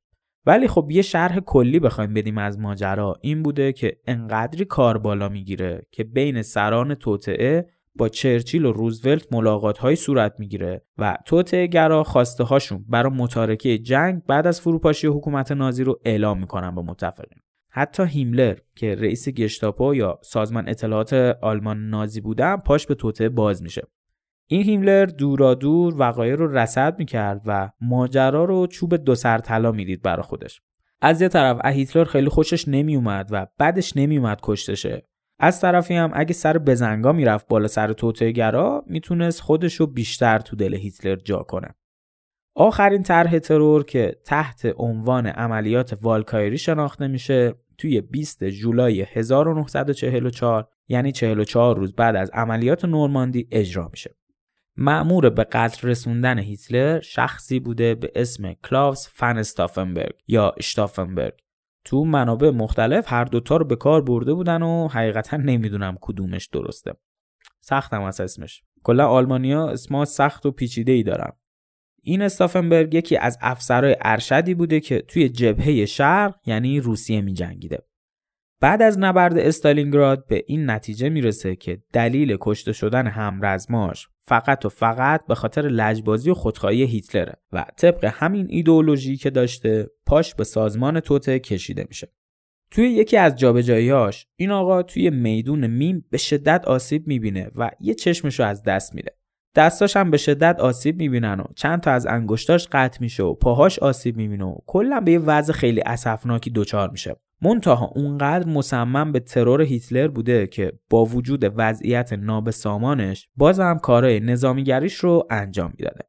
ولی 0.45 0.67
خب 0.67 0.87
یه 0.91 1.01
شرح 1.01 1.39
کلی 1.39 1.79
بخوایم 1.79 2.13
بدیم 2.13 2.37
از 2.37 2.59
ماجرا 2.59 3.15
این 3.21 3.43
بوده 3.43 3.73
که 3.73 3.97
انقدری 4.07 4.65
کار 4.65 4.97
بالا 4.97 5.29
می‌گیره 5.29 5.87
که 5.91 6.03
بین 6.03 6.41
سران 6.41 6.95
توطعه 6.95 7.69
با 7.95 8.09
چرچیل 8.09 8.65
و 8.65 8.71
روزولت 8.71 9.33
ملاقات 9.33 9.77
های 9.77 9.95
صورت 9.95 10.35
می‌گیره 10.39 10.85
و 10.97 11.17
توته 11.25 11.67
گرا 11.67 12.03
خواسته 12.03 12.43
هاشون 12.43 12.85
برای 12.89 13.13
متارکه 13.13 13.77
جنگ 13.77 14.23
بعد 14.23 14.47
از 14.47 14.61
فروپاشی 14.61 15.07
حکومت 15.07 15.51
نازی 15.51 15.83
رو 15.83 15.99
اعلام 16.05 16.39
می‌کنن 16.39 16.75
به 16.75 16.81
متفقین. 16.81 17.39
حتی 17.69 18.03
هیملر 18.03 18.57
که 18.75 18.95
رئیس 18.95 19.29
گشتاپو 19.29 19.95
یا 19.95 20.19
سازمان 20.23 20.69
اطلاعات 20.69 21.13
آلمان 21.41 21.89
نازی 21.89 22.21
بودن 22.21 22.57
پاش 22.57 22.87
به 22.87 22.95
توته 22.95 23.29
باز 23.29 23.63
میشه. 23.63 23.87
این 24.47 24.63
هیملر 24.63 25.05
دورا 25.05 25.53
دور 25.53 25.95
وقایع 25.97 26.35
رو 26.35 26.57
رصد 26.57 26.99
می‌کرد 26.99 27.41
و 27.45 27.69
ماجرا 27.81 28.45
رو 28.45 28.67
چوب 28.67 28.95
دو 28.95 29.15
سر 29.15 29.37
طلا 29.37 29.71
می‌دید 29.71 30.01
برای 30.01 30.23
خودش. 30.23 30.61
از 31.01 31.21
یه 31.21 31.27
طرف 31.27 31.65
هیتلر 31.65 32.03
خیلی 32.03 32.29
خوشش 32.29 32.67
نمیومد 32.67 33.29
و 33.31 33.47
بعدش 33.57 33.97
نمیومد 33.97 34.39
کشتشه 34.43 35.07
از 35.43 35.61
طرفی 35.61 35.93
هم 35.93 36.11
اگه 36.13 36.33
سر 36.33 36.57
بزنگا 36.57 37.11
می‌رفت 37.11 37.47
بالا 37.47 37.67
سر 37.67 37.93
توته 37.93 38.31
گرا 38.31 38.83
می‌تونست 38.87 39.41
خودش 39.41 39.75
رو 39.75 39.87
بیشتر 39.87 40.39
تو 40.39 40.55
دل 40.55 40.75
هیتلر 40.75 41.15
جا 41.15 41.37
کنه 41.37 41.75
آخرین 42.55 43.03
طرح 43.03 43.39
ترور 43.39 43.83
که 43.83 44.15
تحت 44.25 44.73
عنوان 44.77 45.27
عملیات 45.27 45.97
والکایری 46.01 46.57
شناخته 46.57 47.07
میشه 47.07 47.53
توی 47.77 48.01
20 48.01 48.43
جولای 48.43 49.01
1944 49.01 50.67
یعنی 50.87 51.11
44 51.11 51.77
روز 51.77 51.93
بعد 51.93 52.15
از 52.15 52.29
عملیات 52.29 52.85
نورماندی 52.85 53.47
اجرا 53.51 53.87
میشه. 53.91 54.15
معمور 54.77 55.29
به 55.29 55.43
قتل 55.43 55.87
رسوندن 55.87 56.39
هیتلر 56.39 56.99
شخصی 56.99 57.59
بوده 57.59 57.95
به 57.95 58.11
اسم 58.15 58.53
کلاوس 58.53 59.07
فنستافنبرگ 59.13 60.15
یا 60.27 60.53
اشتافنبرگ 60.57 61.42
تو 61.85 62.05
منابع 62.05 62.49
مختلف 62.49 63.05
هر 63.07 63.25
دوتا 63.25 63.57
رو 63.57 63.65
به 63.65 63.75
کار 63.75 64.01
برده 64.01 64.33
بودن 64.33 64.61
و 64.61 64.87
حقیقتا 64.87 65.37
نمی‌دونم 65.37 65.97
کدومش 66.01 66.47
درسته. 66.47 66.93
سختم 67.61 68.01
از 68.01 68.21
اسمش. 68.21 68.63
کلا 68.83 69.07
آلمانیا 69.07 69.69
اسما 69.69 70.05
سخت 70.05 70.45
و 70.45 70.51
پیچیده 70.51 70.91
ای 70.91 71.03
دارن. 71.03 71.31
این 72.01 72.21
استافنبرگ 72.21 72.93
یکی 72.93 73.17
از 73.17 73.37
افسرهای 73.41 73.95
ارشدی 74.01 74.53
بوده 74.53 74.79
که 74.79 74.99
توی 74.99 75.29
جبهه 75.29 75.85
شرق 75.85 76.35
یعنی 76.45 76.79
روسیه 76.79 77.21
می 77.21 77.33
جنگیده. 77.33 77.79
بعد 78.63 78.81
از 78.81 78.99
نبرد 78.99 79.37
استالینگراد 79.37 80.27
به 80.27 80.43
این 80.47 80.69
نتیجه 80.69 81.09
می‌رسه 81.09 81.55
که 81.55 81.81
دلیل 81.93 82.37
کشته 82.41 82.73
شدن 82.73 83.07
همرزماش 83.07 84.07
فقط 84.21 84.65
و 84.65 84.69
فقط 84.69 85.25
به 85.27 85.35
خاطر 85.35 85.61
لجبازی 85.61 86.29
و 86.29 86.33
خودخواهی 86.33 86.83
هیتلره 86.83 87.33
و 87.51 87.65
طبق 87.77 88.05
همین 88.05 88.47
ایدئولوژی 88.49 89.17
که 89.17 89.29
داشته 89.29 89.89
پاش 90.05 90.35
به 90.35 90.43
سازمان 90.43 90.99
توته 90.99 91.39
کشیده 91.39 91.85
میشه. 91.87 92.11
توی 92.71 92.89
یکی 92.89 93.17
از 93.17 93.35
جابجاییاش 93.35 94.27
این 94.35 94.51
آقا 94.51 94.83
توی 94.83 95.09
میدون 95.09 95.67
میم 95.67 96.05
به 96.09 96.17
شدت 96.17 96.65
آسیب 96.65 97.07
می‌بینه 97.07 97.51
و 97.55 97.71
یه 97.79 97.93
چشمشو 97.93 98.43
از 98.43 98.63
دست 98.63 98.95
میده. 98.95 99.11
دستاش 99.55 99.97
هم 99.97 100.11
به 100.11 100.17
شدت 100.17 100.59
آسیب 100.59 100.97
می‌بینن 100.97 101.39
و 101.39 101.43
چند 101.55 101.81
تا 101.81 101.91
از 101.91 102.05
انگشتاش 102.05 102.67
قطع 102.71 102.97
میشه 103.01 103.23
و 103.23 103.33
پاهاش 103.33 103.79
آسیب 103.79 104.17
می‌بینه 104.17 104.45
و 104.45 104.55
کلا 104.67 104.99
به 104.99 105.11
یه 105.11 105.19
وضع 105.19 105.53
خیلی 105.53 105.81
اسفناکی 105.85 106.51
دچار 106.55 106.89
میشه 106.89 107.15
منتها 107.43 107.85
اونقدر 107.95 108.47
مصمم 108.47 109.11
به 109.11 109.19
ترور 109.19 109.61
هیتلر 109.61 110.07
بوده 110.07 110.47
که 110.47 110.73
با 110.89 111.05
وجود 111.05 111.53
وضعیت 111.55 112.13
نابسامانش 112.13 113.27
باز 113.35 113.59
هم 113.59 113.79
کارهای 113.79 114.19
نظامیگریش 114.19 114.95
رو 114.95 115.27
انجام 115.29 115.73
می‌داده. 115.77 116.03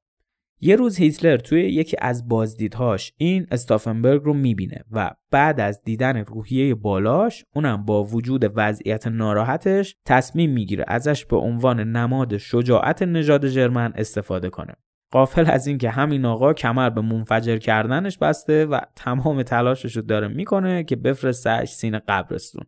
یه 0.60 0.76
روز 0.76 0.96
هیتلر 0.96 1.36
توی 1.36 1.60
یکی 1.60 1.96
از 2.00 2.28
بازدیدهاش 2.28 3.12
این 3.16 3.46
استافنبرگ 3.50 4.22
رو 4.22 4.34
می‌بینه 4.34 4.84
و 4.90 5.10
بعد 5.30 5.60
از 5.60 5.80
دیدن 5.84 6.16
روحیه 6.16 6.74
بالاش 6.74 7.44
اونم 7.54 7.84
با 7.84 8.04
وجود 8.04 8.52
وضعیت 8.54 9.06
ناراحتش 9.06 9.96
تصمیم 10.04 10.50
می‌گیره 10.50 10.84
ازش 10.88 11.24
به 11.24 11.36
عنوان 11.36 11.80
نماد 11.80 12.36
شجاعت 12.36 13.02
نژاد 13.02 13.46
ژرمن 13.46 13.92
استفاده 13.96 14.50
کنه. 14.50 14.74
قافل 15.14 15.50
از 15.50 15.66
اینکه 15.66 15.90
همین 15.90 16.24
آقا 16.24 16.52
کمر 16.52 16.90
به 16.90 17.00
منفجر 17.00 17.56
کردنش 17.56 18.18
بسته 18.18 18.66
و 18.66 18.80
تمام 18.96 19.42
تلاشش 19.42 19.96
رو 19.96 20.02
داره 20.02 20.28
می‌کنه 20.28 20.84
که 20.84 20.96
بفرستهش 20.96 21.68
سین 21.68 21.98
قبرستون. 21.98 22.64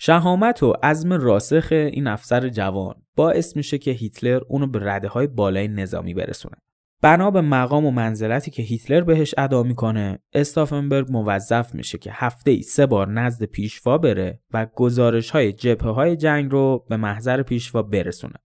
شهامت 0.00 0.62
و 0.62 0.72
عزم 0.82 1.12
راسخ 1.12 1.68
این 1.70 2.06
افسر 2.06 2.48
جوان 2.48 2.94
باعث 3.16 3.56
میشه 3.56 3.78
که 3.78 3.90
هیتلر 3.90 4.40
اونو 4.48 4.66
به 4.66 4.78
رده 4.82 5.08
های 5.08 5.26
بالای 5.26 5.68
نظامی 5.68 6.14
برسونه. 6.14 6.56
بنا 7.02 7.30
به 7.30 7.40
مقام 7.40 7.86
و 7.86 7.90
منزلتی 7.90 8.50
که 8.50 8.62
هیتلر 8.62 9.00
بهش 9.00 9.34
ادا 9.38 9.62
می‌کنه 9.62 10.18
استافنبرگ 10.32 11.06
موظف 11.10 11.74
میشه 11.74 11.98
که 11.98 12.10
هفته 12.12 12.50
ای 12.50 12.62
سه 12.62 12.86
بار 12.86 13.08
نزد 13.08 13.44
پیشوا 13.44 13.98
بره 13.98 14.40
و 14.52 14.66
گزارش 14.74 15.30
های 15.30 15.52
جبهه 15.52 15.90
های 15.90 16.16
جنگ 16.16 16.52
رو 16.52 16.86
به 16.88 16.96
محضر 16.96 17.42
پیشوا 17.42 17.82
برسونه. 17.82 18.36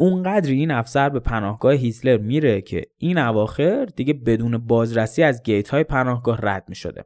اونقدری 0.00 0.58
این 0.58 0.70
افسر 0.70 1.08
به 1.08 1.20
پناهگاه 1.20 1.72
هیتلر 1.72 2.18
میره 2.18 2.60
که 2.60 2.82
این 2.98 3.18
اواخر 3.18 3.84
دیگه 3.84 4.12
بدون 4.12 4.58
بازرسی 4.58 5.22
از 5.22 5.42
گیت 5.42 5.68
های 5.68 5.84
پناهگاه 5.84 6.38
رد 6.42 6.64
می‌شده. 6.68 7.04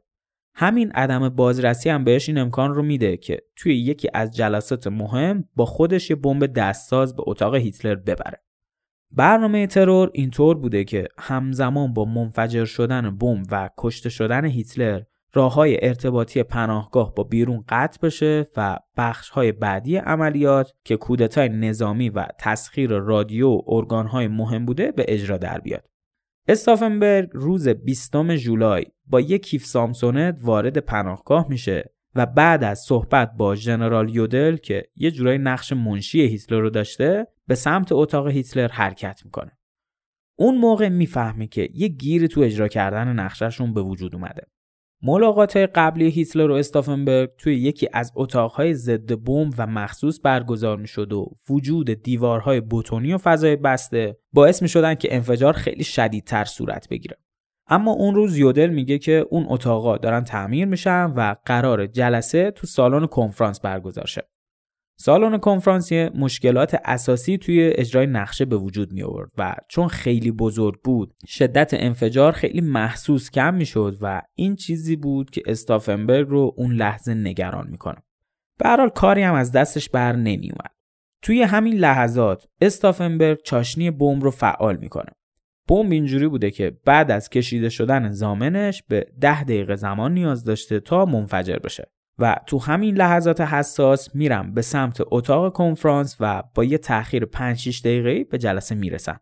همین 0.55 0.91
عدم 0.91 1.29
بازرسی 1.29 1.89
هم 1.89 2.03
بهش 2.03 2.29
این 2.29 2.37
امکان 2.37 2.73
رو 2.73 2.83
میده 2.83 3.17
که 3.17 3.41
توی 3.55 3.77
یکی 3.77 4.09
از 4.13 4.35
جلسات 4.35 4.87
مهم 4.87 5.43
با 5.55 5.65
خودش 5.65 6.09
یه 6.09 6.15
بمب 6.15 6.45
دستساز 6.45 7.15
به 7.15 7.23
اتاق 7.27 7.55
هیتلر 7.55 7.95
ببره. 7.95 8.43
برنامه 9.11 9.67
ترور 9.67 10.11
اینطور 10.13 10.57
بوده 10.57 10.83
که 10.83 11.07
همزمان 11.17 11.93
با 11.93 12.05
منفجر 12.05 12.65
شدن 12.65 13.17
بمب 13.17 13.45
و 13.51 13.69
کشته 13.77 14.09
شدن 14.09 14.45
هیتلر 14.45 15.01
راه 15.35 15.53
های 15.53 15.85
ارتباطی 15.85 16.43
پناهگاه 16.43 17.15
با 17.15 17.23
بیرون 17.23 17.63
قطع 17.69 17.99
بشه 18.01 18.47
و 18.57 18.77
بخش 18.97 19.29
های 19.29 19.51
بعدی 19.51 19.97
عملیات 19.97 20.73
که 20.83 20.97
کودتای 20.97 21.49
نظامی 21.49 22.09
و 22.09 22.25
تسخیر 22.39 22.89
رادیو 22.89 23.49
و 23.49 23.61
ارگان 23.67 24.07
های 24.07 24.27
مهم 24.27 24.65
بوده 24.65 24.91
به 24.91 25.05
اجرا 25.07 25.37
در 25.37 25.59
بیاد. 25.59 25.83
استافنبرگ 26.47 27.29
روز 27.33 27.67
20 27.67 28.15
جولای 28.35 28.85
با 29.05 29.21
یک 29.21 29.45
کیف 29.45 29.65
سامسونت 29.65 30.37
وارد 30.41 30.77
پناهگاه 30.77 31.45
میشه 31.49 31.93
و 32.15 32.25
بعد 32.25 32.63
از 32.63 32.79
صحبت 32.79 33.31
با 33.37 33.55
ژنرال 33.55 34.15
یودل 34.15 34.57
که 34.57 34.83
یه 34.95 35.11
جورای 35.11 35.37
نقش 35.37 35.73
منشی 35.73 36.21
هیتلر 36.21 36.59
رو 36.59 36.69
داشته 36.69 37.27
به 37.47 37.55
سمت 37.55 37.91
اتاق 37.91 38.27
هیتلر 38.27 38.67
حرکت 38.67 39.21
می‌کنه. 39.25 39.51
اون 40.35 40.57
موقع 40.57 40.89
می‌فهمه 40.89 41.47
که 41.47 41.69
یه 41.73 41.87
گیر 41.87 42.27
تو 42.27 42.41
اجرا 42.41 42.67
کردن 42.67 43.13
نقششون 43.13 43.73
به 43.73 43.81
وجود 43.81 44.15
اومده. 44.15 44.47
ملاقات 45.07 45.57
قبلی 45.57 46.09
هیتلر 46.09 46.51
و 46.51 46.53
استافنبرگ 46.53 47.29
توی 47.37 47.55
یکی 47.55 47.89
از 47.93 48.11
اتاقهای 48.15 48.73
ضد 48.73 49.13
بمب 49.13 49.53
و 49.57 49.67
مخصوص 49.67 50.19
برگزار 50.23 50.77
می‌شد 50.77 51.13
و 51.13 51.31
وجود 51.49 52.03
دیوارهای 52.03 52.61
بتونی 52.71 53.13
و 53.13 53.17
فضای 53.17 53.55
بسته 53.55 54.17
باعث 54.33 54.61
می 54.61 54.67
شدن 54.67 54.95
که 54.95 55.15
انفجار 55.15 55.53
خیلی 55.53 55.83
شدیدتر 55.83 56.45
صورت 56.45 56.89
بگیره. 56.89 57.17
اما 57.67 57.91
اون 57.91 58.15
روز 58.15 58.37
یودل 58.37 58.69
میگه 58.69 58.97
که 58.97 59.25
اون 59.29 59.45
اتاقا 59.49 59.97
دارن 59.97 60.23
تعمیر 60.23 60.65
میشن 60.65 61.13
و 61.15 61.35
قرار 61.45 61.87
جلسه 61.87 62.51
تو 62.51 62.67
سالن 62.67 63.05
کنفرانس 63.05 63.59
برگزار 63.59 64.05
شه. 64.05 64.29
سالن 64.97 65.37
کنفرانسی 65.37 66.09
مشکلات 66.09 66.75
اساسی 66.85 67.37
توی 67.37 67.73
اجرای 67.75 68.07
نقشه 68.07 68.45
به 68.45 68.57
وجود 68.57 68.91
می 68.91 69.03
آورد 69.03 69.31
و 69.37 69.55
چون 69.69 69.87
خیلی 69.87 70.31
بزرگ 70.31 70.81
بود 70.83 71.13
شدت 71.27 71.73
انفجار 71.73 72.31
خیلی 72.31 72.61
محسوس 72.61 73.31
کم 73.31 73.53
می 73.53 73.65
شد 73.65 73.97
و 74.01 74.21
این 74.35 74.55
چیزی 74.55 74.95
بود 74.95 75.29
که 75.29 75.41
استافنبرگ 75.45 76.27
رو 76.27 76.53
اون 76.57 76.73
لحظه 76.73 77.13
نگران 77.13 77.67
می‌کنه. 77.67 78.03
به 78.57 78.89
کاری 78.95 79.21
هم 79.21 79.33
از 79.33 79.51
دستش 79.51 79.89
بر 79.89 80.15
نمی 80.15 80.51
اومد. 80.51 80.71
توی 81.21 81.41
همین 81.41 81.73
لحظات 81.73 82.47
استافنبرگ 82.61 83.39
چاشنی 83.43 83.91
بمب 83.91 84.23
رو 84.23 84.31
فعال 84.31 84.77
می‌کنه. 84.77 85.11
بمب 85.67 85.91
اینجوری 85.91 86.27
بوده 86.27 86.51
که 86.51 86.77
بعد 86.85 87.11
از 87.11 87.29
کشیده 87.29 87.69
شدن 87.69 88.11
زامنش 88.11 88.83
به 88.87 89.05
ده 89.21 89.43
دقیقه 89.43 89.75
زمان 89.75 90.13
نیاز 90.13 90.43
داشته 90.43 90.79
تا 90.79 91.05
منفجر 91.05 91.59
بشه. 91.59 91.91
و 92.19 92.35
تو 92.47 92.59
همین 92.59 92.95
لحظات 92.95 93.41
حساس 93.41 94.15
میرم 94.15 94.53
به 94.53 94.61
سمت 94.61 95.01
اتاق 95.05 95.53
کنفرانس 95.53 96.15
و 96.19 96.43
با 96.55 96.63
یه 96.63 96.77
تاخیر 96.77 97.25
5 97.25 97.57
6 97.57 97.79
دقیقه 97.79 98.23
به 98.23 98.37
جلسه 98.37 98.75
می‌رسم. 98.75 99.19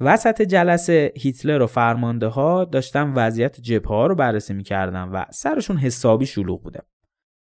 وسط 0.00 0.42
جلسه 0.42 1.12
هیتلر 1.16 1.62
و 1.62 1.66
فرمانده 1.66 2.26
ها 2.26 2.64
داشتن 2.64 3.12
وضعیت 3.12 3.60
جبهه 3.60 4.06
رو 4.06 4.14
بررسی 4.14 4.54
می‌کردن 4.54 5.08
و 5.08 5.24
سرشون 5.30 5.76
حسابی 5.76 6.26
شلوغ 6.26 6.62
بوده. 6.62 6.80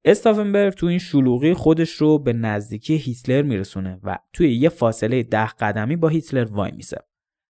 استافنبرگ 0.05 0.73
تو 0.73 0.85
این 0.85 0.99
شلوغی 0.99 1.53
خودش 1.53 1.91
رو 1.91 2.19
به 2.19 2.33
نزدیکی 2.33 2.95
هیتلر 2.95 3.41
میرسونه 3.41 3.99
و 4.03 4.17
توی 4.33 4.55
یه 4.55 4.69
فاصله 4.69 5.23
ده 5.23 5.47
قدمی 5.47 5.95
با 5.95 6.07
هیتلر 6.07 6.47
وای 6.51 6.71
میسه. 6.71 6.97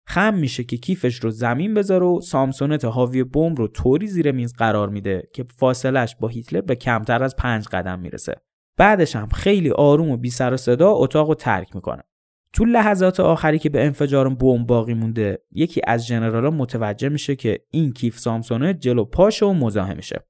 خم 0.07 0.35
میشه 0.35 0.65
که 0.65 0.77
کیفش 0.77 1.15
رو 1.15 1.31
زمین 1.31 1.75
بذاره 1.75 2.07
و 2.07 2.21
سامسونت 2.21 2.85
حاوی 2.85 3.25
بمب 3.25 3.59
رو 3.59 3.69
طوری 3.69 4.07
زیر 4.07 4.33
میز 4.33 4.53
قرار 4.53 4.89
میده 4.89 5.29
که 5.35 5.45
فاصلش 5.57 6.17
با 6.21 6.29
هیتلر 6.29 6.61
به 6.61 6.77
کمتر 6.77 7.23
از 7.23 7.37
پنج 7.37 7.69
قدم 7.69 8.01
می‌رسه. 8.01 8.35
بعدش 8.77 9.17
هم 9.17 9.29
خیلی 9.29 9.71
آروم 9.71 10.11
و 10.11 10.17
بی 10.17 10.31
سر 10.31 10.53
و 10.53 10.57
صدا 10.57 10.91
اتاق 10.91 11.29
رو 11.29 11.35
ترک 11.35 11.75
می‌کنه. 11.75 12.03
تو 12.53 12.65
لحظات 12.65 13.21
آخری 13.21 13.59
که 13.59 13.69
به 13.71 13.85
انفجار 13.85 14.35
بمب 14.35 14.67
باقی 14.67 14.95
مونده 14.95 15.39
یکی 15.51 15.81
از 15.87 16.07
ژنرالا 16.07 16.51
متوجه 16.51 17.09
میشه 17.09 17.37
که 17.37 17.61
این 17.71 17.93
کیف 17.93 18.19
سامسونت 18.19 18.81
جلو 18.81 19.05
پاشه 19.05 19.47
و 19.47 19.53
مزاحمشه 19.53 20.27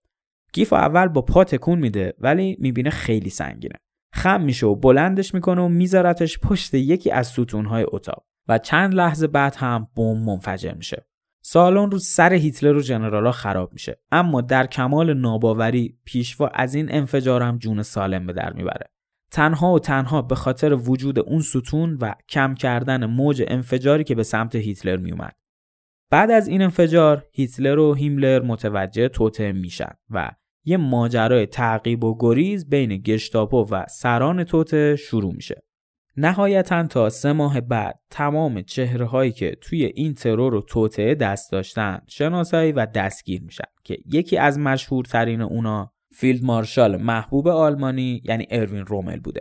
کیف 0.53 0.73
اول 0.73 1.09
با 1.09 1.23
پا 1.23 1.45
تکون 1.45 1.79
میده 1.79 2.15
ولی 2.19 2.57
می‌بینه 2.61 2.91
خیلی 2.91 3.31
سنگینه. 3.31 3.75
خم 4.13 4.41
میشه 4.41 4.67
و 4.67 4.75
بلندش 4.75 5.35
می‌کنه 5.35 5.63
و 5.63 5.69
میذارتش 5.69 6.39
پشت 6.39 6.75
یکی 6.75 7.11
از 7.11 7.27
ستونهای 7.27 7.85
اتاق. 7.89 8.25
و 8.49 8.59
چند 8.59 8.95
لحظه 8.95 9.27
بعد 9.27 9.55
هم 9.55 9.89
بمب 9.97 10.29
منفجر 10.29 10.75
میشه. 10.75 11.07
سالن 11.43 11.91
رو 11.91 11.99
سر 11.99 12.33
هیتلر 12.33 12.77
و 12.77 12.81
جنرالا 12.81 13.33
خراب 13.33 13.73
میشه. 13.73 14.01
اما 14.13 14.41
در 14.41 14.67
کمال 14.67 15.15
ناباوری 15.15 15.99
پیشوا 16.05 16.49
از 16.49 16.75
این 16.75 16.95
انفجار 16.95 17.43
هم 17.43 17.59
جون 17.59 17.83
سالم 17.83 18.27
به 18.27 18.33
در 18.33 18.53
می‌بره. 18.53 18.91
تنها 19.31 19.73
و 19.73 19.79
تنها 19.79 20.23
به 20.23 20.35
خاطر 20.35 20.75
وجود 20.75 21.19
اون 21.19 21.41
ستون 21.41 21.99
و 22.01 22.15
کم 22.29 22.55
کردن 22.55 23.07
موج 23.07 23.45
انفجاری 23.49 24.05
که 24.05 24.15
به 24.15 24.23
سمت 24.23 24.55
هیتلر 24.55 24.97
میومد. 24.97 25.37
بعد 26.11 26.31
از 26.31 26.49
این 26.49 26.63
انفجار 26.63 27.27
هیتلر 27.33 27.79
و 27.79 27.95
هیملر 27.95 28.43
متوجه 28.43 29.09
توطئه 29.09 29.53
میشن 29.53 29.93
و 30.11 30.31
یه 30.65 30.77
ماجرای 30.77 31.47
تعقیب 31.47 32.05
و 32.05 32.17
گریز 32.21 32.69
بین 32.69 32.97
گشتاپو 32.97 33.67
و 33.71 33.85
سران 33.89 34.45
توطئه 34.45 34.97
شروع 34.97 35.35
میشه. 35.35 35.63
نهایتا 36.17 36.87
تا 36.87 37.11
سه 37.11 37.33
ماه 37.33 37.61
بعد 37.61 38.01
تمام 38.11 38.63
چهره 38.63 39.05
هایی 39.05 39.33
که 39.33 39.57
توی 39.61 39.85
این 39.85 40.15
ترور 40.15 40.55
و 40.55 40.61
توطئه 40.61 41.15
دست 41.15 41.53
داشتن 41.53 42.01
شناسایی 42.09 42.73
و 42.73 42.87
دستگیر 42.87 43.43
میشن 43.43 43.65
که 43.85 43.99
یکی 44.13 44.37
از 44.37 44.59
مشهورترین 44.59 45.41
اونا 45.41 45.93
فیلد 46.13 46.45
مارشال 46.45 46.97
محبوب 46.97 47.49
آلمانی 47.49 48.23
یعنی 48.25 48.47
اروین 48.51 48.87
رومل 48.87 49.21
بوده. 49.21 49.41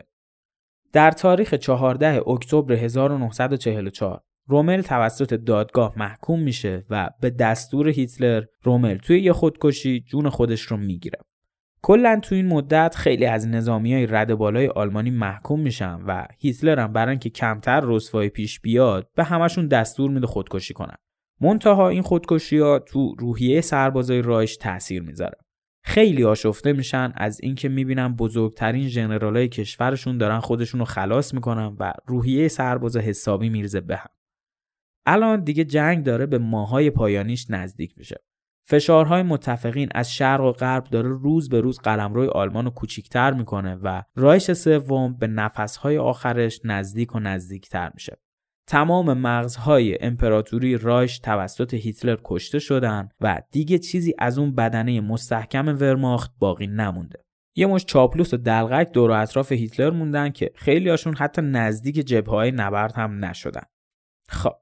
در 0.93 1.11
تاریخ 1.11 1.53
14 1.53 2.29
اکتبر 2.29 2.73
1944 2.73 4.21
رومل 4.47 4.81
توسط 4.81 5.33
دادگاه 5.33 5.93
محکوم 5.97 6.39
میشه 6.39 6.85
و 6.89 7.09
به 7.21 7.29
دستور 7.29 7.89
هیتلر 7.89 8.43
رومل 8.63 8.97
توی 8.97 9.21
یه 9.21 9.33
خودکشی 9.33 9.99
جون 10.01 10.29
خودش 10.29 10.61
رو 10.61 10.77
می‌گیره. 10.77 11.19
کلا 11.85 12.19
تو 12.23 12.35
این 12.35 12.47
مدت 12.47 12.95
خیلی 12.95 13.25
از 13.25 13.47
نظامی 13.47 13.93
های 13.93 14.05
رد 14.05 14.35
بالای 14.35 14.67
آلمانی 14.67 15.09
محکوم 15.09 15.59
میشن 15.59 16.01
و 16.07 16.25
هیتلر 16.39 16.79
هم 16.79 16.93
برای 16.93 17.09
اینکه 17.09 17.29
کمتر 17.29 17.81
رسوای 17.83 18.29
پیش 18.29 18.59
بیاد 18.59 19.09
به 19.15 19.23
همشون 19.23 19.67
دستور 19.67 20.11
میده 20.11 20.27
خودکشی 20.27 20.73
کنن. 20.73 20.95
منتها 21.41 21.89
این 21.89 22.01
خودکشی 22.01 22.57
ها 22.57 22.79
تو 22.79 23.15
روحیه 23.19 23.61
سربازای 23.61 24.21
رایش 24.21 24.57
تاثیر 24.57 25.01
می‌ذاره. 25.01 25.37
خیلی 25.85 26.23
آشفته 26.23 26.73
میشن 26.73 27.13
از 27.15 27.39
اینکه 27.41 27.69
می‌بینن 27.69 28.15
بزرگترین 28.15 28.87
ژنرالای 28.87 29.47
کشورشون 29.47 30.17
دارن 30.17 30.39
خودشون 30.39 30.79
رو 30.79 30.85
خلاص 30.85 31.33
می‌کنن 31.33 31.75
و 31.79 31.93
روحیه 32.05 32.47
سرباز 32.47 32.97
حسابی 32.97 33.49
میرزه 33.49 33.81
به 33.81 33.95
هم. 33.95 34.09
الان 35.05 35.43
دیگه 35.43 35.63
جنگ 35.63 36.03
داره 36.03 36.25
به 36.25 36.37
ماهای 36.37 36.89
پایانیش 36.89 37.49
نزدیک 37.49 37.97
میشه. 37.97 38.15
فشارهای 38.65 39.23
متفقین 39.23 39.89
از 39.95 40.13
شرق 40.13 40.41
و 40.41 40.51
غرب 40.51 40.83
داره 40.83 41.09
روز 41.09 41.49
به 41.49 41.61
روز 41.61 41.79
قلمروی 41.79 42.27
آلمان 42.27 42.65
رو 42.65 42.71
کوچیکتر 42.71 43.33
می‌کنه 43.33 43.75
و 43.75 44.01
رایش 44.15 44.51
سوم 44.51 45.17
به 45.17 45.27
نفسهای 45.27 45.97
آخرش 45.97 46.59
نزدیک 46.63 47.15
و 47.15 47.19
نزدیکتر 47.19 47.91
میشه. 47.93 48.17
تمام 48.67 49.13
مغزهای 49.13 50.03
امپراتوری 50.03 50.77
رایش 50.77 51.19
توسط 51.19 51.73
هیتلر 51.73 52.17
کشته 52.23 52.59
شدن 52.59 53.09
و 53.21 53.41
دیگه 53.51 53.79
چیزی 53.79 54.13
از 54.19 54.37
اون 54.37 54.55
بدنه 54.55 55.01
مستحکم 55.01 55.67
ورماخت 55.67 56.31
باقی 56.39 56.67
نمونده. 56.67 57.23
یه 57.55 57.67
مش 57.67 57.85
چاپلوس 57.85 58.33
و 58.33 58.37
دلغک 58.37 58.91
دور 58.91 59.11
و 59.11 59.13
اطراف 59.13 59.51
هیتلر 59.51 59.89
موندن 59.89 60.29
که 60.29 60.51
خیلی 60.55 60.89
هاشون 60.89 61.15
حتی 61.15 61.41
نزدیک 61.41 61.95
جبهه 61.95 62.51
نبرد 62.51 62.93
هم 62.93 63.25
نشدن. 63.25 63.63
خب 64.29 64.55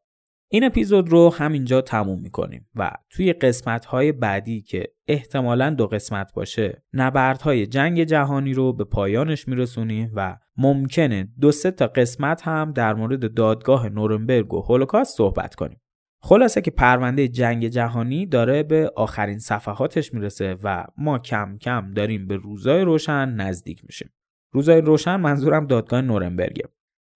این 0.53 0.63
اپیزود 0.63 1.09
رو 1.09 1.33
همینجا 1.33 1.81
تموم 1.81 2.19
می‌کنیم 2.21 2.67
و 2.75 2.91
توی 3.09 3.33
قسمت 3.33 3.85
های 3.85 4.11
بعدی 4.11 4.61
که 4.61 4.87
احتمالا 5.07 5.69
دو 5.69 5.87
قسمت 5.87 6.33
باشه 6.33 6.83
نبردهای 6.93 7.67
جنگ 7.67 8.03
جهانی 8.03 8.53
رو 8.53 8.73
به 8.73 8.83
پایانش 8.83 9.47
میرسونیم 9.47 10.11
و 10.15 10.37
ممکنه 10.57 11.27
دو 11.41 11.51
سه 11.51 11.71
تا 11.71 11.87
قسمت 11.87 12.47
هم 12.47 12.71
در 12.71 12.93
مورد 12.93 13.33
دادگاه 13.33 13.89
نورنبرگ 13.89 14.53
و 14.53 14.61
هولوکاست 14.61 15.17
صحبت 15.17 15.55
کنیم. 15.55 15.81
خلاصه 16.21 16.61
که 16.61 16.71
پرونده 16.71 17.27
جنگ 17.27 17.67
جهانی 17.67 18.25
داره 18.25 18.63
به 18.63 18.91
آخرین 18.95 19.39
صفحاتش 19.39 20.13
می‌رسه 20.13 20.55
و 20.63 20.85
ما 20.97 21.19
کم 21.19 21.57
کم 21.57 21.91
داریم 21.91 22.27
به 22.27 22.35
روزای 22.35 22.81
روشن 22.81 23.29
نزدیک 23.29 23.85
میشیم. 23.85 24.09
روزای 24.51 24.81
روشن 24.81 25.15
منظورم 25.15 25.67
دادگاه 25.67 26.01
نورنبرگه. 26.01 26.63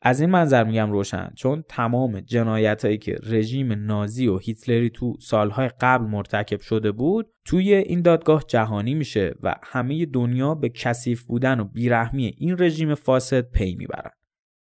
از 0.07 0.21
این 0.21 0.29
منظر 0.29 0.63
میگم 0.63 0.91
روشن 0.91 1.31
چون 1.35 1.63
تمام 1.69 2.19
جنایت 2.19 2.85
هایی 2.85 2.97
که 2.97 3.17
رژیم 3.23 3.73
نازی 3.73 4.27
و 4.27 4.37
هیتلری 4.37 4.89
تو 4.89 5.13
سالهای 5.19 5.69
قبل 5.81 6.05
مرتکب 6.05 6.61
شده 6.61 6.91
بود 6.91 7.27
توی 7.45 7.73
این 7.73 8.01
دادگاه 8.01 8.43
جهانی 8.47 8.93
میشه 8.93 9.35
و 9.43 9.55
همه 9.63 10.05
دنیا 10.05 10.55
به 10.55 10.69
کثیف 10.69 11.23
بودن 11.23 11.59
و 11.59 11.63
بیرحمی 11.63 12.35
این 12.37 12.55
رژیم 12.59 12.95
فاسد 12.95 13.51
پی 13.51 13.75
می‌برن. 13.75 14.11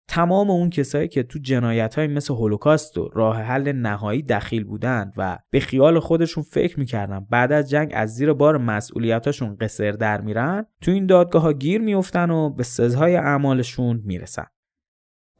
تمام 0.08 0.50
اون 0.50 0.70
کسایی 0.70 1.08
که 1.08 1.22
تو 1.22 1.38
جنایت 1.38 1.94
های 1.94 2.06
مثل 2.06 2.34
هولوکاست 2.34 2.98
و 2.98 3.10
راه 3.12 3.40
حل 3.40 3.72
نهایی 3.72 4.22
دخیل 4.22 4.64
بودند 4.64 5.12
و 5.16 5.38
به 5.50 5.60
خیال 5.60 6.00
خودشون 6.00 6.42
فکر 6.42 6.78
می‌کردن 6.78 7.26
بعد 7.30 7.52
از 7.52 7.70
جنگ 7.70 7.92
از 7.94 8.14
زیر 8.14 8.32
بار 8.32 8.58
مسئولیتاشون 8.58 9.56
قصر 9.60 9.92
در 9.92 10.20
میرن 10.20 10.66
تو 10.80 10.90
این 10.90 11.06
دادگاه 11.06 11.42
ها 11.42 11.52
گیر 11.52 11.80
میفتن 11.80 12.30
و 12.30 12.50
به 12.50 12.62
سزهای 12.62 13.16
اعمالشون 13.16 14.02
می‌رسن. 14.04 14.46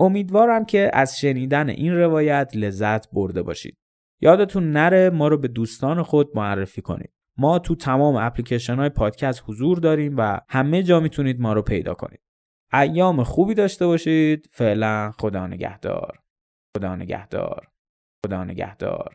امیدوارم 0.01 0.65
که 0.65 0.91
از 0.93 1.19
شنیدن 1.19 1.69
این 1.69 1.95
روایت 1.95 2.53
لذت 2.55 3.11
برده 3.11 3.43
باشید. 3.43 3.77
یادتون 4.21 4.71
نره 4.73 5.11
ما 5.11 5.29
رو 5.29 5.39
به 5.39 5.49
دوستان 5.49 6.03
خود 6.03 6.31
معرفی 6.35 6.83
کنید. 6.83 7.13
ما 7.39 7.59
تو 7.59 7.75
تمام 7.75 8.17
اپلیکیشن 8.17 8.77
های 8.77 8.89
پادکست 8.89 9.43
حضور 9.47 9.79
داریم 9.79 10.15
و 10.19 10.41
همه 10.49 10.83
جا 10.83 11.01
می‌تونید 11.01 11.41
ما 11.41 11.53
رو 11.53 11.63
پیدا 11.63 11.95
کنید. 11.95 12.21
ایام 12.73 13.23
خوبی 13.23 13.55
داشته 13.55 13.87
باشید. 13.87 14.49
فعلا 14.53 15.13
خدا 15.19 15.47
نگهدار. 15.47 16.19
خدا 16.77 16.97
نگهدار. 16.97 17.69
خدا 18.27 18.45
نگهدار. 18.45 19.13